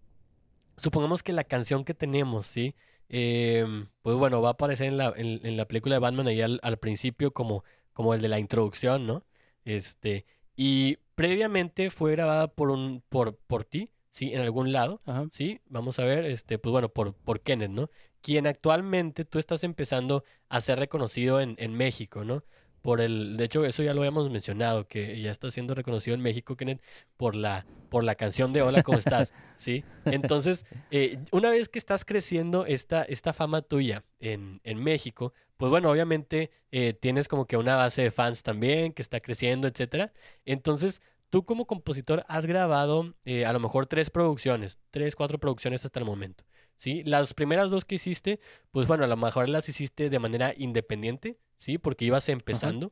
supongamos 0.77 1.23
que 1.23 1.34
la 1.34 1.43
canción 1.43 1.84
que 1.84 1.93
tenemos, 1.93 2.45
¿sí? 2.45 2.75
Em, 3.10 3.88
pues 4.01 4.15
bueno, 4.15 4.41
va 4.41 4.49
a 4.49 4.51
aparecer 4.53 4.88
en 4.88 4.97
la, 4.97 5.13
en, 5.15 5.58
la 5.58 5.67
película 5.67 5.95
de 5.95 5.99
Batman 5.99 6.27
ahí 6.27 6.41
al, 6.41 6.60
al 6.63 6.77
principio 6.77 7.32
como, 7.32 7.63
como 7.91 8.13
el 8.13 8.21
de 8.21 8.27
la 8.29 8.39
introducción, 8.39 9.06
¿no? 9.06 9.23
Este, 9.65 10.25
y 10.56 10.97
previamente 11.15 11.89
fue 11.89 12.12
grabada 12.13 12.47
por 12.47 12.69
un, 12.69 13.03
por, 13.10 13.38
por 13.38 13.65
ti, 13.65 13.91
¿sí? 14.10 14.34
En 14.34 14.41
algún 14.41 14.71
lado, 14.71 15.01
¿sí? 15.32 15.62
Vamos 15.67 15.99
a 15.99 16.06
ver, 16.06 16.25
este, 16.25 16.58
pues 16.58 16.71
bueno, 16.71 16.89
por, 16.89 17.13
por 17.13 17.41
Kenneth, 17.41 17.71
¿no? 17.71 17.89
Quien 18.24 18.48
actualmente 18.48 19.24
tú 19.24 19.38
estás 19.38 19.64
empezando 19.64 20.24
a 20.50 20.60
ser 20.62 20.80
reconocido 20.80 21.40
en, 21.40 21.56
en 21.60 21.76
México, 21.76 22.24
¿no? 22.24 22.44
por 22.84 23.00
el, 23.00 23.38
de 23.38 23.46
hecho 23.46 23.64
eso 23.64 23.82
ya 23.82 23.94
lo 23.94 24.02
habíamos 24.02 24.30
mencionado, 24.30 24.88
que 24.90 25.20
ya 25.22 25.32
está 25.32 25.50
siendo 25.50 25.74
reconocido 25.74 26.16
en 26.16 26.22
México, 26.22 26.58
Kenneth, 26.58 26.82
por 27.16 27.34
la, 27.34 27.66
por 27.90 28.04
la 28.04 28.16
canción 28.16 28.52
de 28.52 28.62
Hola, 28.62 28.84
¿cómo 28.84 28.98
estás? 28.98 29.34
¿Sí? 29.58 29.86
Entonces, 30.04 30.66
eh, 30.92 31.18
una 31.32 31.50
vez 31.50 31.70
que 31.70 31.80
estás 31.80 32.04
creciendo 32.04 32.66
esta, 32.66 33.04
esta 33.04 33.32
fama 33.32 33.62
tuya 33.62 34.04
en, 34.20 34.60
en 34.66 34.84
México, 34.84 35.34
pues 35.56 35.70
bueno, 35.70 35.90
obviamente 35.90 36.52
eh, 36.74 36.92
tienes 36.92 37.30
como 37.30 37.46
que 37.46 37.56
una 37.56 37.78
base 37.78 38.02
de 38.02 38.12
fans 38.12 38.44
también 38.44 38.92
que 38.92 39.02
está 39.02 39.22
creciendo, 39.22 39.70
etcétera. 39.70 40.12
Entonces, 40.46 41.02
tú 41.30 41.46
como 41.46 41.66
compositor 41.66 42.26
has 42.28 42.46
grabado 42.46 43.16
eh, 43.24 43.46
a 43.46 43.54
lo 43.54 43.62
mejor 43.62 43.86
tres 43.86 44.10
producciones, 44.10 44.78
tres, 44.92 45.16
cuatro 45.16 45.40
producciones 45.40 45.86
hasta 45.86 46.00
el 46.00 46.06
momento. 46.06 46.44
¿Sí? 46.78 47.04
Las 47.06 47.34
primeras 47.34 47.70
dos 47.70 47.86
que 47.86 47.96
hiciste, 47.96 48.40
pues 48.72 48.88
bueno, 48.88 49.04
a 49.06 49.08
lo 49.08 49.16
mejor 49.16 49.48
las 49.50 49.70
hiciste 49.70 50.10
de 50.10 50.20
manera 50.20 50.54
independiente, 50.58 51.38
¿sí? 51.56 51.78
Porque 51.78 52.06
ibas 52.06 52.28
empezando. 52.30 52.92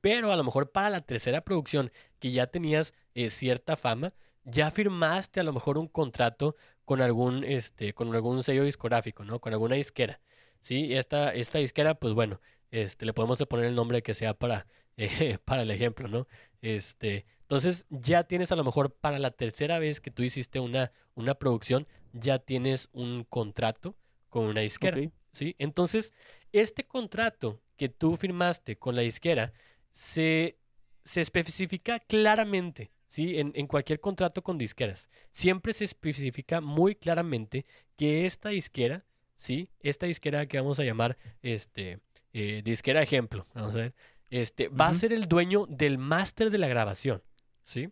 Pero 0.00 0.32
a 0.32 0.36
lo 0.36 0.44
mejor 0.44 0.70
para 0.70 0.90
la 0.90 1.00
tercera 1.00 1.40
producción, 1.42 1.90
que 2.18 2.30
ya 2.30 2.46
tenías 2.46 2.94
eh, 3.14 3.30
cierta 3.30 3.76
fama, 3.76 4.14
ya 4.44 4.70
firmaste 4.70 5.40
a 5.40 5.42
lo 5.42 5.52
mejor 5.52 5.76
un 5.76 5.88
contrato 5.88 6.56
con 6.84 7.02
algún, 7.02 7.44
este, 7.44 7.92
con 7.92 8.14
algún 8.14 8.42
sello 8.42 8.64
discográfico, 8.64 9.24
¿no? 9.24 9.40
Con 9.40 9.52
alguna 9.52 9.74
disquera. 9.74 10.20
Sí, 10.60 10.94
esta, 10.94 11.34
esta 11.34 11.58
disquera, 11.58 11.94
pues 11.94 12.14
bueno, 12.14 12.40
este, 12.70 13.06
le 13.06 13.12
podemos 13.12 13.38
poner 13.46 13.66
el 13.66 13.74
nombre 13.74 14.02
que 14.02 14.14
sea 14.14 14.34
para, 14.34 14.66
eh, 14.98 15.38
para 15.44 15.62
el 15.62 15.70
ejemplo, 15.70 16.08
¿no? 16.08 16.28
Este, 16.60 17.24
entonces 17.40 17.86
ya 17.88 18.24
tienes 18.24 18.52
a 18.52 18.56
lo 18.56 18.64
mejor 18.64 18.92
para 18.94 19.18
la 19.18 19.30
tercera 19.30 19.78
vez 19.78 20.02
que 20.02 20.10
tú 20.10 20.22
hiciste 20.22 20.60
una, 20.60 20.92
una 21.14 21.34
producción, 21.34 21.88
ya 22.12 22.38
tienes 22.38 22.90
un 22.92 23.24
contrato 23.24 23.96
con 24.28 24.44
una 24.44 24.60
disquera, 24.60 24.98
¿sí? 25.32 25.56
Entonces, 25.58 26.12
este 26.52 26.84
contrato 26.84 27.62
que 27.76 27.88
tú 27.88 28.16
firmaste 28.16 28.76
con 28.76 28.94
la 28.94 29.02
disquera 29.02 29.54
se, 29.90 30.58
se 31.04 31.22
especifica 31.22 31.98
claramente, 31.98 32.90
¿sí? 33.06 33.38
En, 33.38 33.52
en 33.54 33.66
cualquier 33.66 34.00
contrato 34.00 34.42
con 34.42 34.58
disqueras. 34.58 35.08
Siempre 35.30 35.72
se 35.72 35.84
especifica 35.84 36.60
muy 36.60 36.94
claramente 36.94 37.64
que 37.96 38.26
esta 38.26 38.50
disquera 38.50 39.06
¿sí? 39.38 39.70
Esta 39.80 40.06
disquera 40.06 40.46
que 40.46 40.58
vamos 40.58 40.80
a 40.80 40.84
llamar, 40.84 41.16
este, 41.42 42.00
eh, 42.32 42.60
disquera 42.64 43.02
ejemplo, 43.02 43.46
vamos 43.54 43.74
a 43.74 43.78
ver, 43.78 43.94
este, 44.30 44.68
va 44.68 44.88
a 44.88 44.94
ser 44.94 45.12
el 45.12 45.26
dueño 45.26 45.66
del 45.68 45.98
máster 45.98 46.50
de 46.50 46.58
la 46.58 46.68
grabación, 46.68 47.22
¿sí? 47.64 47.90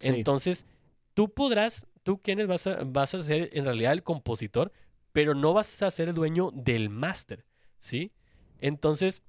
Entonces, 0.00 0.66
tú 1.14 1.32
podrás, 1.32 1.86
tú 2.02 2.20
quienes 2.20 2.46
vas 2.46 2.66
a, 2.66 2.84
vas 2.84 3.14
a 3.14 3.22
ser 3.22 3.50
en 3.52 3.64
realidad 3.64 3.92
el 3.92 4.02
compositor, 4.02 4.72
pero 5.12 5.34
no 5.34 5.52
vas 5.54 5.82
a 5.82 5.90
ser 5.90 6.08
el 6.08 6.14
dueño 6.14 6.50
del 6.54 6.90
máster, 6.90 7.44
¿sí? 7.78 8.12
Entonces, 8.60 9.22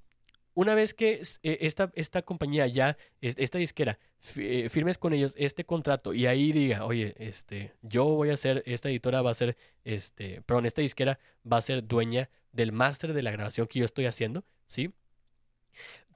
una 0.54 0.76
vez 0.76 0.94
que 0.94 1.22
eh, 1.44 1.58
esta, 1.62 1.92
esta 1.96 2.22
compañía 2.22 2.68
ya, 2.68 2.98
esta 3.22 3.58
disquera, 3.58 3.98
eh, 4.36 4.68
firmes 4.70 4.98
con 4.98 5.14
ellos 5.14 5.34
este 5.38 5.66
contrato 5.66 6.14
y 6.14 6.26
ahí 6.26 6.52
diga, 6.52 6.86
oye, 6.86 7.16
este, 7.18 7.74
yo 7.82 8.04
voy 8.04 8.32
a 8.32 8.38
ser, 8.38 8.64
esta 8.66 8.90
editora 8.90 9.22
va 9.22 9.32
a 9.32 9.36
ser, 9.36 9.56
este, 9.86 10.42
perdón, 10.42 10.66
esta 10.66 10.82
disquera 10.82 11.18
va 11.50 11.58
a 11.58 11.62
ser 11.62 11.88
dueña 11.88 12.30
del 12.52 12.74
máster 12.74 13.14
de 13.14 13.24
la 13.24 13.32
grabación 13.32 13.68
que 13.68 13.80
yo 13.80 13.86
estoy 13.86 14.06
haciendo, 14.06 14.44
¿sí? 14.68 14.92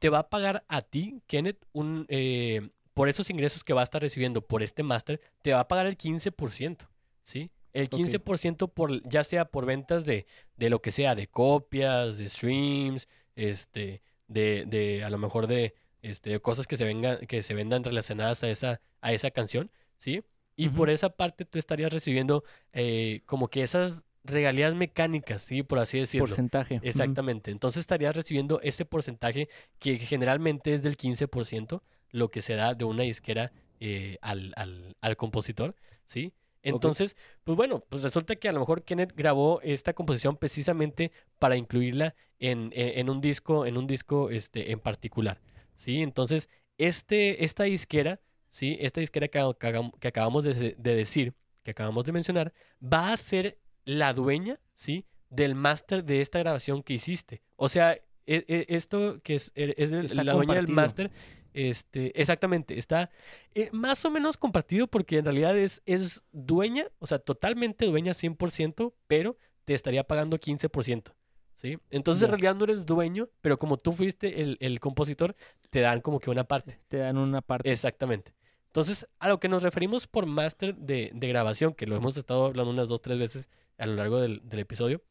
Te 0.03 0.09
va 0.09 0.19
a 0.19 0.29
pagar 0.29 0.65
a 0.67 0.81
ti, 0.81 1.21
Kenneth, 1.27 1.65
un, 1.71 2.05
eh, 2.09 2.71
por 2.93 3.07
esos 3.07 3.29
ingresos 3.29 3.63
que 3.63 3.71
va 3.71 3.79
a 3.79 3.85
estar 3.85 4.01
recibiendo 4.01 4.45
por 4.45 4.61
este 4.61 4.83
máster, 4.83 5.21
te 5.41 5.53
va 5.53 5.61
a 5.61 5.67
pagar 5.69 5.85
el 5.85 5.97
15%, 5.97 6.89
¿sí? 7.21 7.51
El 7.71 7.89
15% 7.89 8.69
por, 8.73 9.01
ya 9.07 9.23
sea 9.23 9.45
por 9.45 9.65
ventas 9.65 10.03
de, 10.03 10.25
de 10.57 10.69
lo 10.69 10.81
que 10.81 10.91
sea, 10.91 11.15
de 11.15 11.27
copias, 11.27 12.17
de 12.17 12.27
streams, 12.27 13.07
este, 13.37 14.01
de, 14.27 14.65
de 14.67 15.05
a 15.05 15.09
lo 15.09 15.17
mejor 15.19 15.47
de 15.47 15.73
este, 16.01 16.37
cosas 16.41 16.67
que 16.67 16.75
se, 16.75 16.83
vengan, 16.83 17.25
que 17.25 17.41
se 17.41 17.53
vendan 17.53 17.85
relacionadas 17.85 18.43
a 18.43 18.49
esa, 18.49 18.81
a 18.99 19.13
esa 19.13 19.31
canción, 19.31 19.71
¿sí? 19.99 20.21
Y 20.57 20.67
por 20.67 20.89
esa 20.89 21.11
parte 21.11 21.45
tú 21.45 21.59
estarías 21.59 21.93
recibiendo 21.93 22.43
eh, 22.73 23.21
como 23.25 23.47
que 23.47 23.63
esas 23.63 24.03
regalías 24.23 24.75
mecánicas, 24.75 25.41
¿sí? 25.41 25.63
Por 25.63 25.79
así 25.79 25.99
decirlo. 25.99 26.27
Porcentaje. 26.27 26.79
Exactamente. 26.83 27.51
Entonces 27.51 27.81
estarías 27.81 28.15
recibiendo 28.15 28.59
ese 28.61 28.85
porcentaje 28.85 29.49
que 29.79 29.99
generalmente 29.99 30.73
es 30.73 30.81
del 30.81 30.97
15%, 30.97 31.81
lo 32.11 32.29
que 32.29 32.41
se 32.41 32.55
da 32.55 32.73
de 32.73 32.85
una 32.85 33.03
disquera 33.03 33.51
eh, 33.79 34.17
al, 34.21 34.53
al, 34.55 34.95
al, 35.01 35.17
compositor, 35.17 35.75
¿sí? 36.05 36.33
Entonces, 36.61 37.17
pues 37.43 37.57
bueno, 37.57 37.83
pues 37.89 38.01
resulta 38.03 38.35
que 38.37 38.47
a 38.47 38.53
lo 38.53 38.61
mejor 38.61 38.83
Kenneth 38.83 39.13
grabó 39.15 39.59
esta 39.61 39.93
composición 39.93 40.37
precisamente 40.37 41.11
para 41.37 41.57
incluirla 41.57 42.15
en, 42.39 42.71
en, 42.73 43.09
un 43.09 43.19
disco, 43.19 43.65
en 43.65 43.77
un 43.77 43.85
disco 43.85 44.29
este, 44.29 44.71
en 44.71 44.79
particular. 44.79 45.41
¿Sí? 45.75 46.01
Entonces, 46.01 46.49
este, 46.77 47.43
esta 47.43 47.63
disquera, 47.63 48.21
¿sí? 48.49 48.77
Esta 48.79 49.01
disquera 49.01 49.27
que, 49.27 49.91
que 49.99 50.07
acabamos 50.07 50.45
de, 50.45 50.75
decir, 50.77 51.33
que 51.63 51.71
acabamos 51.71 52.05
de 52.05 52.11
mencionar, 52.13 52.53
va 52.81 53.11
a 53.11 53.17
ser 53.17 53.59
la 53.85 54.13
dueña, 54.13 54.59
¿sí? 54.75 55.05
Del 55.29 55.55
máster 55.55 56.03
de 56.03 56.21
esta 56.21 56.39
grabación 56.39 56.83
que 56.83 56.93
hiciste. 56.93 57.41
O 57.55 57.69
sea, 57.69 57.93
e, 58.25 58.45
e, 58.47 58.65
esto 58.69 59.19
que 59.23 59.35
es, 59.35 59.51
es 59.55 60.13
la 60.13 60.33
dueña 60.33 60.55
del 60.55 60.67
máster 60.67 61.11
este, 61.53 62.19
exactamente, 62.19 62.79
está 62.79 63.11
eh, 63.53 63.69
más 63.71 64.03
o 64.05 64.11
menos 64.11 64.37
compartido 64.37 64.87
porque 64.87 65.19
en 65.19 65.25
realidad 65.25 65.55
es, 65.57 65.83
es 65.85 66.23
dueña, 66.31 66.87
o 66.99 67.05
sea, 67.05 67.19
totalmente 67.19 67.85
dueña 67.85 68.13
100%, 68.13 68.93
pero 69.07 69.37
te 69.65 69.75
estaría 69.75 70.03
pagando 70.03 70.39
15%. 70.39 71.13
¿Sí? 71.55 71.77
Entonces 71.91 72.23
en 72.23 72.29
realidad 72.29 72.55
no 72.55 72.65
eres 72.65 72.85
dueño, 72.85 73.29
pero 73.39 73.57
como 73.57 73.77
tú 73.77 73.93
fuiste 73.93 74.41
el, 74.41 74.57
el, 74.59 74.81
compositor, 74.81 75.33
te 75.69 75.79
dan 75.79 76.01
como 76.01 76.19
que 76.19 76.29
una 76.29 76.43
parte. 76.43 76.81
Te 76.89 76.97
dan 76.97 77.17
una 77.17 77.41
parte. 77.41 77.71
Exactamente. 77.71 78.33
Entonces, 78.65 79.07
a 79.19 79.29
lo 79.29 79.39
que 79.39 79.47
nos 79.47 79.63
referimos 79.63 80.07
por 80.07 80.25
máster 80.25 80.75
de, 80.75 81.11
de, 81.13 81.27
grabación, 81.29 81.73
que 81.73 81.85
lo 81.85 81.95
hemos 81.95 82.17
estado 82.17 82.47
hablando 82.47 82.71
unas 82.71 82.89
dos, 82.89 83.01
tres 83.01 83.17
veces 83.17 83.49
a 83.77 83.85
lo 83.85 83.95
largo 83.95 84.19
del, 84.19 84.41
del 84.43 84.59
episodio, 84.59 85.01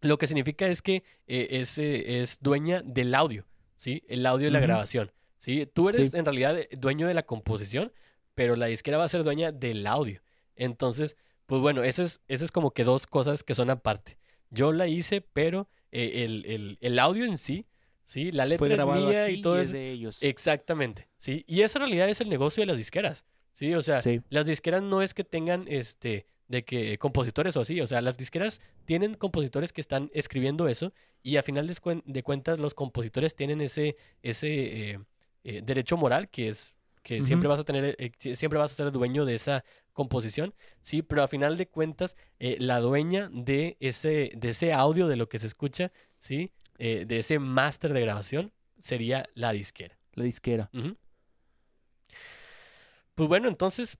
lo 0.00 0.16
que 0.18 0.26
significa 0.26 0.66
es 0.68 0.80
que 0.82 1.02
eh, 1.26 1.48
es, 1.50 1.76
es, 1.78 2.38
dueña 2.40 2.82
del 2.84 3.14
audio, 3.14 3.46
¿sí? 3.76 4.02
El 4.08 4.24
audio 4.26 4.48
y 4.48 4.50
la 4.50 4.60
grabación. 4.60 5.12
¿sí? 5.38 5.66
Tú 5.72 5.88
eres 5.90 6.14
en 6.14 6.24
realidad 6.24 6.56
dueño 6.78 7.06
de 7.06 7.14
la 7.14 7.22
composición, 7.22 7.92
pero 8.34 8.56
la 8.56 8.66
disquera 8.66 8.96
va 8.98 9.04
a 9.04 9.08
ser 9.08 9.24
dueña 9.24 9.52
del 9.52 9.86
audio. 9.86 10.22
Entonces, 10.56 11.16
pues 11.46 11.60
bueno, 11.60 11.82
eso 11.82 12.02
es, 12.02 12.20
eso 12.28 12.44
es 12.44 12.52
como 12.52 12.70
que 12.72 12.84
dos 12.84 13.06
cosas 13.06 13.42
que 13.42 13.54
son 13.54 13.70
aparte. 13.70 14.18
Yo 14.50 14.72
la 14.72 14.86
hice, 14.86 15.20
pero 15.20 15.68
eh, 15.92 16.24
el, 16.24 16.44
el- 16.46 16.78
el 16.80 16.98
audio 16.98 17.24
en 17.24 17.36
sí, 17.38 17.66
¿sí? 18.06 18.32
La 18.32 18.46
letra 18.46 18.66
es 18.74 18.86
mía 18.86 19.24
aquí 19.24 19.34
y 19.34 19.42
todo 19.42 19.58
es 19.60 19.68
eso. 19.68 19.76
de 19.76 19.90
ellos. 19.90 20.18
Exactamente, 20.22 21.08
¿sí? 21.18 21.44
Y 21.46 21.62
eso 21.62 21.78
en 21.78 21.82
realidad 21.82 22.08
es 22.08 22.20
el 22.20 22.28
negocio 22.28 22.62
de 22.62 22.66
las 22.66 22.76
disqueras, 22.78 23.24
¿sí? 23.52 23.74
O 23.74 23.82
sea, 23.82 24.00
Sí. 24.02 24.20
las 24.30 24.46
disqueras 24.46 24.82
no 24.82 25.02
es 25.02 25.12
que 25.14 25.24
tengan, 25.24 25.66
este, 25.68 26.26
de 26.50 26.64
que 26.64 26.98
compositores 26.98 27.56
o 27.56 27.60
así, 27.60 27.80
o 27.80 27.86
sea, 27.86 28.00
las 28.02 28.16
disqueras 28.16 28.60
tienen 28.84 29.14
compositores 29.14 29.72
que 29.72 29.80
están 29.80 30.10
escribiendo 30.12 30.66
eso 30.66 30.92
y 31.22 31.36
a 31.36 31.44
final 31.44 31.68
de, 31.68 31.74
cuen- 31.74 32.02
de 32.04 32.22
cuentas 32.24 32.58
los 32.58 32.74
compositores 32.74 33.36
tienen 33.36 33.60
ese, 33.60 33.96
ese 34.22 34.48
eh, 34.90 34.98
eh, 35.44 35.62
derecho 35.64 35.96
moral 35.96 36.28
que 36.28 36.48
es 36.48 36.74
que 37.04 37.22
siempre 37.22 37.48
vas 37.48 37.60
a 37.60 37.64
tener, 37.64 37.94
eh, 37.98 38.10
siempre 38.34 38.58
vas 38.58 38.72
a 38.72 38.74
ser 38.74 38.90
dueño 38.90 39.24
de 39.24 39.36
esa 39.36 39.64
composición, 39.92 40.52
sí, 40.82 41.02
pero 41.02 41.22
a 41.22 41.28
final 41.28 41.56
de 41.56 41.68
cuentas 41.68 42.16
la 42.38 42.80
dueña 42.80 43.30
de 43.32 43.76
ese, 43.78 44.32
de 44.36 44.48
ese 44.50 44.72
audio 44.72 45.06
de 45.06 45.16
lo 45.16 45.28
que 45.28 45.38
se 45.38 45.46
escucha, 45.46 45.92
sí, 46.18 46.50
de 46.78 47.06
ese 47.18 47.38
máster 47.38 47.92
de 47.92 48.00
grabación 48.00 48.52
sería 48.80 49.28
la 49.34 49.52
disquera. 49.52 49.96
La 50.14 50.24
disquera. 50.24 50.68
Pues 53.14 53.28
bueno, 53.28 53.48
entonces, 53.48 53.96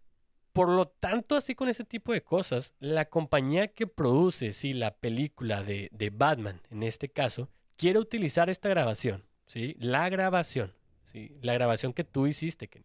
por 0.60 0.68
lo 0.68 0.84
tanto, 0.84 1.36
así 1.36 1.54
con 1.54 1.70
ese 1.70 1.86
tipo 1.86 2.12
de 2.12 2.22
cosas, 2.22 2.74
la 2.80 3.06
compañía 3.06 3.68
que 3.68 3.86
produce, 3.86 4.52
sí, 4.52 4.74
la 4.74 4.94
película 4.94 5.62
de, 5.62 5.88
de 5.90 6.10
Batman, 6.10 6.60
en 6.68 6.82
este 6.82 7.08
caso, 7.08 7.48
quiere 7.78 7.98
utilizar 7.98 8.50
esta 8.50 8.68
grabación, 8.68 9.24
¿sí? 9.46 9.74
La 9.78 10.10
grabación, 10.10 10.74
¿sí? 11.04 11.34
La 11.40 11.54
grabación 11.54 11.94
que 11.94 12.04
tú 12.04 12.26
hiciste, 12.26 12.68
Ken, 12.68 12.84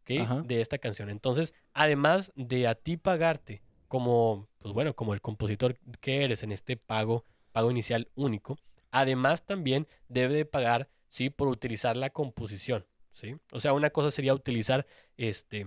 ¿ok? 0.00 0.22
Ajá. 0.22 0.40
De 0.40 0.62
esta 0.62 0.78
canción. 0.78 1.10
Entonces, 1.10 1.52
además 1.74 2.32
de 2.34 2.66
a 2.66 2.74
ti 2.74 2.96
pagarte 2.96 3.60
como, 3.88 4.48
pues 4.58 4.72
bueno, 4.72 4.96
como 4.96 5.12
el 5.12 5.20
compositor 5.20 5.78
que 6.00 6.24
eres 6.24 6.42
en 6.44 6.50
este 6.50 6.78
pago, 6.78 7.26
pago 7.52 7.70
inicial 7.70 8.08
único, 8.14 8.56
además 8.90 9.44
también 9.44 9.86
debe 10.08 10.32
de 10.32 10.46
pagar, 10.46 10.88
¿sí? 11.10 11.28
Por 11.28 11.48
utilizar 11.48 11.94
la 11.94 12.08
composición, 12.08 12.86
¿sí? 13.12 13.36
O 13.52 13.60
sea, 13.60 13.74
una 13.74 13.90
cosa 13.90 14.10
sería 14.10 14.32
utilizar, 14.32 14.86
este, 15.18 15.66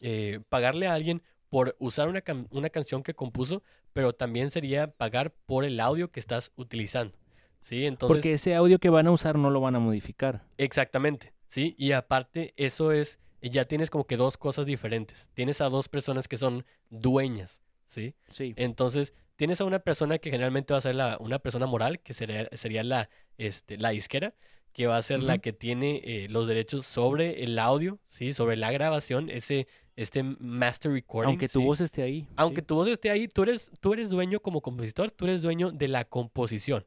eh, 0.00 0.40
pagarle 0.48 0.86
a 0.86 0.94
alguien 0.94 1.22
por 1.48 1.76
usar 1.78 2.08
una, 2.08 2.20
can- 2.20 2.46
una 2.50 2.70
canción 2.70 3.02
que 3.02 3.14
compuso, 3.14 3.62
pero 3.92 4.12
también 4.12 4.50
sería 4.50 4.90
pagar 4.92 5.32
por 5.46 5.64
el 5.64 5.80
audio 5.80 6.10
que 6.10 6.20
estás 6.20 6.52
utilizando, 6.56 7.18
¿sí? 7.60 7.86
Entonces, 7.86 8.16
Porque 8.16 8.34
ese 8.34 8.54
audio 8.54 8.78
que 8.78 8.90
van 8.90 9.06
a 9.08 9.10
usar 9.10 9.36
no 9.36 9.50
lo 9.50 9.60
van 9.60 9.74
a 9.74 9.80
modificar. 9.80 10.44
Exactamente, 10.58 11.32
¿sí? 11.48 11.74
Y 11.76 11.92
aparte, 11.92 12.54
eso 12.56 12.92
es, 12.92 13.18
ya 13.42 13.64
tienes 13.64 13.90
como 13.90 14.06
que 14.06 14.16
dos 14.16 14.36
cosas 14.38 14.66
diferentes. 14.66 15.28
Tienes 15.34 15.60
a 15.60 15.68
dos 15.68 15.88
personas 15.88 16.28
que 16.28 16.36
son 16.36 16.64
dueñas, 16.88 17.62
¿sí? 17.86 18.14
Sí. 18.28 18.54
Entonces, 18.56 19.14
tienes 19.34 19.60
a 19.60 19.64
una 19.64 19.80
persona 19.80 20.18
que 20.18 20.30
generalmente 20.30 20.72
va 20.72 20.78
a 20.78 20.82
ser 20.82 20.94
la, 20.94 21.16
una 21.18 21.38
persona 21.40 21.66
moral, 21.66 21.98
que 22.00 22.12
sería, 22.14 22.48
sería 22.52 22.84
la, 22.84 23.08
este, 23.38 23.76
la 23.76 23.88
disquera, 23.90 24.34
que 24.72 24.86
va 24.86 24.96
a 24.96 25.02
ser 25.02 25.22
la 25.22 25.38
que 25.38 25.52
tiene 25.52 26.00
eh, 26.04 26.26
los 26.30 26.46
derechos 26.46 26.86
sobre 26.86 27.42
el 27.44 27.58
audio, 27.58 27.98
¿sí? 28.06 28.32
Sobre 28.32 28.56
la 28.56 28.70
grabación, 28.70 29.28
ese, 29.30 29.66
este 29.96 30.22
master 30.22 30.92
recording. 30.92 31.28
Aunque 31.30 31.48
tu 31.48 31.60
¿sí? 31.60 31.64
voz 31.66 31.80
esté 31.80 32.02
ahí. 32.02 32.26
Aunque 32.36 32.60
sí. 32.60 32.66
tu 32.66 32.74
voz 32.76 32.88
esté 32.88 33.10
ahí, 33.10 33.26
tú 33.28 33.42
eres, 33.42 33.70
tú 33.80 33.92
eres 33.92 34.10
dueño 34.10 34.40
como 34.40 34.60
compositor, 34.60 35.10
tú 35.10 35.24
eres 35.24 35.42
dueño 35.42 35.72
de 35.72 35.88
la 35.88 36.04
composición. 36.04 36.86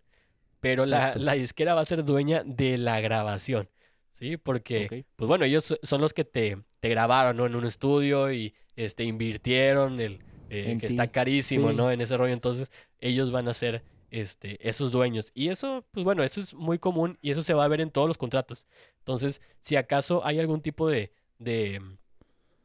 Pero 0.59 0.85
la, 0.85 1.13
la 1.15 1.33
disquera 1.33 1.73
va 1.75 1.81
a 1.81 1.85
ser 1.85 2.05
dueña 2.05 2.43
de 2.45 2.77
la 2.77 3.01
grabación. 3.01 3.69
¿Sí? 4.13 4.37
Porque, 4.37 5.05
pues 5.15 5.27
bueno, 5.27 5.43
ellos 5.43 5.65
so- 5.65 5.79
son 5.83 5.99
los 5.99 6.13
que 6.13 6.23
te, 6.23 6.57
te 6.79 6.87
grabaron, 6.89 7.35
¿no? 7.35 7.45
En 7.47 7.55
un 7.55 7.65
estudio 7.65 8.31
y 8.31 8.53
este, 8.75 9.03
invirtieron 9.03 9.99
el, 9.99 10.19
eh, 10.49 10.77
que 10.79 10.85
está 10.85 11.07
carísimo, 11.11 11.71
Sí. 11.71 11.75
¿no? 11.75 11.91
En 11.91 11.99
ese 11.99 12.15
rollo. 12.15 12.31
Entonces, 12.31 12.71
ellos 12.99 13.31
van 13.31 13.47
a 13.47 13.53
ser 13.55 13.83
este, 14.13 14.67
esos 14.67 14.91
dueños. 14.91 15.31
Y 15.33 15.49
eso, 15.49 15.85
pues 15.91 16.03
bueno, 16.03 16.23
eso 16.23 16.39
es 16.39 16.53
muy 16.53 16.77
común 16.79 17.17
y 17.21 17.31
eso 17.31 17.41
se 17.43 17.53
va 17.53 17.65
a 17.65 17.67
ver 17.67 17.81
en 17.81 17.89
todos 17.91 18.07
los 18.07 18.17
contratos. 18.17 18.67
Entonces, 18.99 19.41
si 19.59 19.75
acaso 19.75 20.25
hay 20.25 20.39
algún 20.39 20.61
tipo 20.61 20.87
de, 20.87 21.11
de 21.39 21.81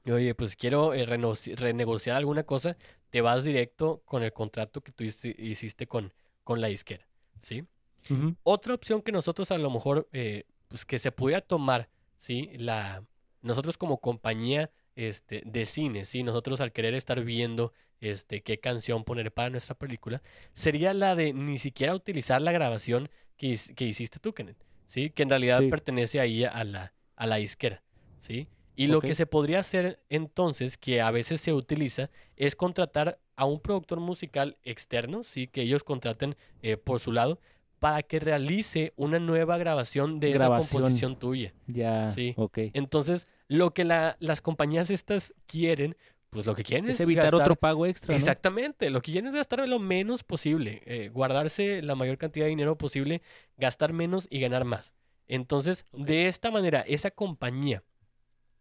oye, 0.07 0.35
pues 0.35 0.57
quiero 0.57 0.95
eh, 0.95 1.07
renegociar 1.07 2.17
alguna 2.17 2.43
cosa, 2.45 2.77
te 3.11 3.21
vas 3.21 3.45
directo 3.45 4.03
con 4.05 4.23
el 4.23 4.33
contrato 4.33 4.83
que 4.83 4.93
tú 4.93 5.05
hici- 5.05 5.35
hiciste 5.39 5.87
con, 5.87 6.13
con 6.45 6.61
la 6.61 6.69
disquera, 6.69 7.07
¿sí? 7.43 7.65
Otra 8.43 8.75
opción 8.75 9.03
que 9.03 9.13
nosotros 9.13 9.51
a 9.51 9.59
lo 9.59 9.71
mejor, 9.71 10.09
eh, 10.13 10.45
pues 10.69 10.85
que 10.85 10.99
se 10.99 11.13
pudiera 11.13 11.41
tomar, 11.41 11.89
¿sí? 12.17 12.51
La, 12.57 13.05
nosotros 13.43 13.77
como 13.77 13.99
compañía 13.99 14.71
este, 14.99 15.43
de 15.47 15.65
cine, 15.65 16.05
¿sí? 16.05 16.25
Nosotros 16.25 16.61
al 16.61 16.73
querer 16.73 16.95
estar 16.95 17.23
viendo 17.23 17.73
este, 18.01 18.43
qué 18.43 18.59
canción 18.59 19.05
poner 19.05 19.33
para 19.33 19.49
nuestra 19.49 19.77
película, 19.77 20.23
sería 20.53 20.93
la 20.93 21.15
de 21.15 21.33
ni 21.33 21.59
siquiera 21.59 21.95
utilizar 21.95 22.43
la 22.43 22.51
grabación 22.51 23.09
que, 23.37 23.57
que 23.77 23.85
hiciste 23.85 24.19
tú, 24.19 24.35
Kenneth, 24.35 24.59
¿sí? 24.87 25.11
Que 25.11 25.23
en 25.23 25.31
realidad 25.31 25.61
Sí. 25.61 25.69
pertenece 25.69 26.19
ahí 26.19 26.43
a 26.45 26.65
la, 26.65 26.93
a 27.15 27.27
la 27.29 27.37
disquera, 27.37 27.83
¿sí? 28.19 28.49
Y 28.75 28.89
lo 28.89 29.01
que 29.01 29.15
se 29.15 29.27
podría 29.27 29.61
hacer 29.61 30.01
entonces, 30.09 30.77
que 30.77 31.01
a 31.01 31.11
veces 31.13 31.41
se 31.41 31.53
utiliza, 31.53 32.11
es 32.37 32.55
contratar 32.57 33.21
a 33.37 33.45
un 33.45 33.61
productor 33.61 34.01
musical 34.01 34.57
externo, 34.65 35.23
¿sí? 35.23 35.47
Que 35.47 35.63
ellos 35.63 35.85
contraten 35.85 36.37
eh, 36.63 36.77
por 36.77 36.99
su 37.01 37.13
lado, 37.13 37.41
para 37.81 38.03
que 38.03 38.19
realice 38.19 38.93
una 38.97 39.21
nueva 39.21 39.59
grabación 39.59 40.19
de 40.19 40.33
Grabación. 40.33 40.61
esa 40.65 40.73
composición 40.73 41.17
tuya. 41.19 41.55
Ya. 41.69 42.09
Sí. 42.09 42.35
Ok. 42.37 42.59
Entonces, 42.73 43.29
lo 43.49 43.73
que 43.75 43.85
la- 43.85 44.17
las 44.21 44.41
compañías 44.41 44.91
estas 44.91 45.35
quieren, 45.47 45.97
pues 46.31 46.45
lo 46.47 46.55
que 46.55 46.63
quieren 46.63 46.89
Es 46.91 46.97
es, 46.97 47.01
evitar 47.01 47.25
gastar- 47.25 47.41
otro 47.41 47.57
pago 47.57 47.87
extra, 47.87 48.13
¿no? 48.13 48.17
Exactamente, 48.19 48.91
lo 48.91 49.01
que 49.01 49.13
quieren 49.13 49.29
es 49.29 49.35
gastar 49.35 49.67
lo 49.69 49.79
menos 49.79 50.23
posible, 50.25 50.83
eh, 50.85 51.09
guardarse 51.09 51.81
la 51.83 51.95
mayor 51.95 52.19
cantidad 52.19 52.45
de 52.47 52.51
dinero 52.51 52.77
posible, 52.77 53.23
gastar 53.57 53.93
menos 53.93 54.27
y 54.31 54.41
ganar 54.41 54.65
más. 54.65 54.93
Entonces, 55.27 55.85
de 55.93 56.27
esta 56.27 56.51
manera, 56.51 56.81
esa 56.87 57.11
compañía 57.11 57.83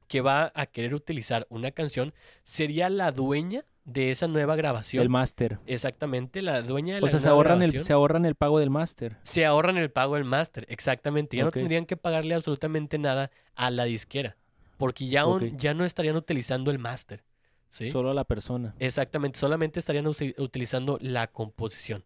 que 0.07 0.21
va 0.21 0.51
a 0.55 0.65
querer 0.67 0.93
utilizar 0.93 1.45
una 1.49 1.71
canción 1.71 2.13
sería 2.43 2.89
la 2.89 3.11
dueña 3.11 3.65
de 3.83 4.11
esa 4.11 4.27
nueva 4.27 4.55
grabación. 4.55 5.01
El 5.01 5.09
máster. 5.09 5.59
Exactamente, 5.65 6.41
la 6.41 6.61
dueña 6.61 6.95
de 6.95 7.01
la 7.01 7.07
O 7.07 7.09
sea, 7.09 7.19
se 7.19 7.27
ahorran, 7.29 7.61
el, 7.61 7.83
se 7.85 7.93
ahorran 7.93 8.25
el 8.25 8.35
pago 8.35 8.59
del 8.59 8.69
máster. 8.69 9.17
Se 9.23 9.45
ahorran 9.45 9.77
el 9.77 9.91
pago 9.91 10.15
del 10.15 10.23
máster, 10.25 10.65
exactamente. 10.69 11.35
Ya 11.37 11.43
no 11.45 11.51
tendrían 11.51 11.85
que 11.85 11.97
pagarle 11.97 12.35
absolutamente 12.35 12.97
nada 12.97 13.31
a 13.55 13.69
la 13.69 13.83
disquera, 13.85 14.37
porque 14.77 15.07
ya, 15.07 15.25
un- 15.25 15.57
ya 15.57 15.73
no 15.73 15.83
estarían 15.85 16.15
utilizando 16.15 16.71
el 16.71 16.79
máster. 16.79 17.23
¿sí? 17.69 17.91
Solo 17.91 18.11
a 18.11 18.13
la 18.13 18.23
persona. 18.23 18.75
Exactamente, 18.79 19.37
solamente 19.39 19.79
estarían 19.79 20.07
utilizando 20.07 20.97
la 21.01 21.27
composición. 21.27 22.03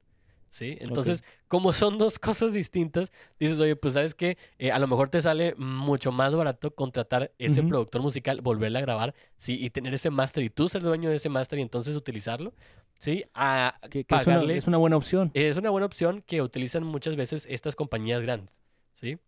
¿Sí? 0.50 0.76
Entonces, 0.82 1.24
como 1.48 1.72
son 1.72 1.98
dos 1.98 2.20
cosas 2.20 2.52
distintas, 2.52 3.14
dices, 3.40 3.58
oye, 3.62 3.78
pues 3.78 3.94
sabes 3.94 4.14
que 4.14 4.38
a 4.74 4.80
lo 4.80 4.88
mejor 4.88 5.08
te 5.08 5.22
sale 5.22 5.56
mucho 5.56 6.12
más 6.12 6.36
barato 6.36 6.76
contratar 6.76 7.32
ese 7.38 7.64
productor 7.64 8.02
musical, 8.02 8.42
volverla 8.42 8.80
a 8.80 8.82
grabar, 8.82 9.16
¿sí? 9.38 9.58
Y 9.64 9.70
tener 9.70 9.94
ese 9.94 10.10
máster 10.10 10.44
y 10.44 10.50
tú 10.50 10.68
ser 10.68 10.82
dueño 10.82 11.10
de 11.10 11.16
ese 11.16 11.30
máster 11.30 11.58
y 11.60 11.62
entonces 11.62 11.96
utilizarlo, 11.96 12.54
¿sí? 13.00 13.24
A 13.34 13.80
Que, 13.90 14.04
que 14.04 14.14
es, 14.16 14.28
una, 14.28 14.36
pagarle 14.36 14.58
es 14.58 14.68
una 14.68 14.76
buena 14.76 14.98
opción. 14.98 15.32
es 15.34 15.56
una 15.56 15.70
buena 15.70 15.86
opción 15.86 16.22
que 16.28 16.42
utilizan 16.42 16.84
muchas 16.84 17.16
veces 17.16 17.48
estas 17.50 17.78
compañías 17.78 18.22
grandes, 18.22 18.54
¿sí? 18.94 19.20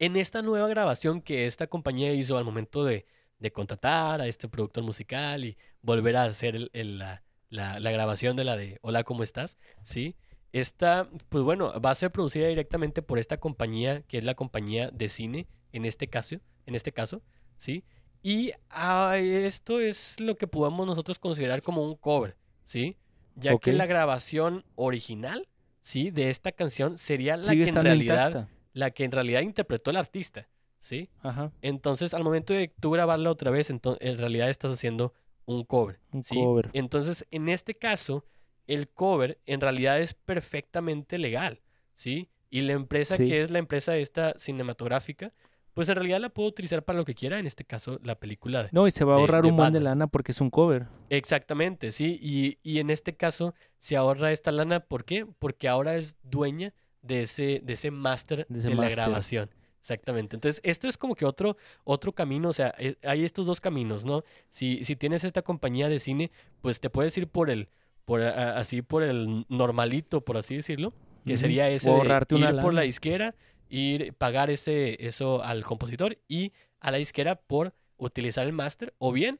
En 0.00 0.16
esta 0.16 0.40
nueva 0.40 0.66
grabación 0.66 1.20
que 1.20 1.46
esta 1.46 1.66
compañía 1.66 2.12
hizo 2.14 2.38
al 2.38 2.44
momento 2.44 2.84
de, 2.84 3.04
de 3.38 3.52
contratar 3.52 4.22
a 4.22 4.26
este 4.26 4.48
productor 4.48 4.82
musical 4.82 5.44
y 5.44 5.58
volver 5.82 6.16
a 6.16 6.24
hacer 6.24 6.56
el- 6.56 6.70
el- 6.72 6.98
la, 6.98 7.22
la- 7.50 7.78
la 7.80 7.90
grabación 7.90 8.34
de 8.34 8.44
la 8.44 8.56
de 8.56 8.78
Hola, 8.80 9.04
¿cómo 9.04 9.22
estás? 9.22 9.58
¿Sí? 9.82 10.16
Esta, 10.52 11.08
pues 11.28 11.44
bueno, 11.44 11.78
va 11.80 11.90
a 11.90 11.94
ser 11.94 12.10
producida 12.10 12.48
directamente 12.48 13.02
por 13.02 13.18
esta 13.18 13.38
compañía, 13.38 14.00
que 14.02 14.16
es 14.18 14.24
la 14.24 14.34
compañía 14.34 14.90
de 14.90 15.10
cine, 15.10 15.46
en 15.72 15.84
este 15.84 16.08
caso, 16.08 16.36
en 16.66 16.74
este 16.74 16.92
caso, 16.92 17.22
¿sí? 17.58 17.84
Y 18.22 18.52
ah, 18.70 19.16
esto 19.18 19.80
es 19.80 20.18
lo 20.18 20.34
que 20.36 20.46
podemos 20.46 20.86
nosotros 20.86 21.18
considerar 21.18 21.62
como 21.62 21.84
un 21.84 21.94
cover, 21.94 22.36
¿sí? 22.64 22.96
Ya 23.36 23.52
que 23.58 23.72
la 23.74 23.86
grabación 23.86 24.64
original, 24.76 25.46
¿sí? 25.82 26.10
De 26.10 26.30
esta 26.30 26.52
canción 26.52 26.96
sería 26.98 27.36
la 27.36 27.50
Sigue 27.52 27.64
que 27.64 27.70
en 27.70 27.76
realidad, 27.84 28.28
intacta. 28.30 28.59
La 28.72 28.90
que 28.90 29.04
en 29.04 29.12
realidad 29.12 29.40
interpretó 29.42 29.90
el 29.90 29.96
artista, 29.96 30.48
¿sí? 30.78 31.08
Ajá. 31.22 31.52
Entonces, 31.62 32.14
al 32.14 32.24
momento 32.24 32.52
de 32.52 32.68
tú 32.80 32.90
grabarla 32.90 33.30
otra 33.30 33.50
vez, 33.50 33.70
en 33.70 33.80
realidad 34.18 34.48
estás 34.50 34.72
haciendo 34.72 35.12
un 35.46 35.64
cover, 35.64 35.98
Un 36.12 36.22
¿sí? 36.22 36.36
cover. 36.36 36.70
Entonces, 36.72 37.26
en 37.30 37.48
este 37.48 37.74
caso, 37.74 38.24
el 38.66 38.88
cover 38.88 39.40
en 39.46 39.60
realidad 39.60 39.98
es 40.00 40.14
perfectamente 40.14 41.18
legal, 41.18 41.60
¿sí? 41.94 42.28
Y 42.50 42.60
la 42.62 42.72
empresa 42.72 43.16
Sí. 43.16 43.26
que 43.26 43.42
es 43.42 43.50
la 43.50 43.58
empresa 43.58 43.96
esta 43.96 44.34
cinematográfica, 44.36 45.32
pues 45.74 45.88
en 45.88 45.94
realidad 45.96 46.20
la 46.20 46.28
puedo 46.30 46.48
utilizar 46.48 46.84
para 46.84 46.98
lo 46.98 47.04
que 47.04 47.14
quiera, 47.14 47.38
en 47.38 47.46
este 47.46 47.64
caso, 47.64 47.98
la 48.02 48.16
película 48.18 48.64
de, 48.64 48.68
No, 48.72 48.86
y 48.86 48.90
se 48.90 49.04
va 49.04 49.14
a 49.14 49.18
ahorrar 49.18 49.42
de 49.42 49.50
un 49.50 49.56
buen 49.56 49.72
de 49.72 49.80
lana 49.80 50.06
porque 50.08 50.32
es 50.32 50.40
un 50.40 50.50
cover. 50.50 50.86
Exactamente, 51.10 51.92
sí. 51.92 52.18
Y, 52.20 52.58
y 52.62 52.80
en 52.80 52.90
este 52.90 53.16
caso 53.16 53.54
se 53.78 53.96
ahorra 53.96 54.32
esta 54.32 54.50
lana. 54.52 54.80
¿Por 54.80 55.04
qué? 55.04 55.26
Porque 55.38 55.68
ahora 55.68 55.94
es 55.96 56.16
dueña 56.22 56.74
de 57.02 57.22
ese, 57.22 57.60
de 57.64 57.72
ese 57.72 57.90
máster 57.90 58.46
De 58.48 58.74
la 58.74 58.88
grabación. 58.88 59.50
Exactamente. 59.80 60.36
Entonces, 60.36 60.60
esto 60.62 60.88
es 60.88 60.98
como 60.98 61.14
que 61.14 61.24
otro, 61.24 61.56
otro 61.84 62.12
camino. 62.12 62.50
O 62.50 62.52
sea, 62.52 62.74
eh, 62.78 62.96
hay 63.02 63.24
estos 63.24 63.46
dos 63.46 63.60
caminos, 63.62 64.04
¿no? 64.04 64.24
Si, 64.50 64.84
si 64.84 64.94
tienes 64.94 65.24
esta 65.24 65.40
compañía 65.42 65.88
de 65.88 65.98
cine, 65.98 66.30
pues 66.60 66.80
te 66.80 66.90
puedes 66.90 67.16
ir 67.16 67.28
por 67.28 67.48
el, 67.48 67.68
por 68.04 68.20
a- 68.22 68.58
así 68.58 68.82
por 68.82 69.02
el 69.02 69.46
normalito, 69.48 70.20
por 70.22 70.36
así 70.36 70.56
decirlo. 70.56 70.92
que 71.26 71.36
sería 71.38 71.68
ese 71.70 71.88
O 71.90 72.02
de 72.02 72.34
una 72.34 72.50
ir 72.50 72.60
por 72.60 72.74
la 72.74 72.82
disquera, 72.82 73.34
ir 73.68 74.12
pagar 74.14 74.50
ese 74.50 74.96
eso 75.06 75.42
al 75.44 75.64
compositor 75.64 76.18
y 76.28 76.52
a 76.80 76.90
la 76.90 76.98
disquera 76.98 77.36
por 77.36 77.72
utilizar 77.98 78.46
el 78.46 78.52
máster 78.54 78.94
o 78.98 79.12
bien 79.12 79.38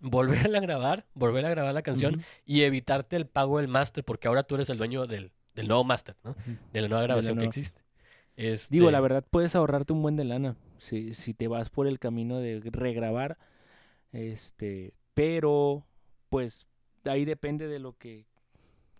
volverla 0.00 0.58
a 0.58 0.60
grabar, 0.60 1.06
volver 1.14 1.44
a 1.46 1.50
grabar 1.50 1.74
la 1.74 1.82
canción 1.82 2.22
y 2.44 2.62
evitarte 2.62 3.16
el 3.16 3.26
pago 3.26 3.58
del 3.58 3.68
máster 3.68 4.04
porque 4.04 4.28
ahora 4.28 4.42
tú 4.42 4.54
eres 4.54 4.68
el 4.70 4.78
dueño 4.78 5.06
del, 5.06 5.32
del 5.56 5.66
nuevo 5.68 5.82
máster, 5.84 6.14
¿no? 6.22 6.36
De 6.72 6.80
la 6.82 6.88
nueva 6.88 7.02
grabación 7.02 7.32
que 7.34 7.36
nueva. 7.36 7.48
existe. 7.48 7.80
Este, 8.36 8.74
Digo, 8.74 8.90
la 8.90 9.00
verdad 9.00 9.24
puedes 9.28 9.56
ahorrarte 9.56 9.92
un 9.94 10.02
buen 10.02 10.14
de 10.16 10.24
lana 10.24 10.56
si, 10.78 11.14
si 11.14 11.32
te 11.34 11.48
vas 11.48 11.70
por 11.70 11.86
el 11.86 11.98
camino 11.98 12.38
de 12.38 12.60
regrabar, 12.64 13.38
este, 14.12 14.92
pero 15.14 15.84
pues 16.28 16.66
ahí 17.04 17.24
depende 17.24 17.66
de 17.66 17.78
lo 17.78 17.94
que 17.96 18.26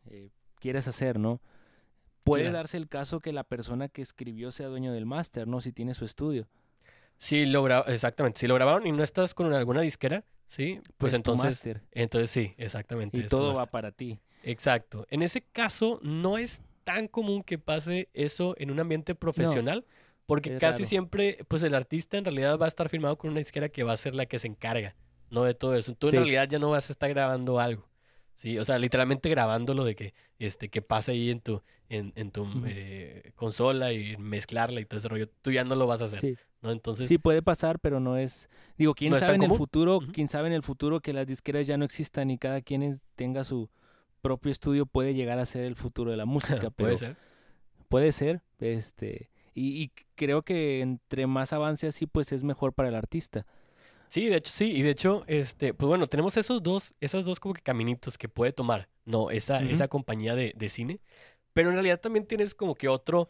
eh, 0.06 0.30
quieras 0.58 0.88
hacer, 0.88 1.18
¿no? 1.18 1.40
Puede 2.24 2.44
Claro. 2.44 2.56
darse 2.56 2.76
el 2.76 2.88
caso 2.88 3.20
que 3.20 3.32
la 3.32 3.44
persona 3.44 3.88
que 3.88 4.02
escribió 4.02 4.50
sea 4.52 4.68
dueño 4.68 4.92
del 4.92 5.06
máster, 5.06 5.46
¿no? 5.46 5.60
Si 5.60 5.72
tiene 5.72 5.94
su 5.94 6.04
estudio. 6.04 6.48
Si 7.18 7.46
lo 7.46 7.66
exactamente, 7.86 8.40
si 8.40 8.46
lo 8.46 8.54
grabaron 8.54 8.86
y 8.86 8.92
no 8.92 9.02
estás 9.02 9.32
con 9.32 9.52
alguna 9.52 9.80
disquera, 9.80 10.24
¿sí? 10.46 10.80
Pues 10.98 11.12
Es 11.12 11.22
tu 11.22 11.32
entonces, 11.32 11.78
entonces 11.92 12.30
sí, 12.30 12.54
exactamente. 12.58 13.18
y 13.18 13.26
todo 13.26 13.54
va 13.54 13.66
para 13.66 13.92
ti. 13.92 14.18
Exacto. 14.50 15.06
En 15.10 15.22
ese 15.22 15.42
caso, 15.42 15.98
no 16.02 16.38
es 16.38 16.62
tan 16.84 17.08
común 17.08 17.42
que 17.42 17.58
pase 17.58 18.08
eso 18.14 18.54
en 18.58 18.70
un 18.70 18.78
ambiente 18.80 19.14
profesional, 19.14 19.84
porque 20.26 20.54
es 20.54 20.60
casi 20.60 20.78
raro. 20.82 20.88
siempre, 20.88 21.38
pues 21.48 21.62
el 21.64 21.74
artista 21.74 22.16
en 22.16 22.24
realidad 22.24 22.58
va 22.58 22.66
a 22.66 22.68
estar 22.68 22.88
firmado 22.88 23.18
con 23.18 23.30
una 23.30 23.40
disquera 23.40 23.68
que 23.68 23.82
va 23.82 23.92
a 23.92 23.96
ser 23.96 24.14
la 24.14 24.26
que 24.26 24.38
se 24.38 24.46
encarga, 24.46 24.94
no 25.30 25.42
de 25.44 25.54
todo 25.54 25.74
eso. 25.74 25.94
Tú 25.94 26.08
Sí. 26.10 26.16
en 26.16 26.22
realidad 26.22 26.48
ya 26.48 26.58
no 26.60 26.70
vas 26.70 26.88
a 26.90 26.92
estar 26.92 27.08
grabando 27.10 27.58
algo, 27.58 27.88
¿sí? 28.36 28.56
O 28.58 28.64
sea, 28.64 28.78
literalmente 28.78 29.28
grabando 29.28 29.74
lo 29.74 29.84
de 29.84 29.96
que, 29.96 30.14
este, 30.38 30.68
que 30.68 30.80
pase 30.80 31.10
ahí 31.12 31.30
en 31.30 31.40
tu, 31.40 31.62
en, 31.88 32.12
en 32.16 32.30
tu 32.30 32.46
eh, 32.66 33.32
consola 33.34 33.92
y 33.92 34.16
mezclarla 34.16 34.80
y 34.80 34.84
todo 34.84 34.98
ese 34.98 35.08
rollo. 35.08 35.28
Tú 35.42 35.50
ya 35.50 35.64
no 35.64 35.74
lo 35.74 35.86
vas 35.88 36.02
a 36.02 36.06
hacer, 36.06 36.20
Sí. 36.20 36.34
¿no? 36.62 36.70
Entonces, 36.70 37.08
Sí, 37.08 37.18
puede 37.18 37.42
pasar, 37.42 37.78
pero 37.80 37.98
no 38.00 38.16
es. 38.16 38.48
Digo, 38.78 38.94
quién 38.94 39.10
¿No 39.10 39.16
es 39.16 39.20
sabe 39.22 39.34
en 39.36 39.42
el 39.42 39.52
futuro, 39.56 40.00
quién 40.12 40.28
sabe 40.28 40.46
en 40.48 40.54
el 40.54 40.62
futuro 40.62 41.00
que 41.00 41.12
las 41.12 41.26
disqueras 41.26 41.66
ya 41.66 41.76
no 41.78 41.84
existan 41.84 42.30
y 42.30 42.38
cada 42.38 42.60
quien 42.60 42.82
es- 42.84 43.00
tenga 43.16 43.42
su 43.44 43.68
propio 44.28 44.52
estudio 44.52 44.86
puede 44.86 45.14
llegar 45.14 45.38
a 45.38 45.46
ser 45.46 45.64
el 45.64 45.76
futuro 45.76 46.10
de 46.10 46.16
la 46.16 46.24
música, 46.34 46.70
puede 46.76 46.96
ser. 46.96 47.16
puede 47.88 48.12
ser, 48.12 48.42
este, 48.60 49.30
y, 49.54 49.82
y 49.82 49.92
creo 50.14 50.42
que 50.42 50.80
entre 50.80 51.26
más 51.26 51.52
avance 51.52 51.86
así, 51.86 52.06
pues 52.06 52.32
es 52.32 52.42
mejor 52.42 52.72
para 52.72 52.88
el 52.88 52.94
artista. 52.94 53.46
Sí, 54.08 54.26
de 54.28 54.36
hecho, 54.36 54.52
sí, 54.52 54.70
y 54.70 54.82
de 54.82 54.90
hecho, 54.90 55.24
este, 55.26 55.74
pues 55.74 55.88
bueno, 55.88 56.06
tenemos 56.06 56.36
esos 56.36 56.62
dos, 56.62 56.94
esas 57.00 57.24
dos 57.24 57.40
como 57.40 57.54
que 57.54 57.60
caminitos 57.62 58.16
que 58.18 58.28
puede 58.28 58.52
tomar, 58.52 58.88
no, 59.04 59.30
esa, 59.30 59.58
esa 59.62 59.88
compañía 59.88 60.34
de, 60.36 60.52
de 60.56 60.68
cine, 60.68 61.00
pero 61.52 61.70
en 61.70 61.74
realidad 61.74 62.00
también 62.00 62.24
tienes 62.26 62.54
como 62.54 62.74
que 62.76 62.88
otro, 62.88 63.28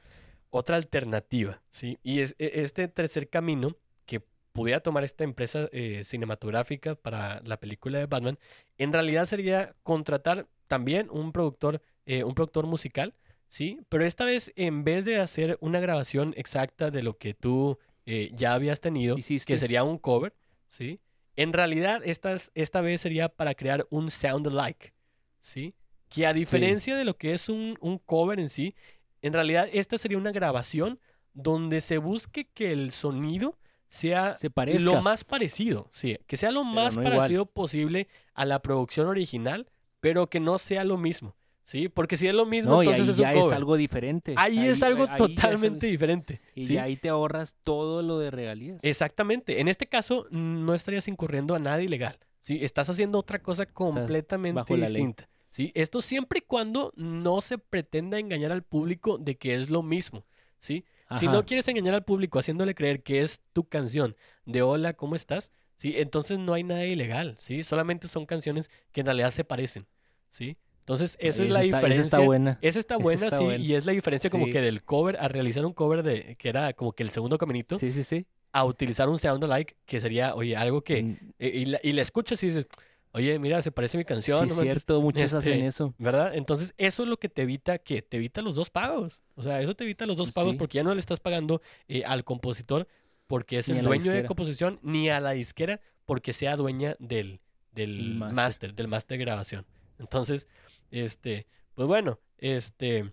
otra 0.50 0.76
alternativa, 0.76 1.62
¿sí? 1.70 1.98
Y 2.02 2.20
es 2.20 2.34
e- 2.38 2.60
este 2.60 2.88
tercer 2.88 3.30
camino 3.30 3.74
que 4.04 4.20
pudiera 4.52 4.80
tomar 4.80 5.02
esta 5.04 5.24
empresa 5.24 5.68
eh, 5.72 6.02
cinematográfica 6.04 6.94
para 6.94 7.40
la 7.44 7.58
película 7.58 7.98
de 7.98 8.06
Batman, 8.06 8.38
en 8.76 8.92
realidad 8.92 9.24
sería 9.24 9.74
contratar 9.82 10.46
también 10.66 11.08
un 11.10 11.32
productor, 11.32 11.82
eh, 12.06 12.24
un 12.24 12.34
productor 12.34 12.66
musical, 12.66 13.14
¿sí? 13.48 13.78
Pero 13.88 14.04
esta 14.04 14.24
vez, 14.24 14.52
en 14.56 14.84
vez 14.84 15.04
de 15.04 15.18
hacer 15.18 15.58
una 15.60 15.80
grabación 15.80 16.34
exacta 16.36 16.90
de 16.90 17.02
lo 17.02 17.16
que 17.18 17.34
tú 17.34 17.78
eh, 18.04 18.30
ya 18.34 18.54
habías 18.54 18.80
tenido, 18.80 19.18
Hiciste. 19.18 19.52
que 19.52 19.58
sería 19.58 19.82
un 19.84 19.98
cover, 19.98 20.34
¿sí? 20.68 21.00
En 21.34 21.52
realidad, 21.52 22.00
esta, 22.04 22.32
es- 22.32 22.50
esta 22.54 22.80
vez 22.80 23.00
sería 23.00 23.28
para 23.28 23.54
crear 23.54 23.86
un 23.90 24.10
sound 24.10 24.46
alike, 24.46 24.92
¿sí? 25.40 25.74
Que 26.08 26.26
a 26.26 26.32
diferencia 26.32 26.96
de 26.96 27.04
lo 27.04 27.16
que 27.18 27.34
es 27.34 27.48
un, 27.48 27.76
un 27.80 27.98
cover 27.98 28.38
en 28.38 28.48
sí, 28.48 28.74
en 29.22 29.32
realidad 29.32 29.68
esta 29.72 29.98
sería 29.98 30.18
una 30.18 30.30
grabación 30.30 31.00
donde 31.34 31.80
se 31.80 31.98
busque 31.98 32.46
que 32.54 32.70
el 32.72 32.92
sonido 32.92 33.58
sea 33.88 34.36
Se 34.36 34.50
lo 34.78 35.02
más 35.02 35.24
parecido, 35.24 35.88
sí, 35.92 36.16
que 36.26 36.36
sea 36.36 36.50
lo 36.52 36.64
más 36.64 36.94
no 36.96 37.02
igual. 37.02 37.16
parecido 37.18 37.46
posible 37.46 38.08
a 38.34 38.44
la 38.44 38.62
producción 38.62 39.06
original, 39.08 39.68
pero 40.06 40.28
que 40.28 40.38
no 40.38 40.56
sea 40.56 40.84
lo 40.84 40.98
mismo, 40.98 41.34
¿sí? 41.64 41.88
Porque 41.88 42.16
si 42.16 42.28
es 42.28 42.32
lo 42.32 42.46
mismo, 42.46 42.74
no, 42.74 42.82
y 42.84 42.86
entonces 42.86 43.08
ahí 43.08 43.10
es 43.10 43.18
un 43.18 43.22
ya 43.24 43.32
es 43.32 43.40
cover. 43.40 43.56
algo 43.56 43.76
diferente. 43.76 44.34
Ahí, 44.36 44.64
es 44.68 44.80
algo 44.84 45.02
ahí 45.02 45.10
es 45.10 45.16
totalmente 45.16 45.88
diferente. 45.88 46.40
Y 46.54 46.76
ahí 46.76 46.96
te 46.96 47.08
ahorras 47.08 47.56
todo 47.64 48.02
lo 48.02 48.20
de 48.20 48.30
regalías. 48.30 48.84
Exactamente. 48.84 49.60
En 49.60 49.66
este 49.66 49.88
caso, 49.88 50.28
no 50.30 50.74
estarías 50.74 51.08
incurriendo 51.08 51.56
a 51.56 51.58
nada 51.58 51.82
ilegal. 51.82 52.20
¿sí? 52.38 52.60
Estás 52.62 52.88
haciendo 52.88 53.18
otra 53.18 53.42
cosa 53.42 53.66
completamente 53.66 54.76
distinta. 54.76 55.28
¿sí? 55.50 55.72
Esto 55.74 56.00
siempre 56.02 56.38
y 56.38 56.42
cuando 56.42 56.92
no 56.94 57.40
se 57.40 57.58
pretenda 57.58 58.20
engañar 58.20 58.52
al 58.52 58.62
público 58.62 59.18
de 59.18 59.36
que 59.36 59.56
es 59.56 59.70
lo 59.70 59.82
mismo. 59.82 60.24
¿sí? 60.60 60.84
Si 61.18 61.26
no 61.26 61.44
quieres 61.44 61.66
engañar 61.66 61.94
al 61.94 62.04
público 62.04 62.38
haciéndole 62.38 62.76
creer 62.76 63.02
que 63.02 63.22
es 63.22 63.40
tu 63.52 63.68
canción 63.68 64.14
de 64.44 64.62
hola, 64.62 64.92
¿cómo 64.92 65.16
estás? 65.16 65.50
¿sí? 65.78 65.94
Entonces 65.96 66.38
no 66.38 66.54
hay 66.54 66.62
nada 66.62 66.84
ilegal. 66.84 67.34
¿sí? 67.40 67.64
Solamente 67.64 68.06
son 68.06 68.24
canciones 68.24 68.70
que 68.92 69.00
en 69.00 69.06
realidad 69.06 69.32
se 69.32 69.42
parecen. 69.42 69.88
¿Sí? 70.30 70.56
Entonces 70.80 71.16
esa 71.20 71.42
es 71.42 71.50
la 71.50 71.62
está, 71.62 71.76
diferencia. 71.78 72.00
Esa 72.00 72.06
está 72.16 72.18
buena. 72.20 72.58
Esa 72.62 72.78
está 72.78 72.94
Esa 72.94 73.02
buena, 73.02 73.24
está 73.26 73.38
sí, 73.38 73.44
buena. 73.44 73.64
y 73.64 73.74
es 73.74 73.86
la 73.86 73.92
diferencia 73.92 74.30
como 74.30 74.46
que 74.46 74.60
del 74.60 74.84
cover 74.84 75.16
a 75.18 75.26
realizar 75.28 75.64
un 75.66 75.72
cover 75.72 76.02
de 76.04 76.36
que 76.36 76.48
era 76.48 76.72
como 76.74 76.92
que 76.92 77.02
el 77.02 77.10
segundo 77.10 77.38
caminito 77.38 77.76
Sí, 77.78 77.90
sí, 77.92 78.04
sí. 78.04 78.24
a 78.52 78.64
utilizar 78.64 79.08
un 79.08 79.18
sound 79.18 79.42
alike 79.44 79.76
que 79.84 80.00
sería, 80.00 80.34
oye, 80.36 80.56
algo 80.56 80.82
que 80.82 81.02
Mm, 81.02 81.16
y, 81.40 81.64
la, 81.66 81.80
y 81.82 81.92
la 81.92 82.02
escuchas 82.02 82.40
y 82.44 82.46
dices, 82.46 82.66
oye, 83.10 83.36
mira, 83.40 83.60
se 83.62 83.72
parece 83.72 83.96
a 83.96 83.98
mi 83.98 84.04
canción, 84.04 84.44
sí, 84.44 84.48
no 84.50 84.54
manches", 84.54 84.74
cierto, 84.74 85.02
muchos 85.02 85.32
hacen 85.34 85.54
este, 85.54 85.66
eso. 85.66 85.94
¿verdad? 85.98 86.36
Entonces, 86.36 86.72
eso 86.78 87.02
es 87.02 87.08
lo 87.08 87.16
que 87.18 87.28
te 87.28 87.42
evita 87.42 87.78
que 87.78 88.00
te 88.02 88.18
evita 88.18 88.40
los 88.40 88.54
dos 88.54 88.70
pagos. 88.70 89.20
O 89.34 89.42
sea, 89.42 89.60
eso 89.60 89.74
te 89.74 89.82
evita 89.84 90.06
los 90.06 90.16
dos 90.16 90.30
pagos 90.30 90.52
Sí. 90.52 90.58
porque 90.58 90.76
ya 90.76 90.84
no 90.84 90.94
le 90.94 91.00
estás 91.00 91.18
pagando 91.18 91.60
eh, 91.88 92.04
al 92.06 92.22
compositor 92.22 92.86
porque 93.26 93.58
es 93.58 93.68
Ni 93.68 93.78
el 93.78 93.84
dueño 93.86 94.12
de 94.12 94.24
composición, 94.24 94.78
ni 94.82 95.10
a 95.10 95.18
la 95.18 95.32
disquera 95.32 95.80
porque 96.04 96.32
sea 96.32 96.54
dueña 96.54 96.94
del, 97.00 97.40
del 97.72 97.98
El 97.98 98.14
máster. 98.14 98.34
máster, 98.36 98.74
del 98.74 98.86
máster 98.88 99.18
de 99.18 99.24
grabación. 99.24 99.66
Entonces, 99.98 100.48
este, 100.90 101.46
pues 101.74 101.88
bueno, 101.88 102.18
este, 102.38 103.12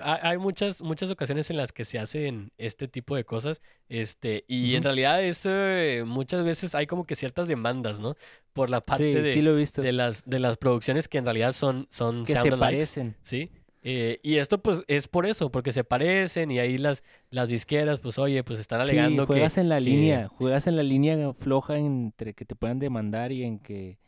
ha- 0.00 0.28
hay 0.30 0.38
muchas, 0.38 0.80
muchas 0.80 1.10
ocasiones 1.10 1.50
en 1.50 1.56
las 1.58 1.72
que 1.72 1.84
se 1.84 1.98
hacen 1.98 2.50
este 2.56 2.88
tipo 2.88 3.14
de 3.14 3.24
cosas, 3.24 3.60
este, 3.88 4.44
y 4.48 4.74
en 4.74 4.82
realidad 4.82 5.22
es, 5.22 5.42
eh, 5.44 6.04
muchas 6.06 6.44
veces 6.44 6.74
hay 6.74 6.86
como 6.86 7.04
que 7.04 7.14
ciertas 7.14 7.46
demandas, 7.48 7.98
¿no? 7.98 8.16
Por 8.54 8.70
la 8.70 8.80
parte 8.80 9.12
Sí, 9.12 9.20
de, 9.20 9.34
sí 9.34 9.42
lo 9.42 9.52
he 9.52 9.56
visto. 9.56 9.82
de 9.82 9.92
las, 9.92 10.24
de 10.24 10.38
las 10.38 10.56
producciones 10.56 11.08
que 11.08 11.18
en 11.18 11.24
realidad 11.24 11.52
son, 11.52 11.86
son 11.90 12.24
que 12.24 12.34
se 12.36 12.52
parecen. 12.52 13.16
¿sí? 13.22 13.50
Eh, 13.84 14.18
y 14.22 14.36
esto 14.36 14.62
pues 14.62 14.82
es 14.86 15.08
por 15.08 15.26
eso, 15.26 15.50
porque 15.50 15.72
se 15.72 15.82
parecen 15.82 16.50
y 16.52 16.60
ahí 16.60 16.78
las, 16.78 17.02
las 17.30 17.48
disqueras, 17.48 17.98
pues 17.98 18.16
oye, 18.18 18.44
pues 18.44 18.60
están 18.60 18.80
alegando 18.80 19.24
sí, 19.24 19.26
juegas 19.26 19.54
que... 19.56 19.60
en 19.60 19.68
la 19.68 19.80
línea, 19.80 20.28
juegas 20.28 20.66
en 20.68 20.76
la 20.76 20.84
línea 20.84 21.32
floja 21.34 21.76
entre 21.76 22.32
que 22.32 22.44
te 22.44 22.54
puedan 22.54 22.78
demandar 22.78 23.32
y 23.32 23.42
en 23.42 23.58
que 23.58 23.98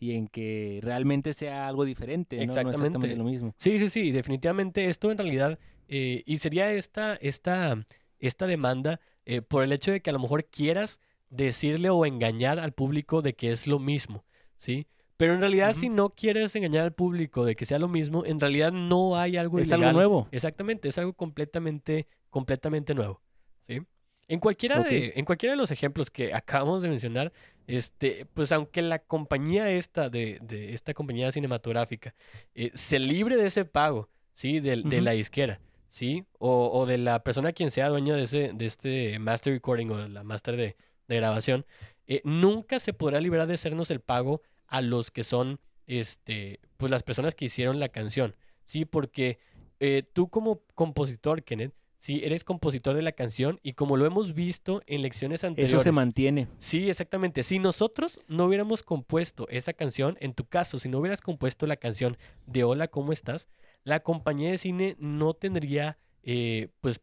y 0.00 0.14
en 0.16 0.26
que 0.28 0.80
realmente 0.82 1.34
sea 1.34 1.68
algo 1.68 1.84
diferente, 1.84 2.36
¿no? 2.36 2.46
No 2.46 2.52
Exactamente. 2.52 2.78
exactamente 2.86 3.16
lo 3.16 3.24
mismo. 3.24 3.54
Sí, 3.58 3.78
sí, 3.78 3.88
sí, 3.90 4.10
definitivamente 4.10 4.86
esto 4.86 5.10
en 5.12 5.18
realidad, 5.18 5.58
eh, 5.88 6.22
y 6.24 6.38
sería 6.38 6.72
esta, 6.72 7.14
esta, 7.16 7.86
esta 8.18 8.46
demanda 8.46 8.98
eh, 9.26 9.42
por 9.42 9.62
el 9.62 9.72
hecho 9.72 9.92
de 9.92 10.00
que 10.00 10.08
a 10.10 10.12
lo 10.14 10.18
mejor 10.18 10.46
quieras 10.46 11.00
decirle 11.28 11.90
o 11.90 12.06
engañar 12.06 12.58
al 12.58 12.72
público 12.72 13.20
de 13.22 13.34
que 13.34 13.52
es 13.52 13.66
lo 13.66 13.78
mismo, 13.78 14.24
¿sí? 14.56 14.86
Pero 15.18 15.34
en 15.34 15.40
realidad 15.40 15.74
si 15.74 15.90
no 15.90 16.08
quieres 16.08 16.56
engañar 16.56 16.84
al 16.84 16.94
público 16.94 17.44
de 17.44 17.54
que 17.54 17.66
sea 17.66 17.78
lo 17.78 17.88
mismo, 17.88 18.24
en 18.24 18.40
realidad 18.40 18.72
no 18.72 19.18
hay 19.18 19.36
algo 19.36 19.58
Es 19.58 19.68
ilegal. 19.68 19.88
algo 19.88 19.98
nuevo. 19.98 20.28
Exactamente, 20.32 20.88
es 20.88 20.96
algo 20.96 21.12
completamente, 21.12 22.06
completamente 22.30 22.94
nuevo, 22.94 23.20
¿sí? 23.60 23.82
En 24.28 24.40
cualquiera, 24.40 24.80
de, 24.82 25.12
en 25.16 25.24
cualquiera 25.24 25.52
de 25.52 25.56
los 25.58 25.70
ejemplos 25.72 26.08
que 26.08 26.32
acabamos 26.32 26.82
de 26.82 26.88
mencionar, 26.88 27.32
este, 27.66 28.26
pues 28.34 28.52
aunque 28.52 28.82
la 28.82 28.98
compañía 28.98 29.70
esta 29.70 30.08
de, 30.08 30.38
de 30.42 30.74
esta 30.74 30.94
compañía 30.94 31.32
cinematográfica 31.32 32.14
eh, 32.54 32.70
se 32.74 32.98
libre 32.98 33.36
de 33.36 33.46
ese 33.46 33.64
pago, 33.64 34.08
¿sí? 34.34 34.60
De, 34.60 34.76
la 34.76 35.12
disquera, 35.12 35.60
¿sí? 35.88 36.24
O, 36.38 36.70
o 36.72 36.86
de 36.86 36.98
la 36.98 37.22
persona 37.22 37.52
quien 37.52 37.70
sea 37.70 37.88
dueña 37.88 38.14
de 38.14 38.24
ese, 38.24 38.50
de 38.54 38.66
este 38.66 39.18
master 39.18 39.52
recording 39.52 39.90
o 39.90 39.96
de 39.98 40.08
la 40.08 40.24
master 40.24 40.56
de, 40.56 40.76
de 41.08 41.16
grabación, 41.16 41.66
eh, 42.06 42.22
nunca 42.24 42.78
se 42.78 42.92
podrá 42.92 43.20
liberar 43.20 43.46
de 43.46 43.54
hacernos 43.54 43.90
el 43.90 44.00
pago 44.00 44.42
a 44.66 44.80
los 44.80 45.10
que 45.10 45.24
son, 45.24 45.60
este, 45.86 46.60
pues 46.76 46.90
las 46.90 47.02
personas 47.02 47.34
que 47.34 47.44
hicieron 47.44 47.78
la 47.78 47.88
canción, 47.88 48.34
¿sí? 48.64 48.84
Porque 48.84 49.38
eh, 49.78 50.02
tú 50.12 50.28
como 50.28 50.62
compositor, 50.74 51.42
Kenneth, 51.42 51.72
sí, 52.00 52.22
eres 52.24 52.42
compositor 52.42 52.96
de 52.96 53.02
la 53.02 53.12
canción 53.12 53.60
y 53.62 53.74
como 53.74 53.96
lo 53.96 54.04
hemos 54.06 54.34
visto 54.34 54.82
en 54.86 55.02
lecciones 55.02 55.44
anteriores. 55.44 55.72
Eso 55.74 55.82
se 55.84 55.92
mantiene. 55.92 56.48
Sí, 56.58 56.88
exactamente. 56.90 57.44
Si 57.44 57.60
nosotros 57.60 58.20
no 58.26 58.46
hubiéramos 58.46 58.82
compuesto 58.82 59.46
esa 59.50 59.72
canción, 59.74 60.16
en 60.18 60.32
tu 60.34 60.44
caso, 60.46 60.80
si 60.80 60.88
no 60.88 60.98
hubieras 60.98 61.20
compuesto 61.20 61.66
la 61.68 61.76
canción 61.76 62.16
de 62.46 62.64
Hola, 62.64 62.88
¿cómo 62.88 63.12
estás? 63.12 63.46
La 63.84 64.00
compañía 64.00 64.50
de 64.50 64.58
cine 64.58 64.96
no 64.98 65.34
tendría, 65.34 65.98
eh, 66.24 66.68
pues, 66.80 67.00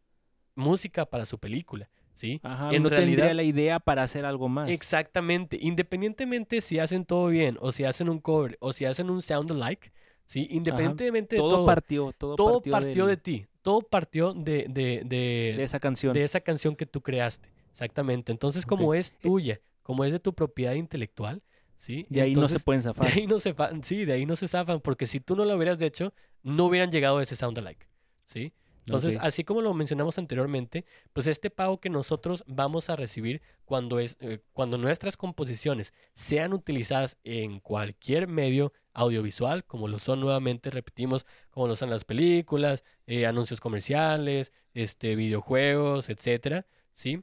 música 0.54 1.06
para 1.06 1.24
su 1.26 1.38
película, 1.38 1.88
¿sí? 2.14 2.40
Ajá, 2.42 2.72
En 2.74 2.82
no 2.82 2.88
realidad- 2.88 3.16
tendría 3.16 3.34
la 3.34 3.42
idea 3.44 3.78
para 3.80 4.02
hacer 4.02 4.24
algo 4.24 4.48
más. 4.48 4.68
Exactamente. 4.68 5.58
Independientemente 5.60 6.60
si 6.60 6.78
hacen 6.80 7.04
todo 7.04 7.28
bien 7.28 7.56
o 7.60 7.70
si 7.72 7.84
hacen 7.84 8.08
un 8.08 8.18
cover 8.20 8.56
o 8.60 8.72
si 8.72 8.84
hacen 8.84 9.10
un 9.10 9.22
sound 9.22 9.52
alike, 9.52 9.92
¿sí? 10.28 10.46
Independientemente 10.50 11.34
de 11.36 11.40
todo, 11.40 11.50
todo, 11.50 11.66
partió, 11.66 12.12
todo, 12.16 12.36
todo 12.36 12.52
partió, 12.60 12.72
partió 12.72 13.06
del- 13.06 13.16
de 13.16 13.22
ti, 13.22 13.46
todo 13.62 13.80
partió 13.82 14.32
de, 14.34 14.66
de, 14.68 15.02
de, 15.04 15.54
de 15.56 15.62
esa 15.64 15.80
canción. 15.80 16.12
de 16.14 16.22
esa 16.22 16.40
canción 16.40 16.76
que 16.76 16.86
tú 16.86 17.00
creaste, 17.00 17.48
exactamente. 17.72 18.30
Entonces, 18.30 18.64
como 18.64 18.94
es 18.94 19.12
tuya, 19.18 19.60
como 19.82 20.04
es 20.04 20.12
de 20.12 20.20
tu 20.20 20.32
propiedad 20.34 20.74
intelectual, 20.74 21.42
¿sí? 21.78 22.06
de 22.10 22.20
ahí 22.22 22.34
no 22.34 22.46
se 22.46 22.60
pueden 22.60 22.80
de 22.82 22.84
zafar. 22.84 23.06
ahí 23.12 23.26
no 23.26 23.38
se 23.38 23.54
sí, 23.82 24.04
de 24.04 24.12
ahí 24.12 24.26
no 24.26 24.36
se 24.36 24.46
zafan, 24.46 24.80
porque 24.80 25.06
si 25.06 25.18
tú 25.18 25.34
no 25.34 25.44
lo 25.44 25.56
hubieras 25.56 25.80
hecho, 25.82 26.12
no 26.42 26.66
hubieran 26.66 26.92
llegado 26.92 27.18
a 27.18 27.22
ese 27.22 27.34
sound 27.34 27.58
alike, 27.58 27.88
¿sí? 28.24 28.52
Entonces, 28.88 29.18
así 29.20 29.44
como 29.44 29.60
lo 29.60 29.74
mencionamos 29.74 30.18
anteriormente, 30.18 30.84
pues 31.12 31.26
este 31.26 31.50
pago 31.50 31.78
que 31.78 31.90
nosotros 31.90 32.42
vamos 32.46 32.88
a 32.88 32.96
recibir 32.96 33.42
cuando, 33.64 33.98
es, 33.98 34.16
eh, 34.20 34.40
cuando 34.54 34.78
nuestras 34.78 35.16
composiciones 35.16 35.92
sean 36.14 36.54
utilizadas 36.54 37.18
en 37.22 37.60
cualquier 37.60 38.28
medio 38.28 38.72
audiovisual, 38.94 39.64
como 39.64 39.88
lo 39.88 39.98
son 39.98 40.20
nuevamente, 40.20 40.70
repetimos, 40.70 41.26
como 41.50 41.68
lo 41.68 41.76
son 41.76 41.90
las 41.90 42.04
películas, 42.04 42.82
eh, 43.06 43.26
anuncios 43.26 43.60
comerciales, 43.60 44.52
este, 44.72 45.16
videojuegos, 45.16 46.08
etcétera, 46.08 46.66
¿sí? 46.92 47.22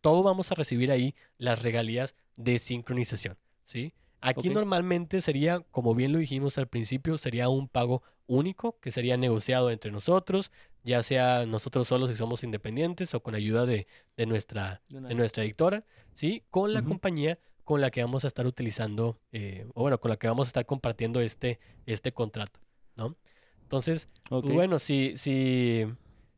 Todo 0.00 0.22
vamos 0.22 0.50
a 0.50 0.56
recibir 0.56 0.90
ahí 0.90 1.14
las 1.38 1.62
regalías 1.62 2.14
de 2.36 2.58
sincronización, 2.58 3.38
¿sí? 3.64 3.94
Aquí 4.20 4.48
normalmente 4.48 5.20
sería, 5.20 5.60
como 5.70 5.94
bien 5.94 6.12
lo 6.12 6.18
dijimos 6.18 6.58
al 6.58 6.66
principio, 6.66 7.18
sería 7.18 7.48
un 7.48 7.68
pago 7.68 8.02
único 8.28 8.78
que 8.78 8.92
sería 8.92 9.16
negociado 9.16 9.72
entre 9.72 9.90
nosotros, 9.90 10.52
ya 10.84 11.02
sea 11.02 11.46
nosotros 11.46 11.88
solos 11.88 12.10
si 12.10 12.16
somos 12.16 12.44
independientes 12.44 13.12
o 13.14 13.22
con 13.22 13.34
ayuda 13.34 13.66
de, 13.66 13.88
de 14.16 14.26
nuestra, 14.26 14.80
De 14.88 15.14
nuestra 15.14 15.42
editora, 15.42 15.84
¿sí? 16.12 16.44
Con 16.50 16.72
la 16.72 16.82
compañía 16.82 17.38
con 17.64 17.82
la 17.82 17.90
que 17.90 18.02
vamos 18.02 18.24
a 18.24 18.28
estar 18.28 18.46
utilizando, 18.46 19.20
eh, 19.30 19.66
o 19.74 19.82
bueno, 19.82 20.00
con 20.00 20.08
la 20.10 20.16
que 20.16 20.26
vamos 20.26 20.46
a 20.46 20.50
estar 20.50 20.64
compartiendo 20.64 21.20
este, 21.20 21.58
este 21.84 22.12
contrato, 22.12 22.60
¿no? 22.96 23.14
Entonces, 23.60 24.08
pues 24.30 24.54
bueno, 24.54 24.78
si, 24.78 25.14
si, 25.16 25.84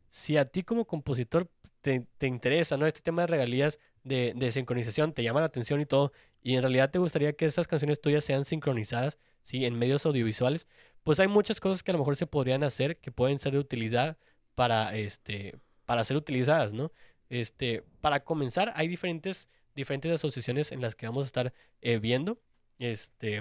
si 0.09 0.36
a 0.36 0.47
ti 0.47 0.64
como 0.64 0.86
compositor 0.86 1.49
te, 1.82 2.05
te 2.18 2.26
interesa, 2.26 2.76
¿no? 2.76 2.86
Este 2.86 3.01
tema 3.01 3.22
de 3.22 3.28
regalías 3.28 3.78
de, 4.03 4.32
de 4.34 4.51
sincronización 4.51 5.12
te 5.12 5.22
llama 5.22 5.38
la 5.38 5.47
atención 5.47 5.80
y 5.80 5.86
todo, 5.86 6.11
y 6.43 6.57
en 6.57 6.62
realidad 6.62 6.91
te 6.91 6.99
gustaría 6.99 7.32
que 7.34 7.45
estas 7.45 7.68
canciones 7.68 8.01
tuyas 8.01 8.24
sean 8.24 8.45
sincronizadas, 8.45 9.20
¿sí? 9.43 9.64
En 9.64 9.78
medios 9.78 10.07
audiovisuales, 10.07 10.66
pues 11.03 11.21
hay 11.21 11.29
muchas 11.29 11.61
cosas 11.61 11.83
que 11.83 11.91
a 11.91 11.95
lo 11.95 11.99
mejor 11.99 12.17
se 12.17 12.27
podrían 12.27 12.63
hacer 12.63 12.99
que 12.99 13.11
pueden 13.11 13.39
ser 13.39 13.53
de 13.53 13.59
utilidad 13.59 14.19
para, 14.55 14.95
este, 14.97 15.59
para 15.87 16.05
ser 16.05 16.17
utilizadas, 16.17 16.73
¿no? 16.73 16.93
Este, 17.29 17.85
para 18.01 18.25
comenzar, 18.25 18.73
hay 18.75 18.89
diferentes, 18.89 19.49
diferentes 19.75 20.13
asociaciones 20.13 20.73
en 20.73 20.81
las 20.81 20.95
que 20.95 21.07
vamos 21.07 21.25
a 21.25 21.27
estar 21.27 21.53
eh, 21.81 21.99
viendo. 21.99 22.39
Este, 22.79 23.41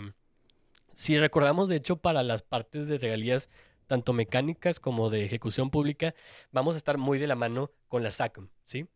si 0.94 1.18
recordamos, 1.18 1.68
de 1.70 1.78
hecho, 1.78 1.98
para 1.98 2.24
las 2.24 2.44
partes 2.44 2.88
de 2.88 2.98
regalías, 2.98 3.50
tanto 3.88 4.14
mecánicas 4.14 4.80
como 4.80 5.10
de 5.10 5.26
ejecución 5.26 5.72
pública, 5.72 6.14
vamos 6.52 6.76
a 6.76 6.78
estar 6.78 6.98
muy 6.98 7.18
de 7.18 7.28
la 7.28 7.36
mano 7.36 7.72
con 7.88 8.04
la 8.04 8.12
SACM, 8.12 8.50
¿sí? 8.64 8.88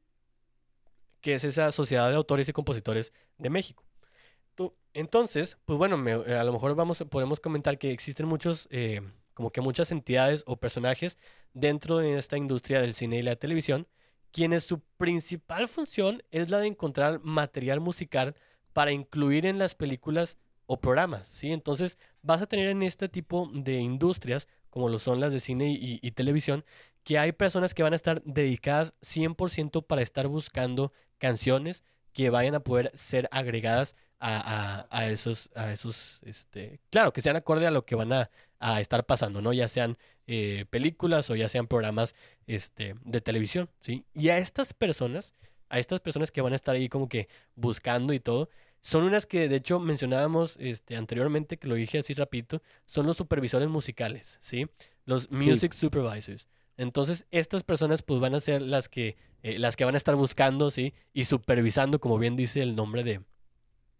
Que 1.21 1.35
es 1.35 1.43
esa 1.43 1.71
Sociedad 1.71 2.09
de 2.09 2.15
Autores 2.15 2.47
y 2.47 2.53
Compositores 2.53 3.11
de 3.37 3.49
México. 3.49 3.83
Entonces, 4.93 5.57
pues 5.65 5.77
bueno, 5.77 5.97
me- 5.97 6.11
eh, 6.11 6.35
a 6.37 6.43
lo 6.43 6.53
mejor 6.53 6.75
vamos, 6.75 7.03
podemos 7.09 7.39
comentar 7.39 7.77
que 7.79 7.91
existen 7.91 8.27
muchos, 8.27 8.67
eh, 8.71 9.01
como 9.33 9.51
que 9.51 9.61
muchas 9.61 9.91
entidades 9.91 10.43
o 10.45 10.57
personajes 10.57 11.17
dentro 11.53 11.97
de 11.97 12.17
esta 12.17 12.37
industria 12.37 12.79
del 12.81 12.93
cine 12.93 13.17
y 13.17 13.21
la 13.23 13.35
televisión, 13.35 13.87
quienes 14.31 14.63
su 14.63 14.81
principal 14.97 15.67
función 15.67 16.23
es 16.31 16.49
la 16.49 16.59
de 16.59 16.67
encontrar 16.67 17.19
material 17.23 17.79
musical 17.79 18.35
para 18.73 18.91
incluir 18.91 19.45
en 19.45 19.57
las 19.57 19.75
películas 19.75 20.37
o 20.65 20.79
programas, 20.79 21.27
¿sí? 21.27 21.51
Entonces 21.51 21.97
vas 22.21 22.41
a 22.41 22.47
tener 22.47 22.69
en 22.69 22.83
este 22.83 23.09
tipo 23.09 23.49
de 23.53 23.79
industrias, 23.79 24.47
como 24.69 24.89
lo 24.89 24.97
son 24.99 25.19
las 25.19 25.33
de 25.33 25.39
cine 25.39 25.69
y, 25.71 25.99
y 26.01 26.11
televisión, 26.11 26.63
que 27.03 27.19
hay 27.19 27.31
personas 27.31 27.73
que 27.73 27.83
van 27.83 27.93
a 27.93 27.97
estar 27.97 28.21
dedicadas 28.23 28.93
100% 29.01 29.81
para 29.83 30.01
estar 30.01 30.27
buscando 30.27 30.91
canciones 31.17 31.83
que 32.13 32.29
vayan 32.29 32.55
a 32.55 32.61
poder 32.63 32.91
ser 32.93 33.27
agregadas 33.31 33.95
a, 34.25 34.79
a- 34.79 34.87
a 34.89 35.07
esos, 35.09 35.49
a 35.55 35.71
esos, 35.73 36.19
este, 36.23 36.79
claro, 36.89 37.11
que 37.11 37.21
sean 37.21 37.35
acorde 37.35 37.67
a 37.67 37.71
lo 37.71 37.85
que 37.85 37.95
van 37.95 38.13
a, 38.13 38.29
a 38.59 38.79
estar 38.79 39.05
pasando, 39.05 39.41
¿no? 39.41 39.51
Ya 39.53 39.67
sean 39.67 39.97
eh, 40.27 40.65
películas 40.69 41.29
o 41.29 41.35
ya 41.35 41.49
sean 41.49 41.67
programas 41.67 42.15
este, 42.47 42.95
de 43.03 43.19
televisión, 43.21 43.69
¿sí? 43.81 44.05
Y 44.13 44.29
a 44.29 44.37
estas 44.37 44.73
personas, 44.73 45.33
a 45.69 45.79
estas 45.79 45.99
personas 45.99 46.31
que 46.31 46.41
van 46.41 46.53
a 46.53 46.55
estar 46.55 46.73
ahí 46.75 46.87
como 46.87 47.09
que 47.09 47.27
buscando 47.55 48.13
y 48.13 48.19
todo, 48.19 48.49
son 48.81 49.03
unas 49.03 49.25
que 49.25 49.47
de 49.49 49.55
hecho 49.57 49.79
mencionábamos 49.79 50.55
este, 50.59 50.95
anteriormente, 50.95 51.57
que 51.57 51.67
lo 51.67 51.75
dije 51.75 51.99
así 51.99 52.13
rapidito, 52.13 52.61
son 52.85 53.05
los 53.05 53.17
supervisores 53.17 53.67
musicales, 53.69 54.37
¿sí? 54.41 54.67
Los 55.05 55.29
music 55.31 55.73
supervisors. 55.73 56.47
Entonces, 56.77 57.25
estas 57.31 57.63
personas 57.63 58.01
pues 58.01 58.19
van 58.19 58.35
a 58.35 58.39
ser 58.39 58.61
las 58.61 58.87
que, 58.89 59.15
eh, 59.43 59.59
las 59.59 59.75
que 59.75 59.85
van 59.85 59.93
a 59.95 59.97
estar 59.97 60.15
buscando, 60.15 60.71
¿sí? 60.71 60.93
Y 61.13 61.25
supervisando, 61.25 61.99
como 61.99 62.17
bien 62.17 62.35
dice 62.35 62.61
el 62.61 62.75
nombre 62.75 63.03
de, 63.03 63.21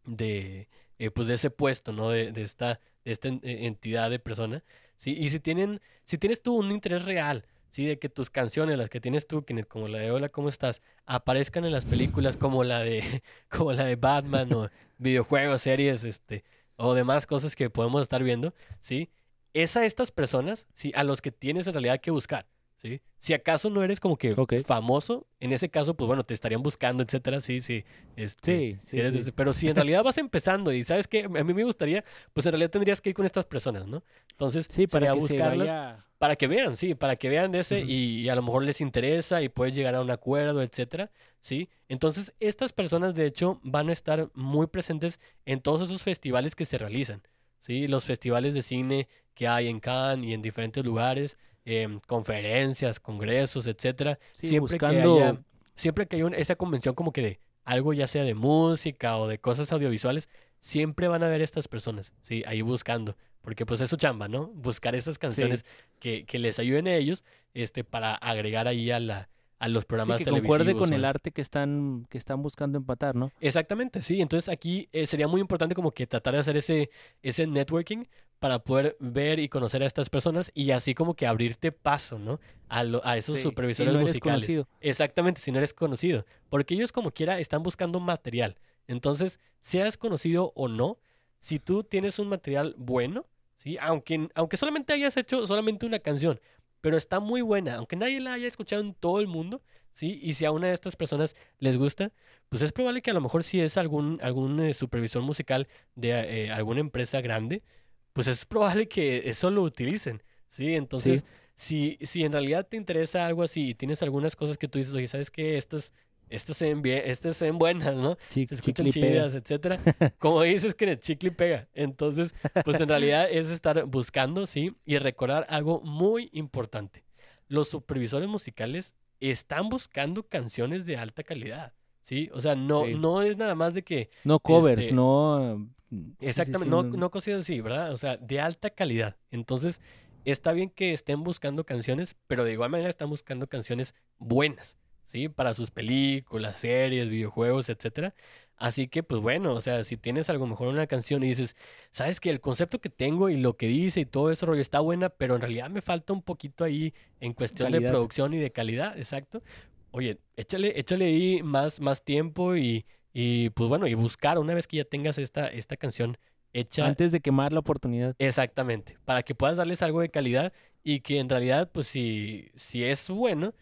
de 0.05 0.67
eh, 0.99 1.11
pues 1.11 1.27
de 1.27 1.33
ese 1.33 1.49
puesto, 1.49 1.91
¿no? 1.91 2.09
De, 2.09 2.31
de 2.31 2.43
esta, 2.43 2.79
de 3.03 3.11
esta 3.11 3.27
eh, 3.27 3.39
entidad 3.43 4.09
de 4.09 4.19
persona, 4.19 4.63
¿sí? 4.97 5.15
Y 5.19 5.29
si 5.29 5.39
tienen, 5.39 5.81
si 6.05 6.17
tienes 6.17 6.41
tú 6.41 6.55
un 6.55 6.71
interés 6.71 7.05
real, 7.05 7.45
¿sí? 7.71 7.85
De 7.85 7.99
que 7.99 8.09
tus 8.09 8.29
canciones, 8.29 8.77
las 8.77 8.89
que 8.89 9.01
tienes 9.01 9.27
tú, 9.27 9.43
como 9.67 9.87
la 9.87 9.97
de 9.97 10.11
Hola, 10.11 10.29
¿cómo 10.29 10.49
estás? 10.49 10.81
Aparezcan 11.05 11.65
en 11.65 11.71
las 11.71 11.85
películas 11.85 12.37
como 12.37 12.63
la 12.63 12.79
de, 12.79 13.23
como 13.49 13.73
la 13.73 13.85
de 13.85 13.95
Batman 13.95 14.53
o 14.53 14.69
videojuegos, 14.97 15.63
series, 15.63 16.03
este, 16.03 16.43
o 16.77 16.93
demás 16.93 17.27
cosas 17.27 17.55
que 17.55 17.69
podemos 17.69 18.01
estar 18.01 18.23
viendo, 18.23 18.53
¿sí? 18.79 19.09
Es 19.53 19.75
a 19.77 19.85
estas 19.85 20.11
personas, 20.11 20.67
¿sí? 20.73 20.91
A 20.95 21.03
los 21.03 21.21
que 21.21 21.31
tienes 21.31 21.67
en 21.67 21.73
realidad 21.73 21.99
que 21.99 22.11
buscar, 22.11 22.47
¿sí? 22.84 23.01
Si 23.17 23.34
acaso 23.34 23.69
no 23.69 23.81
eres 23.84 23.99
como 23.99 24.17
que 24.17 24.36
famoso, 24.65 25.25
en 25.39 25.53
ese 25.53 25.69
caso, 25.69 25.95
pues 25.95 26.07
bueno, 26.07 26.23
te 26.23 26.34
estarían 26.34 26.61
buscando, 26.61 27.01
etcétera, 27.03 27.39
sí, 27.39 27.61
sí. 27.61 27.86
Este, 28.15 28.55
Sí, 28.55 28.77
si 28.84 28.88
sí, 28.91 28.99
eres 28.99 29.13
de 29.13 29.19
sí. 29.19 29.21
ese- 29.23 29.31
Pero 29.31 29.53
si 29.53 29.69
en 29.69 29.75
realidad 29.75 30.03
vas 30.03 30.17
empezando 30.17 30.71
y 30.73 30.84
sabes 30.84 31.07
que 31.07 31.23
a 31.23 31.29
mí 31.43 31.53
me 31.53 31.63
gustaría, 31.63 32.03
pues 32.34 32.45
en 32.45 32.51
realidad 32.51 32.69
tendrías 32.71 32.99
que 33.01 33.09
ir 33.09 33.15
con 33.15 33.25
estas 33.25 33.45
personas, 33.45 33.88
¿no? 33.88 34.03
Entonces, 34.31 34.67
Sí, 34.71 34.88
para 34.88 35.07
que 35.07 35.19
buscarlas 35.19 35.67
vaya... 35.69 36.05
para 36.17 36.36
que 36.36 36.47
vean, 36.47 36.75
sí, 36.77 36.95
para 36.95 37.15
que 37.15 37.29
vean 37.29 37.55
ese 37.55 37.81
y 37.81 38.27
a 38.29 38.36
lo 38.36 38.41
mejor 38.41 38.63
les 38.63 38.81
interesa 38.81 39.41
y 39.41 39.49
puedes 39.49 39.73
llegar 39.75 39.95
a 39.95 40.01
un 40.01 40.11
acuerdo, 40.11 40.61
etcétera, 40.61 41.09
¿sí? 41.41 41.69
Entonces, 41.89 42.34
estas 42.39 42.73
personas, 42.73 43.15
de 43.15 43.25
hecho, 43.25 43.59
van 43.63 43.89
a 43.89 43.93
estar 43.93 44.29
muy 44.34 44.67
presentes 44.67 45.19
en 45.45 45.61
todos 45.61 45.84
esos 45.89 46.03
festivales 46.03 46.55
que 46.55 46.65
se 46.65 46.77
realizan, 46.77 47.21
¿sí? 47.59 47.88
Los 47.88 48.03
festivales 48.05 48.53
de 48.53 48.61
cine 48.61 49.07
que 49.34 49.47
hay 49.47 49.67
en 49.67 49.79
Cannes 49.79 50.29
y 50.29 50.34
en 50.34 50.41
diferentes 50.41 50.84
lugares, 50.86 51.38
em, 51.66 51.99
conferencias, 52.07 52.99
congresos, 52.99 53.68
etcétera. 53.68 54.20
Sí, 54.34 54.47
siempre 54.49 54.78
que 54.78 54.86
buscando... 54.86 55.16
haya, 55.16 55.41
siempre 55.76 56.05
que 56.07 56.16
haya 56.18 56.26
un- 56.26 56.36
esa 56.36 56.55
convención 56.55 56.95
como 56.95 57.11
que 57.14 57.22
de 57.22 57.39
algo 57.64 57.93
ya 57.93 58.07
sea 58.07 58.24
de 58.24 58.34
música 58.36 59.18
o 59.18 59.28
de 59.28 59.39
cosas 59.39 59.72
audiovisuales, 59.72 60.30
siempre 60.59 61.07
van 61.07 61.24
a 61.24 61.28
ver 61.30 61.41
estas 61.41 61.68
personas, 61.68 62.14
¿sí? 62.22 62.43
Ahí 62.45 62.61
buscando, 62.61 63.16
porque 63.41 63.66
pues 63.66 63.82
es 63.82 63.89
su 63.89 63.97
chamba, 63.97 64.28
¿no? 64.28 64.47
Buscar 64.47 64.95
esas 64.95 65.18
canciones 65.18 65.66
que, 65.99 66.26
que 66.26 66.39
les 66.39 66.59
ayuden 66.59 66.88
a 66.88 66.95
ellos, 66.95 67.24
este, 67.53 67.84
para 67.84 68.16
agregar 68.16 68.68
ahí 68.68 68.91
a 68.91 68.99
la, 68.99 69.30
a 69.59 69.67
los 69.69 69.83
Sí, 69.83 69.87
programas 69.87 70.17
que 70.17 70.25
televisivos. 70.25 70.57
concuerde 70.57 70.75
con 70.77 70.93
el 70.93 71.05
arte 71.05 71.31
que 71.31 71.41
están, 71.41 72.05
que 72.09 72.17
están 72.17 72.41
buscando 72.41 72.77
empatar, 72.77 73.15
¿no? 73.15 73.31
Exactamente, 73.39 74.01
sí. 74.01 74.21
Entonces 74.21 74.49
aquí 74.49 74.89
eh, 74.91 75.05
sería 75.07 75.27
muy 75.27 75.39
importante 75.41 75.75
como 75.75 75.91
que 75.91 76.05
tratar 76.07 76.33
de 76.33 76.39
hacer 76.41 76.57
ese, 76.57 76.89
ese 77.21 77.47
networking 77.47 78.05
para 78.39 78.59
poder 78.59 78.97
ver 78.99 79.39
y 79.39 79.47
conocer 79.47 79.83
a 79.83 79.85
estas 79.85 80.09
personas 80.09 80.51
y 80.53 80.71
así 80.71 80.93
como 80.93 81.15
que 81.15 81.25
abrirte 81.27 81.71
paso, 81.71 82.19
¿no? 82.19 82.41
A, 82.67 82.83
lo- 82.83 83.05
a 83.05 83.15
esos 83.15 83.35
Sí, 83.35 83.41
si 83.41 83.47
supervisores 83.49 83.93
no 83.93 83.99
eres 83.99 84.09
musicales. 84.09 84.39
conocido. 84.45 84.67
Exactamente, 84.81 85.39
si 85.39 85.51
no 85.51 85.59
eres 85.59 85.73
conocido. 85.73 86.25
Porque 86.49 86.73
ellos 86.73 86.91
como 86.91 87.11
quiera 87.11 87.39
están 87.39 87.63
buscando 87.63 87.99
material. 88.01 88.57
Entonces, 88.87 89.39
seas 89.61 89.95
conocido 89.97 90.51
o 90.55 90.67
no, 90.67 90.97
si 91.39 91.59
tú 91.59 91.83
tienes 91.85 92.19
un 92.19 92.27
material 92.27 92.75
bueno, 92.77 93.27
¿sí? 93.55 93.77
Aunque, 93.79 94.27
aunque 94.35 94.57
solamente 94.57 94.91
hayas 94.91 95.15
hecho 95.15 95.47
solamente 95.47 95.85
una 95.85 95.99
canción, 95.99 96.41
pero 96.84 96.97
está 96.97 97.21
muy 97.21 97.41
buena, 97.41 97.75
aunque 97.75 97.95
nadie 97.95 98.19
la 98.19 98.34
haya 98.34 98.45
escuchado 98.45 98.81
en 98.81 98.93
todo 98.93 99.21
el 99.21 99.27
mundo, 99.27 99.61
¿sí? 99.93 100.19
Y 100.21 100.34
si 100.34 100.43
a 100.43 100.51
una 100.51 100.67
de 100.67 100.73
estas 100.73 100.97
personas 100.97 101.34
les 101.59 101.77
gusta, 101.77 102.11
pues 102.49 102.61
es 102.61 102.73
probable 102.73 103.01
que 103.01 103.11
a 103.11 103.13
lo 103.13 103.21
mejor 103.21 103.45
si 103.45 103.61
es 103.61 103.77
algún, 103.77 104.19
algún 104.21 104.59
eh, 104.59 104.73
supervisor 104.73 105.21
musical 105.23 105.69
de 105.95 106.09
eh, 106.09 106.51
alguna 106.51 106.81
empresa 106.81 107.21
grande, 107.21 107.63
pues 108.11 108.27
es 108.27 108.45
probable 108.45 108.89
que 108.89 109.29
eso 109.29 109.49
lo 109.49 109.63
utilicen, 109.63 110.23
¿sí? 110.49 110.75
Entonces, 110.75 111.23
si, 111.55 111.97
si 112.01 112.25
en 112.25 112.34
realidad 112.34 112.67
te 112.67 112.75
interesa 112.75 113.25
algo 113.25 113.43
así 113.43 113.69
y 113.69 113.75
tienes 113.75 114.03
algunas 114.03 114.36
cosas 114.36 114.57
que 114.57 114.67
tú 114.67 114.77
dices, 114.77 114.93
oye, 114.93 115.07
¿sabes 115.07 115.31
qué? 115.31 115.57
Estas, 115.57 115.93
estas 116.36 116.57
se 116.57 116.65
ven 116.65 116.81
bien, 116.81 117.01
estas 117.05 117.38
se 117.38 117.45
ven 117.45 117.57
buenas, 117.57 117.95
¿no? 117.95 118.17
Chi- 118.29 118.47
Se 118.47 118.55
escuchan 118.55 118.89
chidas, 118.89 119.36
etcétera. 119.36 119.77
Como 120.19 120.41
dices 120.41 120.75
que 120.75 120.86
el 120.91 120.99
chicle 120.99 121.29
y 121.29 121.31
pega. 121.31 121.67
Entonces, 121.73 122.34
pues 122.65 122.79
en 122.81 122.89
realidad 122.89 123.27
es 123.29 123.49
estar 123.49 123.86
buscando, 123.86 124.45
¿sí? 124.47 124.75
Y 124.86 124.97
recordar 124.97 125.45
algo 125.49 125.81
muy 125.81 126.29
importante. 126.34 127.03
Los 127.47 127.67
supervisores 127.69 128.27
musicales 128.27 128.95
están 129.19 129.69
buscando 129.69 130.23
canciones 130.27 130.86
de 130.86 130.97
alta 130.97 131.23
calidad, 131.23 131.73
¿sí? 132.01 132.29
O 132.34 132.41
sea, 132.41 132.55
no, 132.55 132.86
Sí. 132.86 132.95
no 132.95 133.21
es 133.21 133.38
nada 133.38 133.55
más 133.55 133.73
de 133.73 133.84
que 133.84 134.09
No 134.23 134.39
covers, 134.39 134.81
Este, 134.81 134.93
no... 134.93 135.69
sí, 135.89 136.15
Exactamente, 136.19 136.65
sí, 136.65 136.69
no, 136.69 136.84
no 136.84 137.11
cosas 137.11 137.36
así, 137.36 137.61
¿verdad? 137.61 137.93
O 137.93 137.97
sea, 137.97 138.17
de 138.17 138.41
alta 138.41 138.69
calidad. 138.71 139.15
Entonces, 139.31 139.79
está 140.25 140.51
bien 140.51 140.69
que 140.69 140.93
estén 140.93 141.23
buscando 141.23 141.65
canciones, 141.65 142.15
pero 142.27 142.43
de 142.43 142.53
igual 142.53 142.69
manera 142.71 142.89
están 142.89 143.09
buscando 143.09 143.45
canciones 143.47 143.93
buenas, 144.17 144.77
¿sí? 145.05 145.29
Para 145.29 145.53
sus 145.53 145.71
películas, 145.71 146.57
series, 146.57 147.09
videojuegos, 147.09 147.69
etcétera. 147.69 148.13
Así 148.55 148.87
que, 148.87 149.03
pues 149.03 149.19
bueno, 149.21 149.53
o 149.53 149.61
sea, 149.61 149.83
si 149.83 149.97
tienes 149.97 150.29
a 150.29 150.33
lo 150.33 150.45
mejor 150.45 150.67
una 150.67 150.87
canción 150.87 151.23
y 151.23 151.27
dices, 151.27 151.55
sabes 151.91 152.19
que 152.19 152.29
el 152.29 152.39
concepto 152.39 152.79
que 152.79 152.89
tengo 152.89 153.29
y 153.29 153.37
lo 153.37 153.57
que 153.57 153.67
dice 153.67 154.01
y 154.01 154.05
todo 154.05 154.31
ese 154.31 154.45
rollo 154.45 154.61
está 154.61 154.79
buena, 154.79 155.09
pero 155.09 155.35
en 155.35 155.41
realidad 155.41 155.69
me 155.69 155.81
falta 155.81 156.13
un 156.13 156.21
poquito 156.21 156.63
ahí 156.63 156.93
en 157.19 157.33
cuestión 157.33 157.71
de 157.71 157.77
Calidad. 157.77 157.91
producción 157.91 158.33
y 158.33 158.37
de 158.37 158.51
calidad, 158.51 158.97
exacto. 158.97 159.43
Oye, 159.91 160.19
échale, 160.37 160.79
échale 160.79 161.05
ahí 161.05 161.43
más, 161.43 161.79
más 161.79 162.03
tiempo 162.03 162.55
y, 162.55 162.85
y, 163.11 163.49
pues 163.49 163.69
bueno, 163.69 163.87
y 163.87 163.95
buscar 163.95 164.39
una 164.39 164.53
vez 164.53 164.67
que 164.67 164.77
ya 164.77 164.85
tengas 164.85 165.17
esta, 165.17 165.47
esta 165.47 165.75
canción 165.75 166.17
hecha. 166.53 166.85
Antes 166.85 167.11
de 167.11 167.19
quemar 167.19 167.51
la 167.53 167.59
oportunidad. 167.59 168.15
Exactamente, 168.19 168.97
para 169.03 169.23
que 169.23 169.35
puedas 169.35 169.57
darles 169.57 169.81
algo 169.81 170.01
de 170.01 170.09
calidad 170.09 170.53
y 170.83 171.01
que 171.01 171.19
en 171.19 171.27
realidad, 171.27 171.69
pues 171.71 171.87
si, 171.87 172.49
si 172.55 172.83
es 172.83 173.09
bueno, 173.09 173.53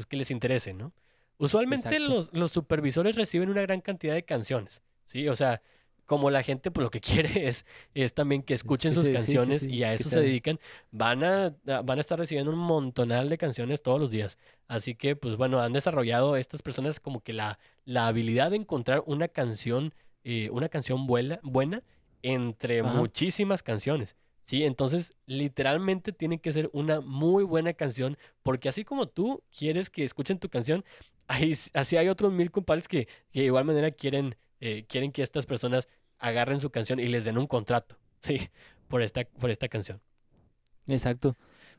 pues 0.00 0.06
que 0.06 0.16
les 0.16 0.30
interese, 0.30 0.72
¿no? 0.72 0.94
Usualmente 1.36 1.98
los, 2.00 2.32
los 2.32 2.52
supervisores 2.52 3.16
reciben 3.16 3.50
una 3.50 3.60
gran 3.60 3.82
cantidad 3.82 4.14
de 4.14 4.24
canciones, 4.24 4.82
¿sí? 5.04 5.28
O 5.28 5.36
sea, 5.36 5.60
como 6.06 6.30
la 6.30 6.42
gente 6.42 6.70
pues 6.70 6.82
lo 6.84 6.90
que 6.90 7.00
quiere 7.34 7.46
es, 7.48 7.66
es 7.92 8.14
también 8.14 8.42
que 8.42 8.54
escuchen 8.54 8.94
sus 8.94 9.04
sí, 9.06 9.12
canciones 9.12 9.62
sí, 9.62 9.68
y 9.68 9.82
a 9.84 9.92
eso 9.92 10.08
se 10.08 10.20
dedican, 10.20 10.58
van 10.90 11.22
a, 11.22 11.54
a- 11.66 11.82
van 11.82 11.98
a 11.98 12.00
estar 12.00 12.18
recibiendo 12.18 12.50
un 12.50 12.58
montonal 12.58 13.28
de 13.28 13.36
canciones 13.36 13.82
todos 13.82 14.00
los 14.00 14.10
días. 14.10 14.38
Así 14.68 14.94
que, 14.94 15.16
pues 15.16 15.36
bueno, 15.36 15.60
han 15.60 15.74
desarrollado 15.74 16.36
estas 16.36 16.62
personas 16.62 16.98
como 16.98 17.20
que 17.20 17.34
la, 17.34 17.58
la 17.84 18.06
habilidad 18.06 18.50
de 18.50 18.56
encontrar 18.56 19.02
una 19.04 19.28
canción, 19.28 19.92
eh, 20.24 20.48
una 20.50 20.70
canción 20.70 21.06
buena, 21.06 21.40
buena 21.42 21.82
entre 22.22 22.80
Ajá. 22.80 22.90
muchísimas 22.98 23.62
canciones. 23.62 24.16
Sí, 24.44 24.64
entonces 24.64 25.14
literalmente 25.26 26.12
tiene 26.12 26.40
que 26.40 26.52
ser 26.52 26.70
una 26.72 27.00
muy 27.00 27.44
buena 27.44 27.72
canción, 27.72 28.16
porque 28.42 28.68
así 28.68 28.84
como 28.84 29.06
tú 29.08 29.42
quieres 29.56 29.90
que 29.90 30.04
escuchen 30.04 30.38
tu 30.38 30.48
canción, 30.48 30.84
hay, 31.28 31.52
así 31.74 31.96
hay 31.96 32.08
otros 32.08 32.32
mil 32.32 32.50
compadres 32.50 32.88
que, 32.88 33.06
que 33.30 33.40
de 33.40 33.46
igual 33.46 33.64
manera 33.64 33.90
quieren, 33.92 34.34
eh, 34.60 34.84
quieren 34.88 35.12
que 35.12 35.22
estas 35.22 35.46
personas 35.46 35.88
agarren 36.18 36.60
su 36.60 36.70
canción 36.70 36.98
y 36.98 37.06
les 37.06 37.24
den 37.24 37.38
un 37.38 37.46
contrato, 37.46 37.96
sí, 38.20 38.48
por 38.88 39.02
esta, 39.02 39.24
por 39.24 39.50
esta 39.50 39.68
canción. 39.68 40.00
Exacto. 40.88 41.36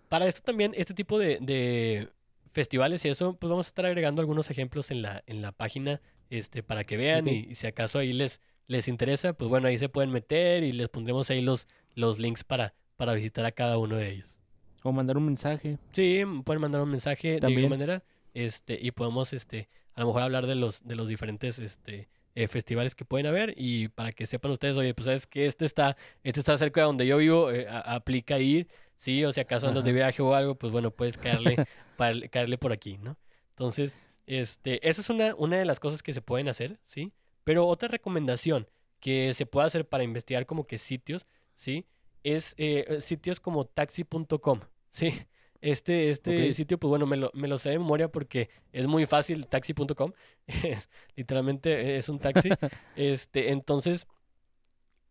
Para 0.07 0.27
esto 0.27 0.41
también, 0.41 0.73
este 0.75 0.93
tipo 0.93 1.19
de, 1.19 1.39
de 1.41 2.09
festivales 2.53 3.03
y 3.05 3.09
eso, 3.09 3.35
pues 3.35 3.49
vamos 3.49 3.67
a 3.67 3.69
estar 3.69 3.85
agregando 3.85 4.21
algunos 4.21 4.49
ejemplos 4.49 4.91
en 4.91 5.01
la, 5.01 5.23
en 5.25 5.41
la 5.41 5.51
página 5.51 6.01
este, 6.29 6.63
para 6.63 6.83
que 6.83 6.97
vean 6.97 7.27
y 7.27 7.55
si 7.55 7.67
acaso 7.67 7.99
ahí 7.99 8.13
les, 8.13 8.39
les 8.71 8.87
interesa, 8.87 9.33
pues 9.33 9.49
bueno, 9.49 9.67
ahí 9.67 9.77
se 9.77 9.89
pueden 9.89 10.11
meter 10.11 10.63
y 10.63 10.71
les 10.71 10.87
pondremos 10.89 11.29
ahí 11.29 11.41
los, 11.41 11.67
los 11.95 12.19
links 12.19 12.43
para, 12.43 12.73
para 12.95 13.13
visitar 13.13 13.45
a 13.45 13.51
cada 13.51 13.77
uno 13.77 13.97
de 13.97 14.09
ellos. 14.11 14.37
O 14.83 14.91
mandar 14.91 15.17
un 15.17 15.25
mensaje. 15.25 15.77
Sí, 15.91 16.23
pueden 16.45 16.61
mandar 16.61 16.81
un 16.81 16.89
mensaje 16.89 17.33
de 17.33 17.37
igual 17.51 17.69
manera 17.69 18.03
este, 18.33 18.79
y 18.81 18.91
podemos 18.91 19.33
este, 19.33 19.67
a 19.93 20.01
lo 20.01 20.07
mejor 20.07 20.21
hablar 20.23 20.47
de 20.47 20.55
los, 20.55 20.87
de 20.87 20.95
los 20.95 21.07
diferentes 21.07 21.59
este, 21.59 22.07
eh, 22.33 22.47
festivales 22.47 22.95
que 22.95 23.03
pueden 23.03 23.27
haber 23.27 23.53
y 23.57 23.89
para 23.89 24.11
que 24.13 24.25
sepan 24.25 24.51
ustedes, 24.53 24.77
oye, 24.77 24.93
pues 24.93 25.05
sabes 25.05 25.27
que 25.27 25.45
este 25.45 25.65
está, 25.65 25.97
este 26.23 26.39
está 26.39 26.57
cerca 26.57 26.79
de 26.81 26.85
donde 26.87 27.05
yo 27.05 27.17
vivo, 27.17 27.51
eh, 27.51 27.67
a- 27.69 27.93
aplica 27.95 28.39
ir, 28.39 28.69
sí, 28.95 29.23
o 29.25 29.31
si 29.33 29.41
acaso 29.41 29.67
andas 29.67 29.83
de 29.83 29.91
viaje 29.91 30.21
o 30.21 30.33
algo, 30.33 30.55
pues 30.55 30.71
bueno, 30.71 30.91
puedes 30.91 31.17
caerle, 31.17 31.57
pa- 31.97 32.13
caerle 32.31 32.57
por 32.57 32.71
aquí, 32.71 32.97
¿no? 32.97 33.17
Entonces, 33.49 33.97
este, 34.27 34.87
esa 34.89 35.01
es 35.01 35.09
una, 35.09 35.35
una 35.35 35.57
de 35.57 35.65
las 35.65 35.79
cosas 35.81 36.01
que 36.01 36.13
se 36.13 36.21
pueden 36.21 36.47
hacer, 36.47 36.79
¿sí? 36.85 37.11
Pero 37.43 37.65
otra 37.67 37.87
recomendación 37.87 38.67
que 38.99 39.33
se 39.33 39.45
puede 39.45 39.67
hacer 39.67 39.87
para 39.87 40.03
investigar 40.03 40.45
como 40.45 40.65
que 40.67 40.77
sitios, 40.77 41.25
¿sí? 41.53 41.85
Es 42.23 42.53
eh, 42.57 42.97
sitios 43.01 43.39
como 43.39 43.65
taxi.com, 43.65 44.59
¿sí? 44.91 45.13
Este, 45.59 46.09
este 46.09 46.53
sitio, 46.55 46.79
pues 46.79 46.89
bueno, 46.89 47.05
me 47.05 47.17
lo, 47.17 47.29
me 47.35 47.47
lo 47.47 47.57
sé 47.59 47.69
de 47.69 47.77
memoria 47.79 48.11
porque 48.11 48.49
es 48.71 48.87
muy 48.87 49.05
fácil, 49.05 49.47
taxi.com. 49.47 50.11
Literalmente 51.15 51.97
es 51.97 52.09
un 52.09 52.19
taxi. 52.19 52.49
este, 52.95 53.51
entonces, 53.51 54.07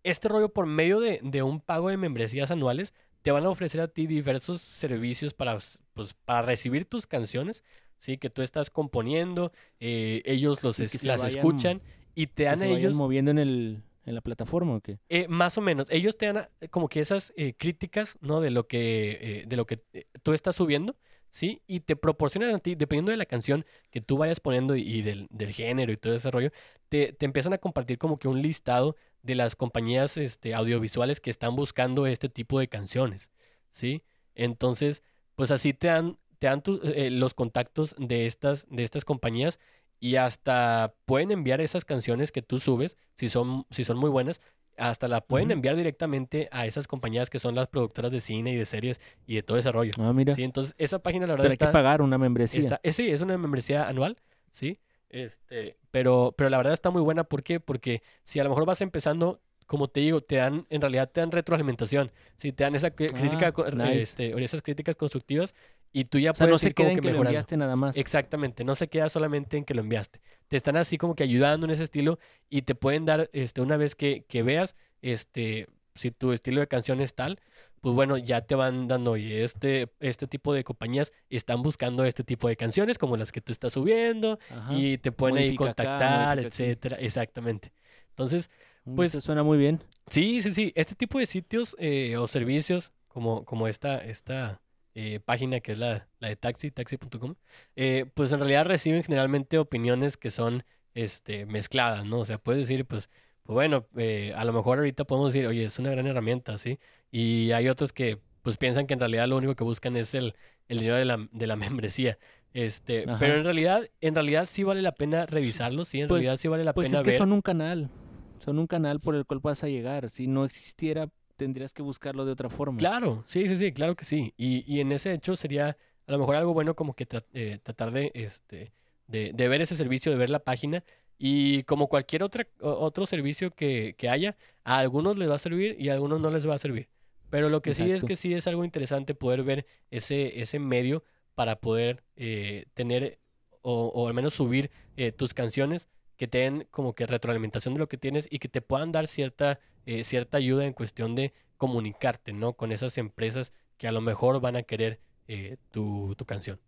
este 0.03 0.29
rollo 0.29 0.53
por 0.53 0.67
medio 0.67 1.01
de, 1.01 1.21
de 1.23 1.43
un 1.43 1.61
pago 1.61 1.89
de 1.89 1.97
membresías 1.97 2.51
anuales, 2.51 2.95
te 3.23 3.31
van 3.31 3.45
a 3.45 3.51
ofrecer 3.51 3.81
a 3.81 3.89
ti 3.89 4.07
diversos 4.07 4.61
servicios 4.61 5.35
para, 5.35 5.59
pues, 5.95 6.15
para 6.25 6.43
recibir 6.43 6.85
tus 6.87 7.07
canciones, 7.07 7.65
¿sí? 7.99 8.17
Que 8.17 8.31
tú 8.31 8.43
estás 8.43 8.71
componiendo, 8.71 9.53
eh, 9.79 10.23
ellos 10.25 10.63
los 10.63 10.81
es- 10.81 11.05
las 11.05 11.21
vayan- 11.23 11.37
escuchan 11.37 11.83
y 12.23 12.27
te 12.27 12.45
dan 12.45 12.63
a 12.63 12.67
ellos 12.79 12.95
moviendo 12.97 13.31
en, 13.31 13.39
el, 13.39 13.83
en 14.05 14.15
la 14.15 14.21
plataforma 14.21 14.75
o 14.77 14.81
qué. 14.81 14.99
eh, 15.09 15.27
más 15.29 15.57
o 15.59 15.61
menos, 15.61 15.89
ellos 15.91 16.17
te 16.17 16.33
dan 16.33 16.49
como 16.71 16.89
que 16.89 17.01
esas 17.01 17.33
eh, 17.37 17.55
críticas, 17.57 18.19
¿no? 18.21 18.41
De 18.41 18.51
lo 18.51 18.67
que, 18.67 19.19
eh, 19.21 19.45
de 19.47 19.57
lo 19.57 19.67
que 19.67 19.83
tú 20.23 20.33
estás 20.33 20.57
subiendo, 20.57 20.97
¿sí? 21.29 21.63
Y 21.67 21.81
te 21.81 21.97
proporcionan 21.97 22.55
a 22.55 22.59
ti, 22.59 22.75
dependiendo 22.75 23.11
de 23.13 23.17
la 23.17 23.27
canción 23.27 23.65
que 23.91 24.01
tú 24.01 24.17
vayas 24.19 24.41
poniendo 24.41 24.75
y, 24.77 24.83
y 24.83 25.03
del, 25.03 25.27
del 25.31 25.53
género 25.53 25.93
y 25.93 25.97
todo 25.97 26.15
ese 26.15 26.31
rollo, 26.31 26.51
te, 26.89 27.13
te 27.13 27.25
empiezan 27.27 27.53
a 27.53 27.59
compartir 27.59 27.99
como 27.99 28.19
que 28.19 28.27
un 28.29 28.43
listado 28.43 28.97
de 29.23 29.35
las 29.35 29.55
compañías 29.55 30.17
este, 30.17 30.55
audiovisuales 30.55 31.21
que 31.21 31.31
están 31.31 31.55
buscando 31.55 32.07
este 32.07 32.29
tipo 32.29 32.59
de 32.59 32.69
canciones, 32.69 33.31
¿sí? 33.71 34.03
Entonces, 34.35 35.03
pues 35.35 35.51
así 35.51 35.73
te 35.75 35.89
dan, 35.89 36.19
te 36.39 36.47
dan 36.47 36.63
tu- 36.63 36.81
eh, 36.83 37.11
los 37.11 37.35
contactos 37.35 37.95
de 37.99 38.27
estas, 38.27 38.67
de 38.71 38.83
estas 38.83 39.05
compañías 39.05 39.59
y 40.01 40.17
hasta 40.17 40.95
pueden 41.05 41.31
enviar 41.31 41.61
esas 41.61 41.85
canciones 41.85 42.33
que 42.33 42.43
tú 42.43 42.59
subes, 42.59 42.97
si 43.15 43.29
son, 43.29 43.67
si 43.71 43.85
son 43.85 43.99
muy 43.99 44.11
buenas, 44.11 44.41
hasta 44.79 45.09
la 45.09 45.21
pueden 45.21 45.51
enviar 45.51 45.77
directamente 45.77 46.49
a 46.53 46.65
esas 46.65 46.87
compañías 46.89 47.29
que 47.29 47.39
son 47.39 47.55
las 47.55 47.69
productoras 47.69 48.11
de 48.11 48.21
cine 48.21 48.53
y 48.53 48.57
de 48.57 48.65
series 48.65 48.99
y 49.27 49.35
de 49.35 49.43
todo 49.43 49.59
ese 49.59 49.71
rollo. 49.71 49.93
Ah, 50.01 50.13
mira. 50.15 50.35
Sí, 50.35 50.43
entonces 50.43 50.75
esa 50.79 50.99
página 51.01 51.27
la 51.27 51.35
verdad 51.35 51.45
Pero 51.45 51.53
hay 51.53 51.57
que 51.59 51.73
pagar 51.73 52.01
una 52.01 52.17
membresía. 52.17 52.61
está- 52.61 52.81
eh, 52.83 52.93
sí, 52.93 53.11
es 53.11 53.21
una 53.21 53.37
membresía 53.37 53.87
anual, 53.87 54.17
sí, 54.51 54.79
este, 55.11 55.77
pero, 55.91 56.35
pero 56.37 56.49
la 56.49 56.57
verdad 56.57 56.73
está 56.73 56.89
muy 56.91 57.03
buena, 57.03 57.25
¿por 57.25 57.43
qué? 57.43 57.61
Porque 57.61 58.03
si 58.25 58.41
a 58.41 58.45
lo 58.45 58.49
mejor 58.51 58.65
vas 58.65 58.81
empezando, 58.81 59.41
como 59.67 59.89
te 59.89 60.01
digo, 60.01 60.21
te 60.23 60.37
dan, 60.37 60.67
en 60.71 60.81
realidad 60.81 61.11
te 61.11 61.21
dan 61.21 61.31
retroalimentación, 61.31 62.11
sí, 62.39 62.53
te 62.53 62.65
dan 62.65 62.75
esa 62.75 62.89
cri- 62.95 63.13
crítica, 63.13 63.53
Ah, 63.55 63.71
nice. 63.93 64.03
este, 64.03 64.43
esas 64.45 64.63
críticas 64.63 64.97
constructivas 64.97 65.55
y 65.93 66.05
tú 66.05 66.19
ya 66.19 66.31
o 66.31 66.35
sea, 66.35 66.47
no 66.47 66.51
puedes 66.53 66.61
se 66.63 66.69
ir 66.69 66.75
como 66.75 66.89
queda 66.89 66.95
en 66.99 67.01
que 67.03 67.13
lo 67.13 67.23
enviaste 67.25 67.57
nada 67.57 67.77
más. 67.77 67.97
Exactamente, 67.97 68.65
no 68.65 68.75
se 68.75 68.89
queda 68.89 69.09
solamente 69.09 69.57
en 69.57 69.65
que 69.65 69.75
lo 69.75 69.81
enviaste. 69.81 70.21
Te 70.49 70.57
están 70.57 70.77
así 70.77 70.99
como 70.99 71.15
que 71.15 71.23
ayudando 71.25 71.67
en 71.67 71.73
ese 71.73 71.85
estilo 71.85 72.19
y 72.49 72.63
te 72.63 72.75
pueden 72.75 73.05
dar, 73.05 73.29
este, 73.33 73.61
una 73.61 73.77
vez 73.77 73.95
que, 73.95 74.25
que 74.29 74.43
veas, 74.43 74.77
este, 75.03 75.67
si 75.95 76.11
tu 76.11 76.33
estilo 76.33 76.61
de 76.61 76.69
canción 76.69 77.01
es 77.01 77.15
tal, 77.15 77.41
pues 77.81 77.95
bueno, 77.95 78.17
ya 78.19 78.43
te 78.43 78.55
van 78.55 78.87
dando, 78.89 79.13
oye, 79.13 79.43
este, 79.43 79.91
este 80.01 80.27
tipo 80.27 80.53
de 80.53 80.65
compañías 80.65 81.13
están 81.31 81.63
buscando 81.63 82.05
este 82.05 82.25
tipo 82.25 82.47
de 82.49 82.57
canciones 82.57 82.99
como 82.99 83.17
las 83.17 83.33
que 83.33 83.41
tú 83.41 83.53
estás 83.53 83.73
subiendo 83.73 84.39
Ajá. 84.51 84.75
y 84.75 84.99
te 84.99 85.13
pueden 85.13 85.39
ahí 85.39 85.49
acá, 85.51 85.57
contactar, 85.57 86.39
aquí. 86.39 86.47
etcétera. 86.47 86.97
Exactamente. 87.01 87.73
Entonces, 88.11 88.51
Mm, 88.85 88.97
pues- 88.97 89.11
eso 89.13 89.21
suena 89.21 89.43
muy 89.43 89.59
bien. 89.59 89.83
Sí, 90.09 90.41
sí, 90.41 90.53
sí. 90.53 90.73
Este 90.75 90.95
tipo 90.95 91.19
de 91.19 91.27
sitios 91.27 91.77
eh, 91.79 92.17
o 92.17 92.27
servicios, 92.27 92.93
como, 93.09 93.45
como 93.45 93.69
esta, 93.69 93.99
esta 93.99 94.61
eh, 94.95 95.21
página 95.25 95.61
que 95.61 95.73
es 95.73 95.79
la, 95.79 96.09
la 96.19 96.29
de 96.29 96.37
taxi, 96.37 96.71
taxi.com, 96.71 97.35
eh, 97.77 98.07
pues 98.15 98.33
en 98.33 98.39
realidad 98.41 98.65
reciben 98.67 99.03
generalmente 99.03 99.59
opiniones 99.59 100.17
que 100.17 100.31
son 100.31 100.65
este, 100.95 101.47
mezcladas, 101.47 102.05
¿no? 102.05 102.19
O 102.21 102.25
sea, 102.25 102.39
puedes 102.39 102.67
decir, 102.67 102.85
pues, 102.87 103.09
pues 103.45 103.55
bueno, 103.55 103.87
eh, 103.97 104.33
a 104.37 104.45
lo 104.45 104.53
mejor 104.53 104.79
ahorita 104.79 105.05
podemos 105.05 105.33
decir, 105.33 105.47
oye, 105.49 105.65
es 105.65 105.79
una 105.79 105.91
gran 105.91 106.07
herramienta, 106.07 106.59
¿sí? 106.59 106.79
Y 107.11 107.53
hay 107.53 107.69
otros 107.69 107.93
que 107.93 108.19
pues 108.43 108.57
piensan 108.57 108.87
que 108.87 108.95
en 108.95 109.01
realidad 109.01 109.29
lo 109.29 109.37
único 109.37 109.55
que 109.55 109.65
buscan 109.65 109.97
es 109.97 110.15
el, 110.15 110.35
el 110.69 110.79
dinero 110.79 110.97
de 110.97 111.05
la, 111.05 111.29
de 111.31 111.47
la 111.47 111.57
membresía. 111.57 112.19
Este, 112.53 113.05
Ajá. 113.09 113.19
pero 113.21 113.35
en 113.37 113.45
realidad, 113.45 113.83
en 114.01 114.15
realidad 114.15 114.47
sí 114.51 114.65
vale 114.65 114.83
la 114.83 114.93
pena 114.93 115.27
revisarlos, 115.27 115.87
sí, 115.89 116.01
en 116.01 116.09
Pues- 116.09 116.23
realidad 116.23 116.37
sí 116.39 116.49
vale 116.49 116.65
la 116.65 116.73
Pues 116.73 116.89
pena 116.89 116.99
es 116.99 117.05
que 117.05 117.11
ver. 117.11 117.19
son 117.19 117.33
un 117.33 117.43
canal. 117.43 117.91
Son 118.39 118.59
un 118.59 118.67
canal 118.67 119.01
por 119.01 119.15
el 119.15 119.27
cual 119.27 119.41
vas 119.41 119.63
a 119.63 119.69
llegar. 119.69 120.09
Si 120.11 120.27
no 120.27 120.45
existiera, 120.47 121.11
tendrías 121.45 121.73
que 121.73 121.83
buscarlo 121.83 122.25
de 122.25 122.33
otra 122.33 122.51
forma. 122.51 122.79
Claro, 122.79 123.23
sí, 123.27 123.47
sí, 123.49 123.57
sí, 123.57 123.73
claro 123.73 123.97
que 123.97 124.05
sí. 124.05 124.35
Y, 124.37 124.65
y 124.73 124.81
en 124.81 124.93
ese 124.93 125.13
hecho 125.13 125.37
sería 125.37 125.77
a 126.07 126.13
lo 126.13 126.19
mejor 126.19 126.37
algo 126.37 126.53
bueno 126.53 126.75
como 126.75 126.95
que 126.95 127.09
tra- 127.09 127.25
eh, 127.33 127.59
tratar 127.63 127.91
de, 127.93 128.13
este, 128.15 128.73
de, 129.07 129.33
de 129.35 129.49
ver 129.49 129.61
ese 129.63 129.75
servicio, 129.75 130.13
de 130.13 130.19
ver 130.19 130.29
la 130.31 130.41
página. 130.41 130.85
Y 131.19 131.63
como 131.65 131.89
cualquier 131.89 132.23
otra, 132.23 132.47
otro 132.61 133.07
servicio 133.07 133.51
que, 133.51 133.95
que 133.97 134.09
haya, 134.09 134.37
a 134.65 134.79
algunos 134.79 135.19
les 135.19 135.29
va 135.29 135.35
a 135.35 135.39
servir 135.39 135.77
y 135.79 135.89
a 135.89 135.95
algunos 135.95 136.21
no 136.21 136.31
les 136.31 136.47
va 136.49 136.55
a 136.55 136.59
servir. 136.59 136.89
Pero 137.31 137.49
lo 137.49 137.63
que 137.63 137.75
sí 137.75 137.91
es 137.91 138.03
que 138.05 138.17
sí 138.17 138.33
es 138.35 138.47
algo 138.47 138.65
interesante 138.65 139.15
poder 139.15 139.43
ver 139.43 139.67
ese, 139.91 140.41
ese 140.41 140.59
medio 140.59 141.05
para 141.35 141.57
poder 141.57 142.03
eh, 142.17 142.67
tener 142.75 143.19
o, 143.63 143.87
o 143.95 144.09
al 144.09 144.15
menos 144.15 144.35
subir 144.35 144.71
eh, 144.97 145.13
tus 145.13 145.33
canciones 145.33 145.89
que 146.17 146.27
te 146.27 146.39
den 146.39 146.67
como 146.71 146.95
que 146.95 147.07
retroalimentación 147.07 147.75
de 147.75 147.81
lo 147.81 147.89
que 147.89 147.97
tienes 147.97 148.27
y 148.31 148.39
que 148.41 148.49
te 148.49 148.61
puedan 148.61 148.93
dar 148.93 149.07
cierta, 149.07 149.59
eh, 149.87 150.05
cierta 150.05 150.39
ayuda 150.39 150.65
en 150.65 150.73
cuestión 150.73 151.15
de 151.15 151.33
comunicarte, 151.57 152.33
¿no? 152.33 152.55
Con 152.55 152.73
esas 152.73 152.97
empresas 152.99 153.53
que 153.77 153.89
a 153.89 153.93
lo 153.93 154.01
mejor 154.01 154.41
van 154.41 154.57
a 154.57 154.63
querer 154.63 155.01
eh, 155.29 155.57
tu, 155.71 156.15
tu 156.17 156.25
canción. 156.25 156.61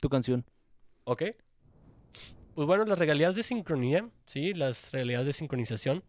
Tu 0.00 0.08
canción. 0.08 0.44
¿Ok? 1.04 1.22
Pues 2.54 2.66
bueno, 2.66 2.84
las 2.84 2.98
regalías 2.98 3.34
de 3.34 3.42
sincronía, 3.42 4.08
¿sí? 4.26 4.52
Las 4.54 4.90
regalías 4.92 5.24
de 5.26 5.32
sincronización. 5.32 6.02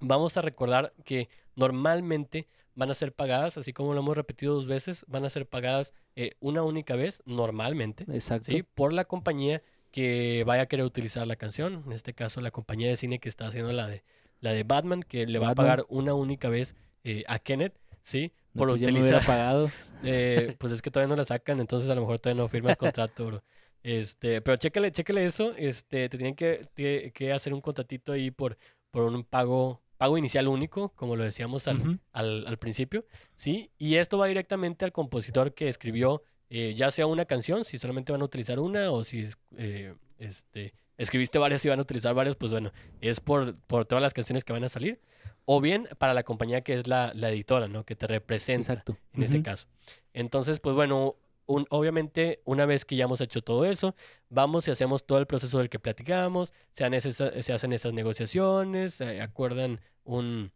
Vamos 0.00 0.36
a 0.36 0.42
recordar 0.42 0.92
que 1.04 1.28
normalmente 1.54 2.48
van 2.74 2.90
a 2.90 2.94
ser 2.94 3.12
pagadas, 3.12 3.58
así 3.58 3.72
como 3.72 3.92
lo 3.92 4.00
hemos 4.00 4.16
repetido 4.16 4.54
dos 4.54 4.66
veces, 4.66 5.04
van 5.08 5.24
a 5.24 5.30
ser 5.30 5.48
pagadas 5.48 5.92
eh, 6.14 6.32
una 6.40 6.62
única 6.62 6.94
vez, 6.94 7.22
normalmente, 7.26 8.04
Exacto. 8.12 8.52
¿sí? 8.52 8.62
Por 8.62 8.92
la 8.92 9.04
compañía 9.04 9.62
que 9.90 10.44
vaya 10.46 10.62
a 10.62 10.66
querer 10.66 10.86
utilizar 10.86 11.26
la 11.26 11.36
canción. 11.36 11.82
En 11.86 11.92
este 11.92 12.14
caso, 12.14 12.40
la 12.40 12.50
compañía 12.50 12.88
de 12.88 12.96
cine 12.96 13.18
que 13.18 13.28
está 13.28 13.46
haciendo 13.46 13.72
la 13.72 13.88
de, 13.88 14.04
la 14.40 14.52
de 14.52 14.62
Batman, 14.64 15.02
que 15.02 15.26
le 15.26 15.38
va 15.38 15.50
a 15.50 15.54
pagar 15.54 15.84
una 15.88 16.14
única 16.14 16.48
vez 16.48 16.74
eh, 17.04 17.24
a 17.26 17.38
Kenneth, 17.38 17.74
¿sí? 18.02 18.32
No, 18.54 18.58
Por 18.60 18.68
pues 18.68 18.80
ya 18.80 18.88
utilizar... 18.88 19.24
pagado. 19.26 19.70
Eh, 20.04 20.54
pues 20.58 20.72
es 20.72 20.80
que 20.80 20.92
todavía 20.92 21.08
no 21.12 21.16
la 21.16 21.24
sacan, 21.24 21.58
entonces 21.58 21.90
a 21.90 21.94
lo 21.96 22.02
mejor 22.02 22.20
todavía 22.20 22.40
no 22.40 22.48
firma 22.48 22.70
el 22.70 22.76
contrato, 22.76 23.26
bro. 23.26 23.42
Este, 23.82 24.40
pero 24.40 24.56
chécale, 24.56 24.92
chécale 24.92 25.24
eso. 25.26 25.54
Este, 25.56 26.08
te 26.08 26.16
tienen 26.16 26.36
que, 26.36 26.60
que- 26.76 27.10
que 27.12 27.32
hacer 27.32 27.52
un 27.52 27.60
contratito 27.60 28.12
ahí 28.12 28.30
por, 28.30 28.56
por 28.92 29.02
un 29.04 29.24
pago, 29.24 29.82
pago 29.96 30.16
inicial 30.16 30.46
único, 30.46 30.90
como 30.90 31.16
lo 31.16 31.24
decíamos 31.24 31.66
al, 31.66 31.98
al 32.12 32.58
principio, 32.58 33.04
¿sí? 33.34 33.72
Y 33.76 33.96
esto 33.96 34.18
va 34.18 34.28
directamente 34.28 34.84
al 34.84 34.92
compositor 34.92 35.52
que 35.52 35.68
escribió 35.68 36.22
eh, 36.48 36.74
ya 36.76 36.90
sea 36.92 37.06
una 37.06 37.24
canción, 37.24 37.64
si 37.64 37.76
solamente 37.76 38.12
van 38.12 38.22
a 38.22 38.26
utilizar 38.26 38.60
una, 38.60 38.92
o 38.92 39.02
si 39.02 39.28
eh, 39.56 39.94
este, 40.18 40.74
escribiste 40.98 41.38
varias 41.38 41.64
y 41.64 41.68
van 41.70 41.78
a 41.78 41.82
utilizar 41.82 42.14
varias, 42.14 42.36
pues 42.36 42.52
bueno, 42.52 42.72
es 43.00 43.20
por, 43.20 43.56
por 43.60 43.86
todas 43.86 44.02
las 44.02 44.12
canciones 44.12 44.44
que 44.44 44.52
van 44.52 44.64
a 44.64 44.68
salir. 44.68 45.00
O 45.46 45.62
bien 45.62 45.88
para 45.96 46.12
la 46.12 46.24
compañía 46.24 46.60
que 46.60 46.74
es 46.74 46.86
la, 46.86 47.12
la 47.14 47.30
editora, 47.30 47.68
¿no? 47.68 47.84
Que 47.84 47.96
te 47.96 48.06
representa 48.06 48.72
Exacto. 48.74 48.98
en 49.14 49.22
ese 49.22 49.42
caso. 49.42 49.66
Entonces, 50.12 50.60
pues 50.60 50.74
bueno, 50.76 51.16
un- 51.46 51.66
obviamente 51.70 52.42
una 52.44 52.66
vez 52.66 52.84
que 52.84 52.96
ya 52.96 53.04
hemos 53.04 53.22
hecho 53.22 53.40
todo 53.40 53.64
eso, 53.64 53.94
vamos 54.28 54.68
y 54.68 54.72
hacemos 54.72 55.06
todo 55.06 55.16
el 55.16 55.26
proceso 55.26 55.56
del 55.56 55.70
que 55.70 55.78
platicábamos, 55.78 56.52
se, 56.72 56.84
han 56.84 57.00
se 57.00 57.52
hacen 57.54 57.72
esas 57.72 57.94
negociaciones, 57.94 58.94
se 58.94 59.22
acuerdan 59.22 59.80
un, 60.04 60.52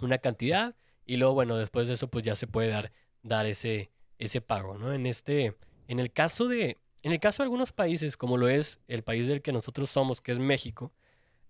una 0.00 0.16
cantidad 0.16 0.74
y 1.04 1.18
luego, 1.18 1.34
bueno, 1.34 1.56
después 1.58 1.88
de 1.88 1.94
eso, 1.94 2.08
pues 2.08 2.24
ya 2.24 2.34
se 2.34 2.46
puede 2.46 2.68
dar, 2.68 2.92
dar 3.22 3.44
ese, 3.44 3.90
ese 4.18 4.40
pago, 4.40 4.78
¿no? 4.78 4.94
En 4.94 5.04
este, 5.04 5.54
en 5.86 5.98
el 5.98 6.10
caso 6.10 6.48
de, 6.48 6.78
en 7.04 7.12
el 7.12 7.20
caso 7.20 7.42
de 7.42 7.44
algunos 7.44 7.70
países, 7.70 8.16
como 8.16 8.38
lo 8.38 8.48
es 8.48 8.80
el 8.88 9.04
país 9.04 9.28
del 9.28 9.42
que 9.42 9.52
nosotros 9.52 9.90
somos, 9.90 10.22
que 10.22 10.32
es 10.32 10.38
México, 10.38 10.90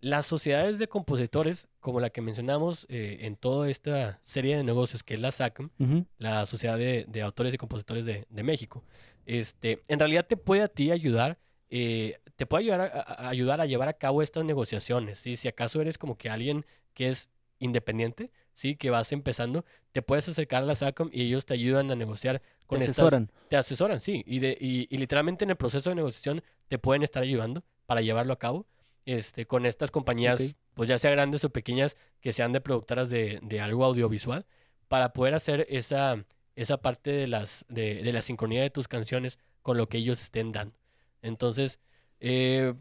las 0.01 0.27
sociedades 0.27 0.79
de 0.79 0.89
compositores, 0.89 1.69
como 1.81 2.01
la 2.01 2.11
que 2.11 2.21
mencionamos 2.21 2.87
eh, 2.91 3.19
en 3.21 3.37
toda 3.37 3.71
esta 3.71 4.19
serie 4.21 4.57
de 4.57 4.65
negocios, 4.65 5.05
que 5.05 5.15
es 5.15 5.21
la 5.21 5.31
SACM, 5.31 5.71
la 6.19 6.45
Sociedad 6.45 6.77
de, 6.77 7.07
de 7.09 7.23
Autores 7.23 7.55
y 7.55 7.57
Compositores 7.57 8.05
de, 8.05 8.27
de 8.29 8.43
México, 8.43 8.85
este, 9.27 9.81
en 9.89 10.01
realidad 10.01 10.27
te 10.27 10.37
puede 10.37 10.63
a 10.63 10.69
ti 10.69 10.91
ayudar, 10.91 11.39
eh, 11.71 12.19
te 12.37 12.47
puede 12.47 12.65
ayudar 12.65 12.81
a 13.07 13.29
ayudar 13.29 13.61
a 13.61 13.67
llevar 13.67 13.89
a 13.89 13.95
cabo 13.95 14.23
estas 14.23 14.45
negociaciones, 14.45 15.21
¿sí? 15.21 15.37
Si 15.37 15.47
acaso 15.47 15.81
eres 15.81 15.99
como 15.99 16.19
que 16.19 16.29
alguien 16.29 16.67
que 16.95 17.09
es 17.09 17.31
independiente, 17.61 18.33
¿sí? 18.55 18.77
Que 18.77 18.89
vas 18.91 19.13
empezando, 19.13 19.65
te 19.93 20.01
puedes 20.01 20.29
acercar 20.29 20.63
a 20.63 20.67
la 20.67 20.75
SACM 20.75 21.11
y 21.13 21.23
ellos 21.23 21.45
te 21.45 21.55
ayudan 21.55 21.91
a 21.91 21.95
negociar 21.95 22.41
con 22.67 22.79
Te 22.79 22.87
estas... 22.87 23.01
asesoran. 23.01 23.31
Te 23.49 23.57
asesoran, 23.57 24.01
sí. 24.01 24.25
Y, 24.27 24.39
de, 24.39 24.57
y, 24.59 24.87
y 24.89 24.99
literalmente 24.99 25.45
en 25.45 25.51
el 25.51 25.57
proceso 25.57 25.91
de 25.91 25.97
negociación 25.97 26.43
te 26.69 26.79
pueden 26.79 27.03
estar 27.03 27.23
ayudando 27.23 27.63
para 27.85 28.01
llevarlo 28.01 28.33
a 28.33 28.39
cabo. 28.39 28.67
Este, 29.07 29.45
con 29.47 29.67
estas 29.67 29.91
compañías, 29.91 30.57
pues 30.73 30.89
ya 30.89 30.99
sea 30.99 31.11
grandes 31.11 31.45
o 31.45 31.51
pequeñas, 31.51 31.95
que 32.23 32.33
sean 32.33 32.53
de 32.53 32.63
productoras 32.63 33.11
de, 33.11 33.39
de 33.43 33.61
algo 33.61 33.85
audiovisual, 33.85 34.47
para 34.89 35.13
poder 35.13 35.35
hacer 35.35 35.67
esa, 35.69 36.25
esa 36.57 36.79
parte 36.79 37.11
de, 37.11 37.27
las, 37.27 37.67
de, 37.69 38.03
de 38.03 38.13
la 38.15 38.23
sincronía 38.23 38.63
de 38.63 38.71
tus 38.71 38.89
canciones 38.89 39.39
con 39.61 39.77
lo 39.77 39.91
que 39.91 39.99
ellos 39.99 40.23
estén 40.23 40.53
dando. 40.53 40.75
Entonces, 41.21 41.81
eh, 42.21 42.73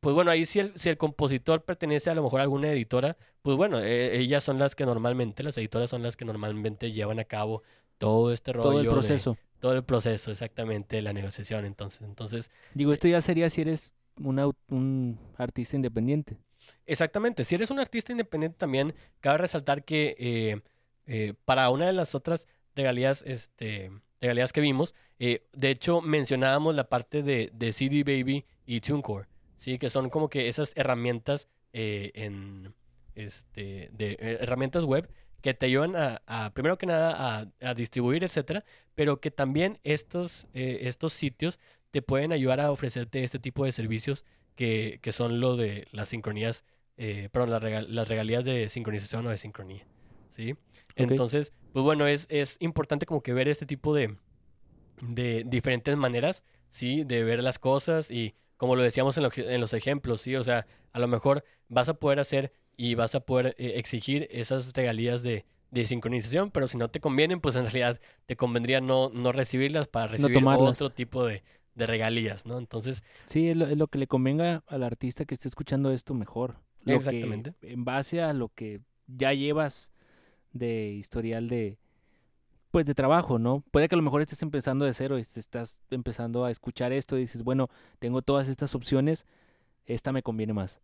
pues 0.00 0.14
bueno, 0.14 0.30
ahí 0.30 0.46
si 0.46 0.58
el, 0.60 0.72
si 0.76 0.88
el 0.88 0.96
compositor 0.96 1.62
pertenece 1.64 2.10
a 2.10 2.14
lo 2.14 2.22
mejor 2.22 2.40
a 2.40 2.42
alguna 2.44 2.70
editora, 2.72 3.16
pues 3.42 3.56
bueno, 3.56 3.78
eh, 3.80 4.18
ellas 4.18 4.42
son 4.44 4.58
las 4.58 4.74
que 4.74 4.84
normalmente, 4.86 5.42
las 5.42 5.56
editoras 5.58 5.90
son 5.90 6.02
las 6.02 6.16
que 6.16 6.24
normalmente 6.24 6.92
llevan 6.92 7.18
a 7.18 7.24
cabo 7.24 7.62
todo 7.98 8.32
este 8.32 8.52
rollo. 8.52 8.68
Todo 8.70 8.78
el 8.80 8.84
de- 8.86 8.90
proceso. 8.90 9.36
todo 9.60 9.72
el 9.74 9.84
proceso, 9.84 10.30
exactamente, 10.30 10.96
de 10.96 11.02
la 11.02 11.12
negociación. 11.12 11.64
Entonces, 11.66 12.00
entonces, 12.02 12.50
Digo, 12.74 12.92
esto 12.92 13.08
ya 13.08 13.20
sería 13.20 13.50
si 13.50 13.60
eres 13.60 13.92
un, 14.22 14.38
au- 14.38 14.54
un 14.68 15.18
artista 15.36 15.76
independiente. 15.76 16.38
exactamente. 16.86 17.44
Si 17.44 17.54
eres 17.54 17.70
un 17.70 17.78
artista 17.78 18.12
independiente 18.12 18.56
también, 18.58 18.94
cabe 19.20 19.38
resaltar 19.38 19.84
que 19.84 20.16
eh, 20.18 20.60
eh, 21.06 21.34
para 21.44 21.68
una 21.70 21.86
de 21.86 21.92
las 21.92 22.14
otras 22.14 22.46
regalías, 22.74 23.22
este, 23.26 23.90
regalías 24.20 24.52
que 24.52 24.60
vimos, 24.60 24.94
eh, 25.18 25.46
de 25.52 25.70
hecho 25.70 26.00
mencionábamos 26.00 26.74
la 26.74 26.88
parte 26.88 27.22
de, 27.22 27.50
de 27.52 27.72
CD 27.72 28.02
Baby 28.04 28.44
y 28.64 28.80
TuneCore, 28.80 29.26
sí, 29.60 29.78
que 29.78 29.90
son 29.90 30.08
como 30.10 30.28
que 30.30 30.48
esas 30.48 30.72
herramientas 30.76 31.48
eh, 31.72 32.10
en 32.14 32.74
este 33.14 33.90
de 33.92 34.12
eh, 34.12 34.38
herramientas 34.40 34.84
web 34.84 35.04
que 35.42 35.52
te 35.54 35.66
ayudan 35.66 35.96
a, 35.96 36.22
a, 36.26 36.50
primero 36.54 36.78
que 36.78 36.86
nada 36.86 37.14
a, 37.40 37.68
a 37.68 37.74
distribuir, 37.74 38.24
etcétera, 38.24 38.64
pero 38.94 39.20
que 39.20 39.30
también 39.30 39.78
estos, 39.84 40.46
eh, 40.54 40.80
estos 40.82 41.12
sitios 41.12 41.58
te 41.90 42.02
pueden 42.02 42.32
ayudar 42.32 42.60
a 42.60 42.70
ofrecerte 42.70 43.24
este 43.24 43.38
tipo 43.38 43.64
de 43.64 43.72
servicios 43.72 44.24
que, 44.56 44.98
que 45.02 45.12
son 45.12 45.40
lo 45.40 45.56
de 45.56 45.86
las 45.92 46.08
sincronías, 46.10 46.64
perdón, 47.32 47.50
las, 47.50 47.62
regal- 47.62 47.86
las 47.88 48.08
regalías 48.08 48.44
de 48.44 48.68
sincronización 48.68 49.26
o 49.26 49.30
de 49.30 49.38
sincronía, 49.38 49.86
¿sí? 50.28 50.56
Entonces, 50.96 51.52
pues 51.72 51.82
bueno, 51.84 52.06
es, 52.06 52.26
es 52.28 52.56
importante 52.60 53.06
como 53.06 53.22
que 53.22 53.32
ver 53.32 53.48
este 53.48 53.64
tipo 53.66 53.94
de, 53.94 54.16
de 55.00 55.44
diferentes 55.46 55.96
maneras, 55.96 56.44
¿sí? 56.68 57.04
De 57.04 57.24
ver 57.24 57.42
las 57.42 57.58
cosas 57.58 58.10
y 58.10 58.34
como 58.60 58.76
lo 58.76 58.82
decíamos 58.82 59.16
en, 59.16 59.22
lo- 59.22 59.30
en 59.34 59.58
los 59.58 59.72
ejemplos, 59.72 60.20
¿sí? 60.20 60.36
O 60.36 60.44
sea, 60.44 60.66
a 60.92 60.98
lo 60.98 61.08
mejor 61.08 61.44
vas 61.70 61.88
a 61.88 61.94
poder 61.94 62.20
hacer 62.20 62.52
y 62.76 62.94
vas 62.94 63.14
a 63.14 63.20
poder 63.20 63.54
eh, 63.56 63.72
exigir 63.76 64.28
esas 64.30 64.74
regalías 64.74 65.22
de, 65.22 65.46
de 65.70 65.86
sincronización, 65.86 66.50
pero 66.50 66.68
si 66.68 66.76
no 66.76 66.90
te 66.90 67.00
convienen, 67.00 67.40
pues 67.40 67.56
en 67.56 67.62
realidad 67.62 67.98
te 68.26 68.36
convendría 68.36 68.82
no, 68.82 69.08
no 69.14 69.32
recibirlas 69.32 69.88
para 69.88 70.08
recibir 70.08 70.44
otro 70.46 70.90
tipo 70.90 71.24
de, 71.24 71.42
de 71.74 71.86
regalías, 71.86 72.44
¿no? 72.44 72.58
Entonces, 72.58 73.02
Sí, 73.24 73.48
es 73.48 73.56
lo, 73.56 73.66
es 73.66 73.78
lo 73.78 73.86
que 73.88 73.96
le 73.96 74.06
convenga 74.06 74.62
al 74.66 74.82
artista 74.82 75.24
que 75.24 75.32
esté 75.34 75.48
escuchando 75.48 75.90
esto 75.90 76.12
mejor. 76.12 76.56
Lo 76.80 76.92
que- 76.92 76.96
Exactamente. 76.96 77.54
en 77.62 77.86
base 77.86 78.20
a 78.20 78.34
lo 78.34 78.50
que 78.50 78.82
ya 79.06 79.32
llevas 79.32 79.90
de 80.52 80.90
historial 80.92 81.48
de 81.48 81.78
pues 82.70 82.86
de 82.86 82.94
trabajo, 82.94 83.38
¿no? 83.38 83.64
Puede 83.70 83.88
que 83.88 83.94
a 83.94 83.98
lo 83.98 84.02
mejor 84.02 84.22
estés 84.22 84.42
empezando 84.42 84.84
de 84.84 84.94
cero 84.94 85.18
y 85.18 85.24
te 85.24 85.40
estás 85.40 85.80
empezando 85.90 86.44
a 86.44 86.50
escuchar 86.50 86.92
esto 86.92 87.16
y 87.16 87.22
dices, 87.22 87.42
bueno, 87.42 87.68
tengo 87.98 88.22
todas 88.22 88.48
estas 88.48 88.74
opciones, 88.74 89.26
esta 89.86 90.12
me 90.12 90.22
conviene 90.22 90.52
más. 90.52 90.80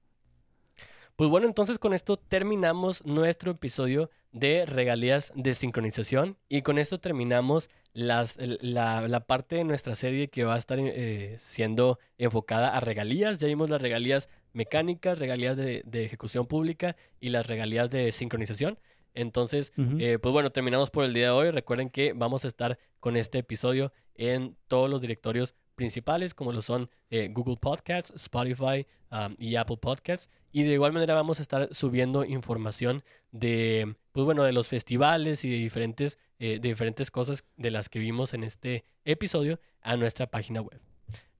Pues 1.16 1.30
bueno, 1.30 1.46
entonces 1.46 1.78
con 1.78 1.94
esto 1.94 2.18
terminamos 2.18 3.06
nuestro 3.06 3.52
episodio 3.52 4.10
de 4.32 4.66
regalías 4.66 5.32
de 5.34 5.54
sincronización 5.54 6.36
y 6.50 6.60
con 6.60 6.76
esto 6.76 7.00
terminamos 7.00 7.70
las, 7.94 8.36
la, 8.38 9.08
la 9.08 9.20
parte 9.20 9.56
de 9.56 9.64
nuestra 9.64 9.94
serie 9.94 10.28
que 10.28 10.44
va 10.44 10.56
a 10.56 10.58
estar 10.58 10.78
eh, 10.78 11.38
siendo 11.40 11.98
enfocada 12.18 12.76
a 12.76 12.80
regalías. 12.80 13.38
Ya 13.38 13.46
vimos 13.46 13.70
las 13.70 13.80
regalías 13.80 14.28
mecánicas, 14.52 15.18
regalías 15.18 15.56
de 15.56 16.04
ejecución 16.04 16.46
pública 16.46 16.96
y 17.18 17.30
las 17.30 17.46
regalías 17.46 17.88
de 17.88 18.12
sincronización. 18.12 18.78
Entonces, 19.16 19.72
eh, 19.98 20.18
pues 20.20 20.32
bueno, 20.32 20.50
terminamos 20.50 20.90
por 20.90 21.04
el 21.04 21.14
día 21.14 21.24
de 21.24 21.30
hoy. 21.30 21.50
Recuerden 21.50 21.88
que 21.88 22.12
vamos 22.12 22.44
a 22.44 22.48
estar 22.48 22.78
con 23.00 23.16
este 23.16 23.38
episodio 23.38 23.92
en 24.14 24.56
todos 24.68 24.90
los 24.90 25.00
directorios 25.00 25.54
principales, 25.74 26.34
como 26.34 26.52
lo 26.52 26.60
son 26.60 26.90
eh, 27.08 27.28
Google 27.32 27.56
Podcasts, 27.56 28.12
Spotify 28.14 28.86
um, 29.10 29.34
y 29.38 29.56
Apple 29.56 29.78
Podcasts. 29.78 30.30
Y 30.52 30.64
de 30.64 30.74
igual 30.74 30.92
manera 30.92 31.14
vamos 31.14 31.38
a 31.38 31.42
estar 31.42 31.72
subiendo 31.72 32.26
información 32.26 33.04
de, 33.32 33.96
pues 34.12 34.26
bueno, 34.26 34.42
de 34.42 34.52
los 34.52 34.68
festivales 34.68 35.44
y 35.46 35.50
de 35.50 35.56
diferentes, 35.56 36.18
eh, 36.38 36.58
de 36.60 36.68
diferentes 36.68 37.10
cosas 37.10 37.44
de 37.56 37.70
las 37.70 37.88
que 37.88 37.98
vimos 37.98 38.34
en 38.34 38.44
este 38.44 38.84
episodio 39.06 39.60
a 39.80 39.96
nuestra 39.96 40.26
página 40.26 40.60
web. 40.60 40.80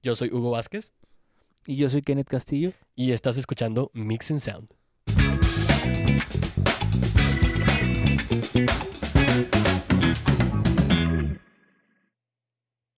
Yo 0.01 0.15
soy 0.15 0.29
Hugo 0.31 0.51
Vázquez 0.51 0.93
Y 1.67 1.75
yo 1.75 1.89
soy 1.89 2.01
Kenneth 2.01 2.29
Castillo. 2.29 2.73
y 2.95 3.11
estás 3.11 3.37
escuchando 3.37 3.91
Mix 3.93 4.31
and 4.31 4.39
Sound. 4.39 4.76
Thank 8.57 8.81
you. 8.81 8.86